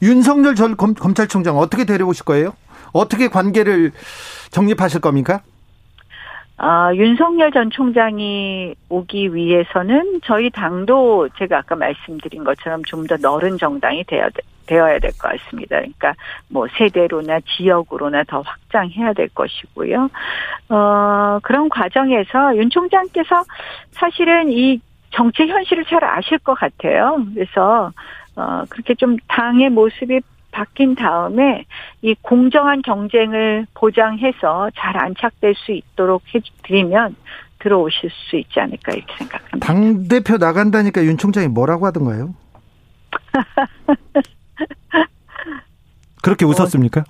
윤석열 0.03 0.55
전 0.55 0.77
검, 0.77 0.95
검찰총장 0.95 1.59
어떻게 1.59 1.85
데려오실 1.85 2.25
거예요? 2.25 2.55
어떻게 2.93 3.29
관계를 3.29 3.93
정립하실 4.51 5.01
겁니까? 5.01 5.43
아, 6.59 6.91
윤석열 6.95 7.53
전 7.53 7.71
총장이 7.71 8.75
오기 8.89 9.35
위해서는 9.35 10.21
저희 10.25 10.49
당도 10.51 11.29
제가 11.39 11.59
아까 11.59 11.77
말씀드린 11.77 12.45
것처럼 12.45 12.83
좀 12.85 13.07
더 13.07 13.17
넓은 13.19 13.59
정당이 13.59 14.05
되어야, 14.05 14.29
되어야 14.67 14.99
될 14.99 15.11
것 15.13 15.29
같습니다. 15.39 15.77
그러니까 15.77 16.15
뭐 16.49 16.67
세대로나 16.79 17.41
지역으로나 17.41 18.25
더 18.25 18.41
확장해야 18.41 19.13
될 19.13 19.29
것이고요. 19.29 20.09
어, 20.71 21.39
그런 21.43 21.69
과정에서 21.69 22.57
윤 22.57 22.71
총장께서 22.71 23.45
사실은 23.93 24.51
이 24.51 24.81
정치 25.11 25.47
현실을 25.47 25.85
잘 25.85 26.03
아실 26.05 26.39
것 26.39 26.55
같아요. 26.55 27.19
그래서 27.35 27.93
어, 28.35 28.63
그렇게 28.71 28.95
좀 28.95 29.17
당의 29.29 29.69
모습이 29.71 30.21
바뀐 30.57 30.95
다음에 30.95 31.67
이 32.01 32.15
공정한 32.23 32.81
경쟁을 32.81 33.67
보장해서 33.75 34.71
잘 34.75 34.97
안착될 34.97 35.55
수 35.55 35.73
있도록 35.73 36.23
해드리면 36.35 37.15
들어오실 37.59 38.09
수 38.11 38.37
있지 38.37 38.59
않을까 38.59 38.95
이렇게 38.95 39.15
생각합니다. 39.19 39.59
당 39.59 40.09
대표 40.09 40.39
나간다니까 40.39 41.05
윤 41.05 41.19
총장이 41.19 41.49
뭐라고 41.49 41.85
하던가요? 41.85 42.35
그렇게 46.23 46.47
웃었습니까? 46.47 47.05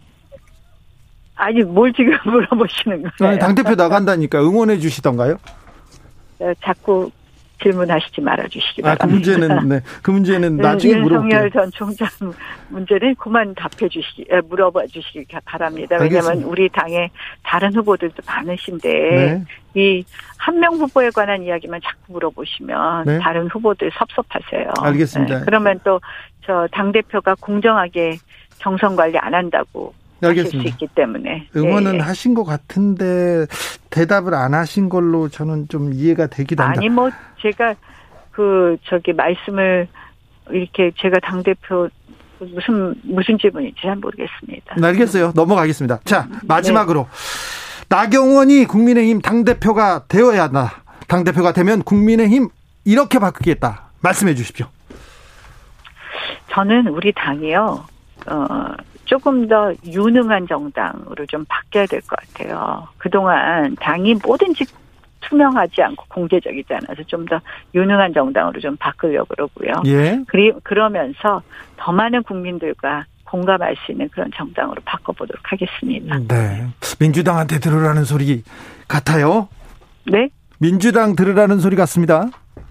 아니 1.36 1.62
뭘 1.62 1.92
지금 1.92 2.18
물어보시는 2.28 3.04
거예요? 3.20 3.38
당 3.38 3.54
대표 3.54 3.76
나간다니까 3.76 4.40
응원해 4.40 4.78
주시던가요? 4.78 5.36
어, 6.40 6.52
자꾸 6.64 7.12
질문하시지 7.62 8.20
말아주시기 8.20 8.82
아, 8.84 8.92
그 8.94 8.98
바랍니다. 8.98 9.06
문제는 9.32 9.68
네, 9.68 9.80
그 10.02 10.10
문제는 10.10 10.56
나중에 10.58 10.94
윤석열 10.94 11.20
물어볼게요. 11.22 11.50
전 11.50 11.70
총장 11.72 12.08
문제는 12.68 13.14
그만 13.16 13.54
답해 13.54 13.88
주시, 13.88 14.24
에, 14.30 14.40
물어봐 14.42 14.86
주시기 14.86 15.26
바랍니다. 15.44 15.96
왜냐하면. 16.00 16.42
우리 16.44 16.68
당에 16.68 17.10
다른 17.42 17.74
후보들도 17.74 18.22
많으신데 18.26 18.88
네. 18.88 19.44
이한 19.74 20.60
명 20.60 20.74
후보에 20.74 21.10
관한 21.10 21.42
이야기만 21.42 21.80
자꾸 21.82 22.12
물어보시면 22.14 23.04
네. 23.06 23.18
다른 23.18 23.46
후보들 23.48 23.90
섭섭하세요. 23.98 24.72
알겠습니다. 24.80 25.38
네, 25.38 25.44
그러면 25.44 25.80
또 25.84 26.00
저 26.46 26.68
당 26.70 26.92
대표가 26.92 27.34
공정하게 27.40 28.18
경선 28.60 28.94
관리 28.94 29.18
안 29.18 29.34
한다고 29.34 29.92
알겠습니다. 30.22 30.70
있기 30.70 30.88
때문에 30.94 31.48
응원은 31.54 31.94
예, 31.94 31.96
예. 31.98 32.00
하신 32.00 32.34
것 32.34 32.44
같은데 32.44 33.46
대답을 33.90 34.34
안 34.34 34.54
하신 34.54 34.88
걸로 34.88 35.28
저는 35.28 35.68
좀 35.68 35.92
이해가 35.92 36.28
되기도 36.28 36.62
합니다. 36.62 36.80
아니 36.80 36.88
뭐 36.88 37.10
제가 37.40 37.74
그 38.30 38.76
저기 38.84 39.12
말씀을 39.12 39.88
이렇게 40.50 40.92
제가 40.98 41.18
당 41.20 41.42
대표 41.42 41.88
무슨 42.38 42.94
무슨 43.02 43.38
질문인지 43.38 43.76
잘 43.82 43.96
모르겠습니다. 43.96 44.74
네, 44.76 44.86
알겠어요. 44.86 45.32
넘어가겠습니다. 45.34 46.00
자, 46.04 46.28
마지막으로 46.42 47.08
나경원이 47.88 48.66
국민의힘 48.66 49.20
당 49.20 49.44
대표가 49.44 50.04
되어야 50.08 50.44
한다. 50.44 50.82
당 51.08 51.24
대표가 51.24 51.52
되면 51.52 51.82
국민의힘 51.82 52.48
이렇게 52.84 53.18
바꾸겠다. 53.18 53.90
말씀해 54.00 54.34
주십시오. 54.34 54.66
저는 56.50 56.88
우리 56.88 57.12
당이요, 57.12 57.84
어, 58.28 58.66
조금 59.06 59.48
더 59.48 59.72
유능한 59.86 60.46
정당으로 60.46 61.24
좀 61.26 61.44
바뀌어야 61.48 61.86
될 61.86 62.00
것 62.02 62.16
같아요. 62.20 62.86
그동안 62.98 63.74
당이 63.76 64.14
뭐든지 64.22 64.64
투명하지 65.20 65.82
않고 65.82 66.04
공개적이지 66.08 66.72
않아서 66.74 67.02
좀 67.06 67.26
더 67.26 67.40
유능한 67.74 68.12
정당으로 68.12 68.60
좀 68.60 68.76
바꾸려고 68.76 69.26
그러고요. 69.34 69.82
예. 69.86 70.20
그리, 70.28 70.52
그러면서 70.62 71.42
더 71.76 71.90
많은 71.92 72.22
국민들과 72.22 73.06
공감할 73.24 73.74
수 73.84 73.90
있는 73.92 74.08
그런 74.10 74.30
정당으로 74.36 74.80
바꿔보도록 74.84 75.42
하겠습니다. 75.50 76.18
네. 76.28 76.66
민주당한테 77.00 77.58
들으라는 77.58 78.04
소리 78.04 78.44
같아요. 78.86 79.48
네? 80.04 80.28
민주당 80.58 81.16
들으라는 81.16 81.58
소리 81.58 81.74
같습니다. 81.74 82.26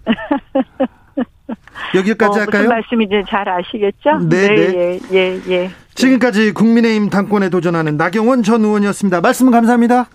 여기까지 1.95 2.39
어, 2.39 2.41
할까요? 2.41 2.63
무슨 2.63 2.69
말씀인지 2.69 3.23
잘 3.29 3.47
아시겠죠? 3.47 4.19
네, 4.29 4.37
예, 4.37 4.99
예, 5.11 5.41
예. 5.49 5.69
지금까지 5.95 6.51
국민의힘 6.51 7.09
당권에 7.09 7.49
도전하는 7.49 7.97
나경원 7.97 8.43
전 8.43 8.63
의원이었습니다. 8.63 9.21
말씀 9.21 9.49
감사합니다. 9.49 10.07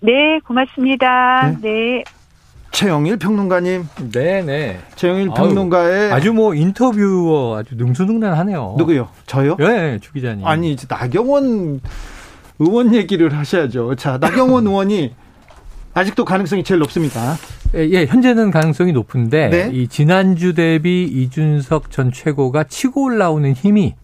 네, 0.00 0.38
고맙습니다. 0.46 1.56
네. 1.60 1.68
네. 1.68 2.04
최영일 2.70 3.18
평론가님, 3.18 3.86
네네. 4.10 4.78
최영일 4.96 5.28
아유, 5.28 5.34
평론가의 5.36 6.12
아주 6.12 6.32
뭐 6.32 6.54
인터뷰어 6.54 7.58
아주 7.58 7.76
능수능란하네요. 7.76 8.74
누구요? 8.78 9.08
저요? 9.26 9.56
예, 9.60 10.00
주 10.02 10.12
기자님. 10.12 10.44
아니 10.44 10.72
이제 10.72 10.84
나경원 10.88 11.80
의원 12.58 12.94
얘기를 12.94 13.32
하셔야죠. 13.32 13.94
자, 13.94 14.18
나경원 14.20 14.66
의원이 14.66 15.14
아직도 15.94 16.24
가능성이 16.24 16.64
제일 16.64 16.80
높습니다. 16.80 17.36
예, 17.76 17.88
예, 17.90 18.06
현재는 18.06 18.50
가능성이 18.50 18.92
높은데 18.92 19.50
네. 19.50 19.70
이 19.72 19.86
지난주 19.86 20.54
대비 20.54 21.04
이준석 21.04 21.92
전 21.92 22.10
최고가 22.10 22.64
치고 22.64 23.04
올라오는 23.04 23.52
힘이 23.52 23.94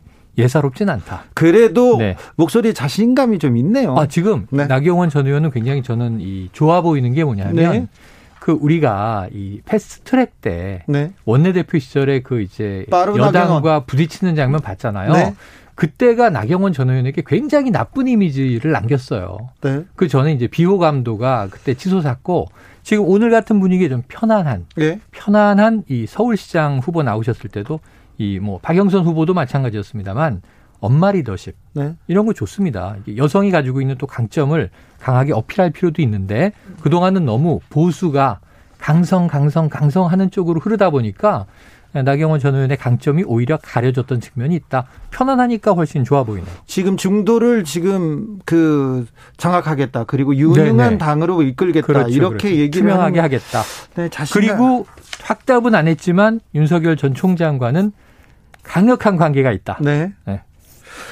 예사롭진 0.40 0.88
않다. 0.88 1.24
그래도 1.34 1.98
네. 1.98 2.16
목소리에 2.36 2.72
자신감이 2.72 3.38
좀 3.38 3.56
있네요. 3.56 3.96
아, 3.96 4.06
지금 4.06 4.46
네. 4.50 4.66
나경원 4.66 5.10
전 5.10 5.26
의원은 5.26 5.50
굉장히 5.50 5.82
저는 5.82 6.20
이 6.20 6.48
좋아 6.52 6.80
보이는 6.80 7.12
게 7.12 7.24
뭐냐면 7.24 7.72
네. 7.72 7.86
그 8.38 8.52
우리가 8.52 9.28
이 9.32 9.60
패스트 9.64 10.00
트랙 10.02 10.40
때 10.40 10.82
네. 10.88 11.12
원내대표 11.24 11.78
시절에 11.78 12.20
그 12.20 12.40
이제 12.40 12.86
여당과 12.90 13.30
나경원. 13.30 13.86
부딪히는 13.86 14.34
장면 14.34 14.60
봤잖아요. 14.60 15.12
네. 15.12 15.34
그때가 15.74 16.28
나경원 16.30 16.72
전 16.72 16.90
의원에게 16.90 17.22
굉장히 17.26 17.70
나쁜 17.70 18.06
이미지를 18.08 18.72
남겼어요. 18.72 19.50
네. 19.62 19.84
그 19.96 20.08
전에 20.08 20.32
이제 20.32 20.46
비호감도가 20.46 21.48
그때 21.50 21.74
치솟았고 21.74 22.48
지금 22.82 23.04
오늘 23.06 23.30
같은 23.30 23.60
분위기에 23.60 23.88
좀 23.88 24.02
편안한 24.08 24.66
네. 24.76 25.00
편안한 25.10 25.84
이 25.88 26.06
서울시장 26.06 26.80
후보 26.82 27.02
나오셨을 27.02 27.50
때도 27.50 27.80
이 28.20 28.38
뭐 28.38 28.58
박영선 28.62 29.04
후보도 29.04 29.32
마찬가지였습니다만 29.32 30.42
엄마 30.80 31.10
리더십 31.10 31.54
네. 31.72 31.94
이런 32.06 32.26
거 32.26 32.32
좋습니다. 32.34 32.96
여성이 33.16 33.50
가지고 33.50 33.80
있는 33.80 33.96
또 33.98 34.06
강점을 34.06 34.70
강하게 35.00 35.32
어필할 35.32 35.70
필요도 35.70 36.02
있는데 36.02 36.52
그 36.82 36.90
동안은 36.90 37.24
너무 37.24 37.60
보수가 37.70 38.40
강성 38.78 39.26
강성 39.26 39.68
강성하는 39.70 40.30
쪽으로 40.30 40.60
흐르다 40.60 40.90
보니까 40.90 41.46
나경원 41.92 42.38
전 42.40 42.54
의원의 42.54 42.76
강점이 42.76 43.24
오히려 43.26 43.56
가려졌던 43.56 44.20
측면이 44.20 44.54
있다. 44.54 44.84
편안하니까 45.10 45.72
훨씬 45.72 46.04
좋아 46.04 46.22
보이네요. 46.22 46.46
지금 46.66 46.96
중도를 46.96 47.64
지금 47.64 48.38
그 48.44 49.06
장악하겠다. 49.38 50.04
그리고 50.04 50.36
유능한 50.36 50.76
네네. 50.76 50.98
당으로 50.98 51.42
이끌겠다. 51.42 51.86
그렇죠, 51.86 52.08
이렇게 52.10 52.36
그렇죠. 52.36 52.48
얘기를 52.48 52.86
투명하게 52.88 53.18
하는- 53.18 53.22
하겠다. 53.24 53.62
네, 53.96 54.08
자신감. 54.08 54.40
그리고 54.56 54.86
확답은 55.22 55.74
안 55.74 55.88
했지만 55.88 56.40
윤석열 56.54 56.96
전 56.96 57.12
총장과는 57.12 57.92
강력한 58.70 59.16
관계가 59.16 59.50
있다. 59.50 59.78
네. 59.80 60.12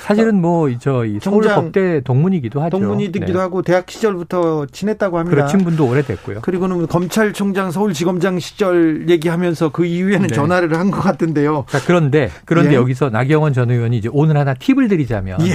사실은 0.02 0.40
뭐저이 0.40 1.18
서울 1.20 1.42
법대 1.42 2.00
동문이기도 2.02 2.60
하죠. 2.62 2.78
동문이기도 2.78 3.32
네. 3.32 3.38
하고 3.38 3.62
대학 3.62 3.90
시절부터 3.90 4.66
친했다고 4.66 5.18
합니다. 5.18 5.34
그렇친 5.34 5.64
분도 5.64 5.88
오래됐고요. 5.88 6.40
그리고는 6.42 6.86
검찰총장 6.86 7.70
서울지검장 7.72 8.38
시절 8.38 9.08
얘기하면서 9.08 9.70
그 9.70 9.84
이후에는 9.84 10.28
네. 10.28 10.34
전화를 10.34 10.78
한 10.78 10.90
것 10.90 11.00
같은데요. 11.00 11.64
자, 11.68 11.80
그런데 11.84 12.30
그런데 12.44 12.72
예. 12.72 12.74
여기서 12.76 13.10
나경원 13.10 13.52
전 13.52 13.70
의원이 13.70 13.98
이제 13.98 14.08
오늘 14.12 14.36
하나 14.36 14.54
팁을 14.54 14.88
드리자면 14.88 15.40
예. 15.46 15.54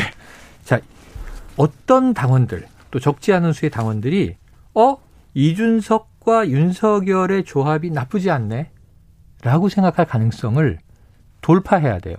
자, 0.63 0.79
어떤 1.57 2.13
당원들 2.13 2.65
또 2.91 2.99
적지 2.99 3.33
않은 3.33 3.53
수의 3.53 3.69
당원들이 3.71 4.35
어 4.75 4.97
이준석과 5.35 6.49
윤석열의 6.49 7.45
조합이 7.45 7.91
나쁘지 7.91 8.29
않네. 8.29 8.71
라고 9.41 9.69
생각할 9.69 10.05
가능성을 10.05 10.79
돌파해야 11.53 11.99
돼요. 11.99 12.15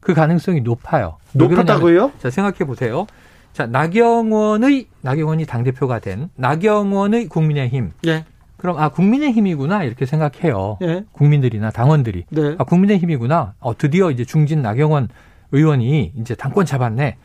그 0.00 0.14
가능성이 0.14 0.62
높아요. 0.62 1.18
높았다고요? 1.34 2.12
자, 2.18 2.30
생각해 2.30 2.60
보세요. 2.60 3.06
자, 3.52 3.66
나경원의 3.66 4.86
나경원이 5.02 5.44
당 5.44 5.64
대표가 5.64 5.98
된 5.98 6.30
나경원의 6.36 7.28
국민의힘. 7.28 7.90
예. 8.06 8.24
그럼 8.56 8.78
아 8.78 8.90
국민의힘이구나 8.90 9.84
이렇게 9.84 10.06
생각해요. 10.06 10.78
예. 10.82 11.04
국민들이나 11.12 11.70
당원들이 11.70 12.26
네. 12.28 12.54
아 12.58 12.64
국민의힘이구나. 12.64 13.54
어 13.58 13.76
드디어 13.76 14.10
이제 14.10 14.24
중진 14.24 14.62
나경원 14.62 15.08
의원이 15.52 16.12
이제 16.16 16.34
당권 16.34 16.66
잡았네. 16.66 17.16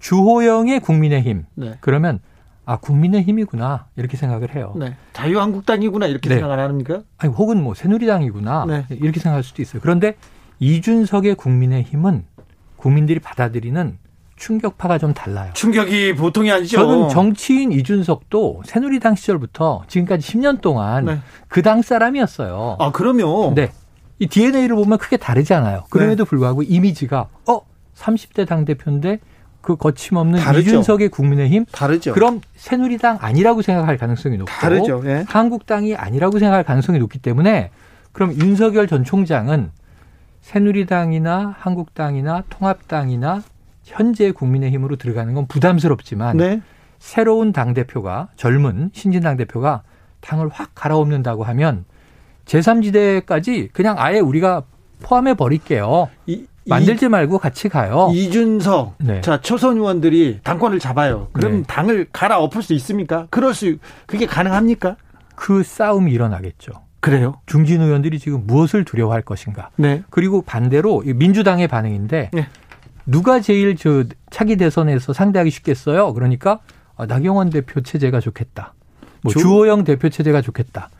주호영의 0.00 0.80
국민의힘. 0.80 1.44
네. 1.54 1.76
그러면 1.80 2.18
아 2.66 2.76
국민의힘이구나 2.78 3.86
이렇게 3.96 4.16
생각을 4.16 4.54
해요. 4.54 4.74
네. 4.76 4.96
자유한국당이구나 5.12 6.06
이렇게 6.06 6.28
네. 6.28 6.36
생각 6.36 6.50
안 6.52 6.58
합니까? 6.58 7.02
아니 7.18 7.32
혹은 7.32 7.62
뭐 7.62 7.74
새누리당이구나 7.74 8.66
네. 8.66 8.84
이렇게 8.90 9.20
생각할 9.20 9.44
수도 9.44 9.62
있어요. 9.62 9.80
그런데 9.80 10.16
이준석의 10.60 11.34
국민의힘은 11.34 12.24
국민들이 12.76 13.18
받아들이는 13.18 13.98
충격파가 14.36 14.98
좀 14.98 15.12
달라요. 15.12 15.50
충격이 15.54 16.14
보통이 16.14 16.50
아니죠. 16.50 16.78
저는 16.78 17.08
정치인 17.10 17.72
이준석도 17.72 18.62
새누리당 18.64 19.14
시절부터 19.14 19.82
지금까지 19.86 20.26
10년 20.26 20.62
동안 20.62 21.04
네. 21.04 21.18
그당 21.48 21.82
사람이었어요. 21.82 22.76
아 22.78 22.90
그러면 22.92 23.54
네. 23.54 23.70
이 24.18 24.26
DNA를 24.26 24.76
보면 24.76 24.98
크게 24.98 25.18
다르지 25.18 25.52
않아요. 25.52 25.84
그럼에도 25.90 26.24
불구하고 26.24 26.62
이미지가 26.62 27.28
어 27.48 27.60
30대 27.94 28.46
당 28.48 28.64
대표인데 28.64 29.18
그 29.60 29.76
거침없는 29.76 30.38
다르죠. 30.38 30.70
이준석의 30.70 31.10
국민의힘 31.10 31.66
다르죠. 31.70 32.14
그럼 32.14 32.40
새누리당 32.56 33.18
아니라고 33.20 33.60
생각할 33.60 33.98
가능성이 33.98 34.38
높고 34.38 34.50
다르죠. 34.50 35.02
예. 35.04 35.24
한국당이 35.28 35.94
아니라고 35.94 36.38
생각할 36.38 36.64
가능성이 36.64 36.98
높기 36.98 37.18
때문에 37.18 37.70
그럼 38.12 38.32
윤석열 38.40 38.86
전 38.86 39.04
총장은 39.04 39.70
새누리당이나 40.40 41.54
한국당이나 41.58 42.42
통합당이나 42.48 43.42
현재 43.84 44.30
국민의힘으로 44.32 44.96
들어가는 44.96 45.32
건 45.34 45.46
부담스럽지만 45.46 46.36
네. 46.36 46.60
새로운 46.98 47.52
당 47.52 47.74
대표가 47.74 48.28
젊은 48.36 48.90
신진 48.92 49.22
당 49.22 49.36
대표가 49.36 49.82
당을 50.20 50.48
확 50.48 50.70
갈아엎는다고 50.74 51.44
하면 51.44 51.84
제3지대까지 52.44 53.72
그냥 53.72 53.96
아예 53.98 54.18
우리가 54.18 54.64
포함해 55.02 55.34
버릴게요. 55.34 56.08
이, 56.26 56.46
만들지 56.66 57.08
말고 57.08 57.38
같이 57.38 57.68
가요. 57.68 58.10
이, 58.12 58.30
준석 58.30 58.96
네. 58.98 59.20
자 59.22 59.40
초선 59.40 59.76
의원들이 59.76 60.40
당권을 60.44 60.78
잡아요. 60.78 61.28
그럼 61.32 61.58
네. 61.58 61.62
당을 61.66 62.08
갈아엎을 62.12 62.62
수 62.62 62.74
있습니까? 62.74 63.26
그럴 63.30 63.54
수 63.54 63.76
그게 64.06 64.26
가능합니까? 64.26 64.96
그 65.34 65.62
싸움이 65.62 66.12
일어나겠죠. 66.12 66.72
그래요. 67.00 67.40
중진 67.46 67.80
의원들이 67.80 68.18
지금 68.18 68.46
무엇을 68.46 68.84
두려워할 68.84 69.22
것인가. 69.22 69.70
네. 69.76 70.02
그리고 70.10 70.42
반대로 70.42 71.02
이 71.04 71.12
민주당의 71.14 71.66
반응인데 71.68 72.30
네. 72.32 72.46
누가 73.06 73.40
제일 73.40 73.76
저 73.76 74.04
차기 74.30 74.56
대선에서 74.56 75.12
상대하기 75.12 75.50
쉽겠어요? 75.50 76.12
그러니까 76.12 76.60
아, 76.96 77.06
나경원 77.06 77.50
대표 77.50 77.80
체제가 77.80 78.20
좋겠다. 78.20 78.74
뭐 79.22 79.32
주- 79.32 79.38
주호영 79.40 79.84
대표 79.84 80.08
체제가 80.10 80.42
좋겠다. 80.42 80.90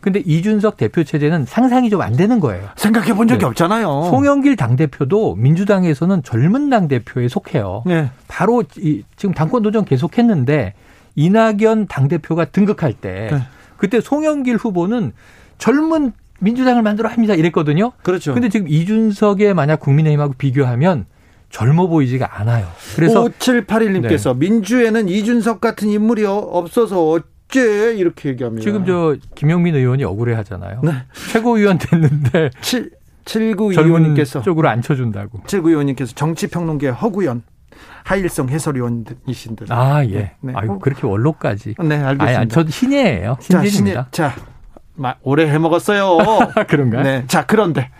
근데 0.00 0.20
이준석 0.24 0.76
대표 0.76 1.02
체제는 1.02 1.44
상상이 1.44 1.90
좀 1.90 2.00
안 2.02 2.12
되는 2.12 2.38
거예요. 2.38 2.68
생각해 2.76 3.14
본 3.14 3.26
적이 3.26 3.40
네. 3.40 3.46
없잖아요. 3.46 3.86
송영길 4.10 4.54
당대표도 4.54 5.34
민주당에서는 5.34 6.22
젊은 6.22 6.70
당대표에 6.70 7.26
속해요. 7.26 7.82
네. 7.84 8.08
바로 8.28 8.62
이, 8.76 9.02
지금 9.16 9.34
당권 9.34 9.64
도전 9.64 9.84
계속했는데 9.84 10.74
이낙연 11.16 11.88
당대표가 11.88 12.44
등극할 12.46 12.92
때 12.92 13.28
네. 13.32 13.38
그때 13.76 14.00
송영길 14.00 14.56
후보는 14.56 15.12
젊은 15.58 16.12
민주당을 16.40 16.82
만들어 16.82 17.08
합니다 17.08 17.34
이랬거든요. 17.34 17.92
그렇죠. 18.02 18.32
근데 18.34 18.48
지금 18.48 18.68
이준석의 18.68 19.54
만약 19.54 19.80
국민의힘하고 19.80 20.34
비교하면 20.38 21.06
젊어 21.50 21.86
보이지가 21.88 22.40
않아요. 22.40 22.66
그래서 22.94 23.24
5781님께서 23.24 24.32
네. 24.38 24.38
민주에는 24.48 25.08
이준석 25.08 25.60
같은 25.60 25.88
인물이 25.88 26.24
어- 26.26 26.34
없어서 26.36 27.08
어째 27.10 27.94
이렇게 27.96 28.28
얘기합니다. 28.30 28.62
지금 28.62 28.84
저 28.86 29.16
김영민 29.34 29.74
의원이 29.74 30.04
억울해 30.04 30.34
하잖아요. 30.36 30.80
네. 30.84 30.92
최고위원 31.32 31.78
됐는데 31.78 32.50
7 32.60 32.90
79 33.24 33.74
젊은 33.74 33.88
의원님께서 33.88 34.40
쪽으로 34.42 34.68
앉혀준다고. 34.68 35.40
79 35.46 35.70
의원님께서 35.70 36.14
정치평론계 36.14 36.88
허구연 36.88 37.42
하일성 38.04 38.48
해설위원이신들. 38.48 39.66
아 39.70 40.04
예. 40.06 40.32
네. 40.40 40.52
아이고 40.54 40.78
그렇게 40.78 41.06
원로까지. 41.06 41.74
네, 41.78 41.96
알겠습니다. 41.96 42.40
아니, 42.40 42.48
저도 42.48 42.70
신예예요. 42.70 43.36
자, 43.40 43.62
신진입니다. 43.62 44.08
신예- 44.10 44.10
자, 44.12 44.34
마- 44.36 44.57
오래 45.22 45.48
해먹었어요. 45.48 46.18
아, 46.54 46.64
그런가요? 46.68 47.02
네. 47.02 47.24
자, 47.26 47.46
그런데 47.46 47.90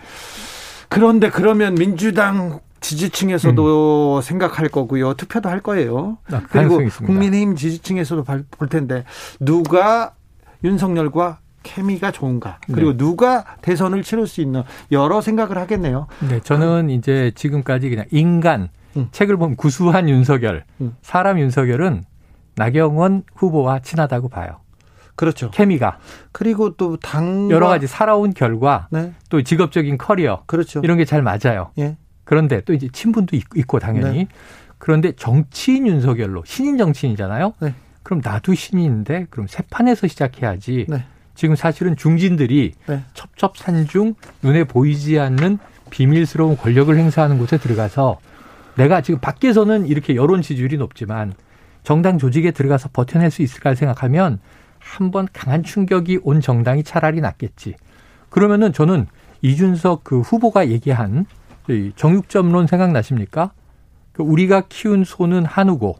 그런데 0.89 1.29
그러면 1.29 1.75
민주당 1.75 2.59
지지층에서도 2.81 4.21
생각할 4.21 4.69
거고요. 4.69 5.13
투표도 5.13 5.49
할 5.49 5.59
거예요. 5.61 6.17
아, 6.31 6.41
그리고 6.49 6.81
있습니다. 6.81 7.05
국민의힘 7.05 7.55
지지층에서도 7.55 8.23
발- 8.23 8.43
볼 8.49 8.67
텐데 8.69 9.03
누가 9.39 10.13
윤석열과 10.63 11.39
케미가 11.63 12.11
좋은가 12.11 12.59
그리고 12.73 12.91
네. 12.91 12.97
누가 12.97 13.43
대선을 13.61 14.01
치를 14.03 14.27
수 14.27 14.41
있는 14.41 14.63
여러 14.91 15.19
생각을 15.21 15.57
하겠네요. 15.57 16.07
네, 16.29 16.39
저는 16.39 16.89
이제 16.89 17.31
지금까지 17.35 17.89
그냥 17.89 18.05
인간 18.11 18.69
음. 18.95 19.09
책을 19.11 19.37
보면 19.37 19.55
구수한 19.57 20.07
윤석열, 20.09 20.63
음. 20.81 20.95
사람 21.01 21.37
윤석열은 21.37 22.03
나경원 22.55 23.23
후보와 23.35 23.79
친하다고 23.79 24.29
봐요. 24.29 24.57
그렇죠. 25.19 25.51
케미가 25.51 25.97
그리고 26.31 26.75
또 26.77 26.95
당. 26.95 27.51
여러 27.51 27.67
가지 27.67 27.87
살아온 27.87 28.33
결과 28.33 28.87
네. 28.89 29.11
또 29.29 29.41
직업적인 29.43 29.97
커리어 29.97 30.43
그렇죠. 30.45 30.79
이런 30.81 30.97
게 30.97 31.03
잘 31.03 31.21
맞아요. 31.21 31.71
예. 31.77 31.97
그런데 32.23 32.61
또 32.61 32.71
이제 32.73 32.87
친분도 32.89 33.35
있- 33.35 33.43
있고 33.57 33.79
당연히 33.79 34.19
네. 34.19 34.27
그런데 34.77 35.11
정치인 35.11 35.87
윤석열로 35.87 36.43
신인 36.45 36.77
정치인이잖아요. 36.77 37.53
네. 37.59 37.73
그럼 38.01 38.21
나도 38.23 38.53
신인인데 38.53 39.27
그럼 39.29 39.47
새 39.47 39.61
판에서 39.69 40.07
시작해야지. 40.07 40.85
네. 40.87 41.03
지금 41.35 41.55
사실은 41.57 41.97
중진들이 41.97 42.71
네. 42.87 43.03
첩첩산중 43.13 44.13
눈에 44.41 44.63
보이지 44.63 45.19
않는 45.19 45.57
비밀스러운 45.89 46.55
권력을 46.55 46.95
행사하는 46.97 47.37
곳에 47.39 47.57
들어가서 47.57 48.19
내가 48.75 49.01
지금 49.01 49.19
밖에서는 49.19 49.85
이렇게 49.87 50.15
여론 50.15 50.41
지지율이 50.41 50.77
높지만 50.77 51.33
정당 51.83 52.17
조직에 52.17 52.51
들어가서 52.51 52.89
버텨낼 52.93 53.31
수 53.31 53.41
있을까 53.41 53.75
생각하면 53.75 54.39
한 54.89 55.11
번 55.11 55.27
강한 55.33 55.63
충격이 55.63 56.19
온 56.23 56.41
정당이 56.41 56.83
차라리 56.83 57.21
낫겠지. 57.21 57.75
그러면은 58.29 58.73
저는 58.73 59.05
이준석 59.41 60.03
그 60.03 60.19
후보가 60.21 60.69
얘기한 60.69 61.25
이 61.69 61.91
정육점론 61.95 62.67
생각나십니까? 62.67 63.51
그 64.11 64.23
우리가 64.23 64.63
키운 64.69 65.03
소는 65.03 65.45
한우고 65.45 65.97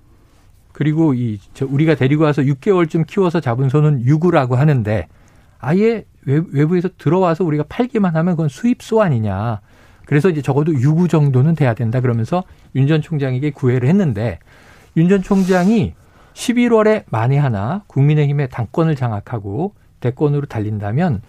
그리고 0.73 1.13
이저 1.13 1.65
우리가 1.67 1.95
데리고 1.95 2.23
와서 2.23 2.41
6개월쯤 2.41 3.05
키워서 3.07 3.39
잡은 3.39 3.69
소는 3.69 4.01
유구라고 4.05 4.55
하는데 4.55 5.07
아예 5.59 6.05
외- 6.25 6.41
외부에서 6.51 6.89
들어와서 6.97 7.43
우리가 7.43 7.63
팔기만 7.69 8.15
하면 8.15 8.35
그건 8.35 8.49
수입소 8.49 9.01
아니냐. 9.01 9.61
그래서 10.05 10.29
이제 10.29 10.41
적어도 10.41 10.73
유구 10.73 11.07
정도는 11.07 11.55
돼야 11.55 11.73
된다 11.73 12.01
그러면서 12.01 12.43
윤 12.75 12.87
전 12.87 13.01
총장에게 13.01 13.51
구애를 13.51 13.87
했는데 13.87 14.39
윤 14.97 15.07
전 15.09 15.21
총장이 15.21 15.93
11월에 16.39 17.03
만에 17.07 17.37
하나 17.37 17.83
국민의힘의 17.87 18.49
당권을 18.49 18.95
장악하고 18.95 19.73
대권으로 19.99 20.45
달린다면 20.45 21.21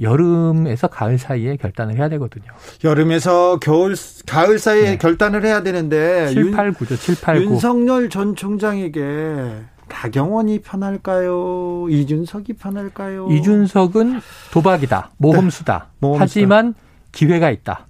여름에서 0.00 0.86
가을 0.86 1.18
사이에 1.18 1.56
결단을 1.56 1.96
해야 1.96 2.08
되거든요. 2.10 2.46
여름에서 2.84 3.58
겨울, 3.58 3.96
가을 4.26 4.58
사이에 4.58 4.82
네. 4.82 4.98
결단을 4.98 5.44
해야 5.44 5.62
되는데. 5.62 6.28
7, 6.28 6.52
8, 6.52 6.72
9죠. 6.72 6.98
7, 6.98 7.16
8, 7.20 7.36
9. 7.36 7.42
윤석열 7.42 8.08
전 8.08 8.36
총장에게 8.36 9.56
나경원이 9.88 10.60
편할까요? 10.60 11.88
이준석이 11.90 12.52
편할까요? 12.54 13.28
이준석은 13.30 14.20
도박이다. 14.52 15.10
모험수다. 15.18 15.88
네. 15.90 15.96
모험수다. 15.98 16.22
하지만 16.22 16.74
기회가 17.10 17.50
있다. 17.50 17.88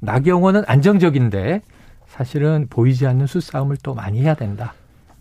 나경원은 0.00 0.64
안정적인데 0.66 1.62
사실은 2.08 2.66
보이지 2.68 3.06
않는 3.06 3.26
수싸움을 3.28 3.76
또 3.82 3.94
많이 3.94 4.20
해야 4.20 4.34
된다. 4.34 4.74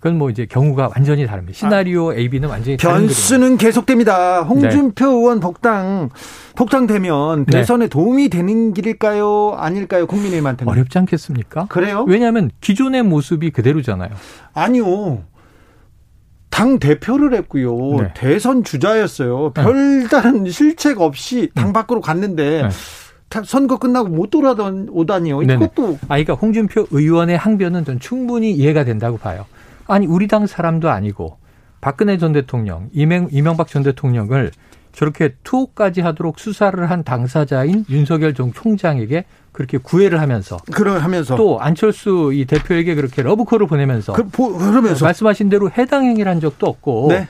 그건 0.06 0.20
뭐 0.20 0.30
이제 0.30 0.46
경우가 0.46 0.92
완전히 0.96 1.26
다릅니다. 1.26 1.58
시나리오 1.58 2.14
A, 2.14 2.30
B는 2.30 2.48
완전히. 2.48 2.78
변수는 2.78 3.58
계속됩니다. 3.58 4.44
홍준표 4.44 5.04
의원 5.08 5.40
복당 5.40 6.12
복당되면 6.56 7.46
네. 7.46 7.52
대선에 7.58 7.88
도움이 7.88 8.30
되는 8.30 8.72
길일까요? 8.76 9.56
아닐까요? 9.58 10.06
국민의힘한테는 10.06 10.72
어렵지 10.72 11.00
않겠습니까? 11.00 11.66
그래요? 11.70 12.06
왜냐하면 12.08 12.52
기존의 12.62 13.02
모습이 13.02 13.50
그대로잖아요. 13.50 14.12
아니요. 14.54 15.24
당 16.52 16.78
대표를 16.78 17.34
했고요. 17.34 17.76
네. 18.04 18.14
대선 18.16 18.64
주자였어요. 18.64 19.54
네. 19.56 19.64
별다른 19.64 20.48
실책 20.52 21.02
없이 21.02 21.50
당 21.56 21.74
밖으로 21.74 22.00
갔는데 22.00 22.62
네. 22.62 22.70
다- 23.28 23.42
선거 23.44 23.80
끝나고 23.80 24.10
못 24.10 24.30
돌아던 24.30 24.88
오다니요. 24.92 25.40
네네. 25.42 25.66
이것도 25.66 25.98
아, 26.04 26.08
그러니까 26.10 26.34
홍준표 26.36 26.86
의원의 26.92 27.38
항변은 27.40 27.86
전 27.86 28.00
충분히 28.00 28.52
이해가 28.52 28.84
된다고 28.84 29.18
봐요. 29.18 29.46
아니 29.88 30.06
우리 30.08 30.28
당 30.28 30.48
사람도 30.48 30.90
아니고 30.90 31.38
박근혜 31.82 32.18
전 32.18 32.34
대통령, 32.34 32.90
이명, 32.94 33.28
이명박 33.32 33.68
전 33.68 33.84
대통령을 33.84 34.52
저렇게 34.92 35.36
투옥까지 35.44 36.02
하도록 36.02 36.40
수사를 36.40 36.90
한 36.90 37.04
당사자인 37.04 37.86
윤석열 37.90 38.34
전 38.34 38.54
총장에게 38.54 39.26
그렇게 39.52 39.78
구애를 39.78 40.22
하면서 40.22 40.58
그러 40.74 40.98
하면서 40.98 41.36
또 41.36 41.60
안철수 41.60 42.32
이 42.34 42.46
대표에게 42.46 42.96
그렇게 42.96 43.22
러브콜을 43.22 43.68
보내면서 43.68 44.14
그, 44.14 44.24
보- 44.28 44.58
그러면서 44.58 45.06
말씀하신 45.06 45.50
대로 45.50 45.70
해당 45.70 46.06
행위를 46.06 46.32
한 46.32 46.40
적도 46.40 46.68
없고 46.68 47.08
네. 47.10 47.28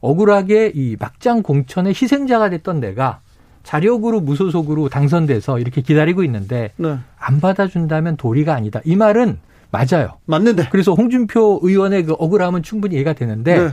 억울하게 0.00 0.72
이 0.74 0.96
막장 0.98 1.42
공천의 1.42 1.90
희생자가 1.94 2.50
됐던 2.50 2.80
내가 2.80 3.20
자력으로 3.62 4.20
무소속으로 4.20 4.88
당선돼서 4.88 5.58
이렇게 5.58 5.80
기다리고 5.80 6.22
있는데 6.24 6.72
네. 6.76 6.98
안 7.18 7.40
받아준다면 7.40 8.16
도리가 8.16 8.54
아니다. 8.54 8.80
이 8.84 8.96
말은 8.96 9.38
맞아요. 9.74 10.18
맞는데. 10.26 10.68
그래서 10.70 10.92
홍준표 10.94 11.60
의원의 11.62 12.04
그 12.04 12.12
억울함은 12.18 12.62
충분히 12.62 12.94
이해가 12.96 13.12
되는데 13.14 13.58
네. 13.58 13.68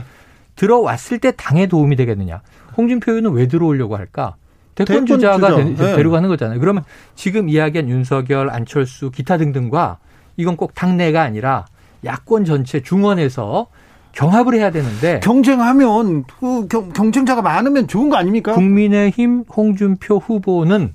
들어왔을 0.56 1.18
때 1.18 1.32
당에 1.36 1.66
도움이 1.66 1.96
되겠느냐. 1.96 2.42
홍준표 2.76 3.12
의원은 3.12 3.32
왜 3.32 3.46
들어오려고 3.48 3.96
할까? 3.96 4.34
대권 4.74 5.04
대권 5.04 5.06
주자가 5.06 5.50
주자. 5.50 5.56
되- 5.56 5.64
네. 5.64 5.96
되려고 5.96 6.16
하는 6.16 6.28
거잖아요. 6.28 6.58
그러면 6.60 6.84
지금 7.14 7.48
이야기한 7.48 7.88
윤석열, 7.88 8.50
안철수, 8.50 9.10
기타 9.10 9.36
등등과 9.36 9.98
이건 10.36 10.56
꼭 10.56 10.74
당내가 10.74 11.22
아니라 11.22 11.66
야권 12.04 12.44
전체 12.46 12.80
중원에서 12.82 13.66
경합을 14.12 14.54
해야 14.54 14.70
되는데 14.70 15.20
경쟁하면 15.22 16.24
그 16.24 16.66
경, 16.68 16.92
경쟁자가 16.92 17.40
많으면 17.42 17.86
좋은 17.88 18.08
거 18.10 18.16
아닙니까? 18.16 18.52
국민의힘 18.54 19.44
홍준표 19.54 20.18
후보는 20.18 20.94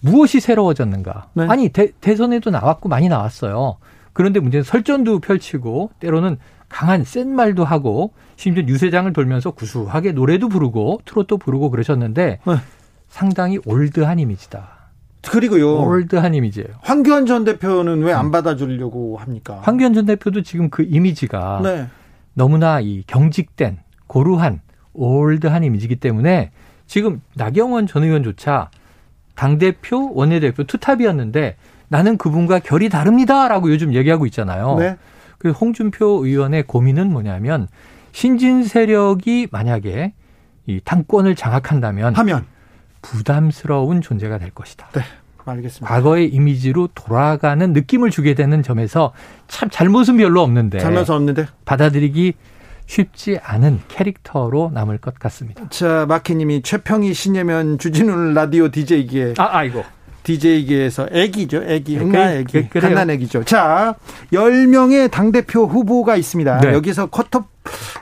무엇이 0.00 0.40
새로워졌는가? 0.40 1.28
네. 1.34 1.46
아니 1.48 1.68
대, 1.68 1.90
대선에도 2.00 2.50
나왔고 2.50 2.88
많이 2.88 3.08
나왔어요. 3.08 3.76
그런데 4.12 4.40
문제는 4.40 4.64
설전도 4.64 5.20
펼치고 5.20 5.90
때로는 6.00 6.38
강한 6.68 7.04
센 7.04 7.34
말도 7.34 7.64
하고 7.64 8.12
심지어 8.36 8.62
유세장을 8.64 9.12
돌면서 9.12 9.50
구수하게 9.50 10.12
노래도 10.12 10.48
부르고 10.48 11.00
트로트 11.04 11.36
부르고 11.38 11.70
그러셨는데 11.70 12.38
네. 12.46 12.54
상당히 13.08 13.58
올드한 13.66 14.18
이미지다. 14.18 14.78
그리고요. 15.30 15.80
올드한 15.82 16.34
이미지예요. 16.34 16.68
황교안 16.80 17.26
전 17.26 17.44
대표는 17.44 18.02
왜 18.02 18.12
안 18.12 18.30
받아주려고 18.30 19.18
합니까? 19.18 19.54
음. 19.54 19.60
황교안 19.62 19.92
전 19.94 20.06
대표도 20.06 20.42
지금 20.42 20.70
그 20.70 20.82
이미지가 20.88 21.60
네. 21.62 21.88
너무나 22.34 22.80
이 22.80 23.02
경직된 23.06 23.78
고루한 24.06 24.60
올드한 24.92 25.62
이미지이기 25.64 25.96
때문에 25.96 26.52
지금 26.86 27.20
나경원 27.34 27.86
전 27.86 28.02
의원조차 28.04 28.70
당 29.34 29.58
대표, 29.58 30.12
원내대표 30.14 30.64
투탑이었는데 30.64 31.56
나는 31.90 32.16
그분과 32.16 32.60
결이 32.60 32.88
다릅니다라고 32.88 33.70
요즘 33.70 33.94
얘기하고 33.94 34.24
있잖아요. 34.26 34.76
네. 34.78 34.96
그 35.38 35.50
홍준표 35.50 36.24
의원의 36.24 36.64
고민은 36.66 37.10
뭐냐면 37.10 37.66
신진 38.12 38.64
세력이 38.64 39.48
만약에 39.50 40.12
이 40.66 40.80
당권을 40.84 41.34
장악한다면 41.34 42.14
하면 42.14 42.44
부담스러운 43.02 44.02
존재가 44.02 44.38
될 44.38 44.50
것이다. 44.50 44.88
알겠습니다. 45.44 45.92
과거의 45.92 46.28
이미지로 46.28 46.90
돌아가는 46.94 47.72
느낌을 47.72 48.10
주게 48.10 48.34
되는 48.34 48.62
점에서 48.62 49.12
참 49.48 49.68
잘못은 49.68 50.16
별로 50.16 50.42
없는데 50.42 50.78
잘면서 50.78 51.16
없는데. 51.16 51.46
받아들이기 51.64 52.34
쉽지 52.86 53.40
않은 53.42 53.80
캐릭터로 53.88 54.70
남을 54.74 54.98
것 54.98 55.18
같습니다. 55.18 55.68
자, 55.70 56.06
마키님이 56.08 56.62
최평희 56.62 57.14
신예면 57.14 57.78
주진우 57.78 58.32
라디오 58.34 58.70
DJ기에 58.70 59.34
아, 59.38 59.48
아이고. 59.58 59.82
DJ기에서 60.22 61.08
애기죠, 61.10 61.62
애기, 61.66 61.96
네, 61.96 62.00
응나 62.02 62.28
그- 62.28 62.34
애기, 62.36 62.68
그-. 62.68 62.80
갓난 62.80 63.10
애기죠. 63.10 63.44
자, 63.44 63.94
10명의 64.32 65.10
당대표 65.10 65.66
후보가 65.66 66.16
있습니다. 66.16 66.60
네. 66.60 66.72
여기서 66.72 67.06
컷오프, 67.06 67.46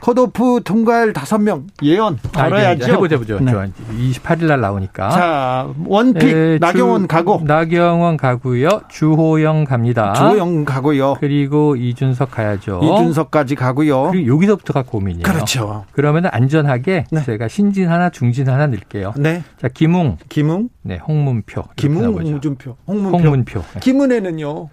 컷오프 0.01 0.61
통과할 0.63 1.11
5명 1.13 1.65
예언 1.83 2.17
아, 2.35 2.43
알아야죠. 2.43 2.91
해보자, 2.93 3.17
보죠. 3.17 3.39
네. 3.39 3.51
28일 3.51 4.45
날 4.45 4.61
나오니까. 4.61 5.09
자, 5.09 5.67
원픽 5.85 6.23
에, 6.29 6.57
나경원 6.59 7.01
주- 7.01 7.07
가고 7.07 7.41
나경원 7.43 8.17
가고요. 8.17 8.81
주호영 8.89 9.65
갑니다. 9.65 10.13
조영 10.13 10.63
가고요. 10.65 11.15
그리고 11.19 11.75
이준석 11.75 12.31
가야죠. 12.31 12.79
이준석까지 12.81 13.55
가고요. 13.55 14.09
그리고 14.11 14.33
여기서부터가 14.35 14.83
고민이에요. 14.83 15.23
그렇죠. 15.23 15.85
그러면 15.91 16.27
안전하게 16.31 17.05
네. 17.11 17.23
제가 17.23 17.47
신진 17.49 17.89
하나, 17.89 18.09
중진 18.09 18.47
하나 18.49 18.67
넣을게요. 18.67 19.13
네. 19.17 19.43
자, 19.61 19.67
김웅, 19.67 20.17
김웅, 20.29 20.69
네, 20.83 20.97
홍문표. 20.97 21.63
김웅. 21.75 22.17
홍준표, 22.17 22.77
홍문표. 22.87 23.17
홍문표. 23.17 23.59
네. 23.73 23.79
김은혜는요. 23.81 24.69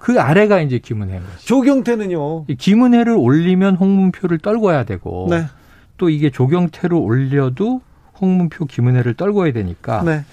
그 0.00 0.18
아래가 0.18 0.60
이제 0.60 0.78
김은혜인 0.78 1.20
거죠. 1.20 1.38
조경태는요. 1.46 2.46
이 2.48 2.56
김은혜를 2.56 3.12
올리면 3.12 3.76
홍문표를 3.76 4.38
떨궈야 4.38 4.84
되고 4.84 5.28
네. 5.30 5.44
또 5.98 6.08
이게 6.08 6.30
조경태를 6.30 6.96
올려도 6.96 7.82
홍문표, 8.20 8.64
김은혜를 8.64 9.14
떨궈야 9.14 9.52
되니까 9.52 10.02
네. 10.02 10.24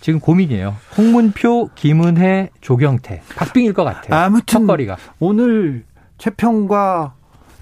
지금 0.00 0.18
고민이에요. 0.18 0.76
홍문표, 0.98 1.70
김은혜, 1.74 2.50
조경태. 2.60 3.22
박빙일 3.36 3.74
것 3.74 3.84
같아요. 3.84 4.20
아무튼 4.20 4.60
턱거리가. 4.66 4.96
오늘 5.20 5.84
최평과 6.18 7.14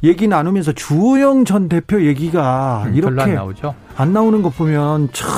얘기 0.04 0.28
나누면서 0.28 0.72
주호영 0.72 1.44
전 1.44 1.68
대표 1.68 2.02
얘기가 2.02 2.84
음, 2.86 2.94
별로 3.00 3.20
안 3.20 3.28
이렇게 3.28 3.34
나오죠. 3.34 3.74
안 3.96 4.12
나오는 4.12 4.40
거 4.40 4.48
보면 4.48 5.10
참 5.12 5.28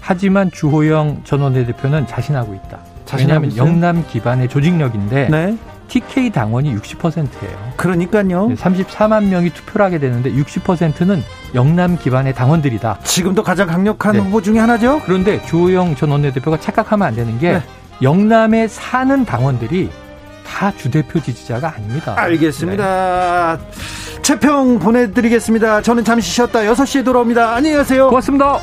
하지만 0.00 0.50
주호영 0.50 1.22
전 1.24 1.40
원내대표는 1.42 2.06
자신하고 2.06 2.54
있다. 2.54 2.87
있어요? 3.16 3.56
영남 3.56 4.04
기반의 4.06 4.48
조직력인데 4.48 5.28
네. 5.30 5.56
TK 5.88 6.30
당원이 6.30 6.74
60%예요. 6.76 7.72
그러니까요. 7.76 8.48
34만 8.48 9.24
명이 9.24 9.50
투표를 9.50 9.86
하게 9.86 9.98
되는데 9.98 10.30
60%는 10.32 11.22
영남 11.54 11.96
기반의 11.96 12.34
당원들이다. 12.34 13.00
지금도 13.04 13.42
가장 13.42 13.66
강력한 13.66 14.12
네. 14.12 14.18
후보 14.18 14.42
중에 14.42 14.58
하나죠. 14.58 15.00
그런데 15.04 15.42
주호영 15.46 15.96
전 15.96 16.10
원내대표가 16.10 16.60
착각하면 16.60 17.08
안 17.08 17.14
되는 17.14 17.38
게 17.38 17.52
네. 17.52 17.62
영남에 18.02 18.68
사는 18.68 19.24
당원들이 19.24 19.90
다 20.46 20.72
주대표 20.76 21.20
지지자가 21.20 21.74
아닙니다. 21.76 22.14
알겠습니다. 22.16 23.58
최평 24.22 24.78
보내드리겠습니다. 24.78 25.82
저는 25.82 26.04
잠시 26.04 26.30
쉬었다 26.30 26.60
6시에 26.60 27.04
돌아옵니다. 27.04 27.54
안녕히 27.54 27.76
가세요. 27.76 28.08
고맙습니다. 28.08 28.58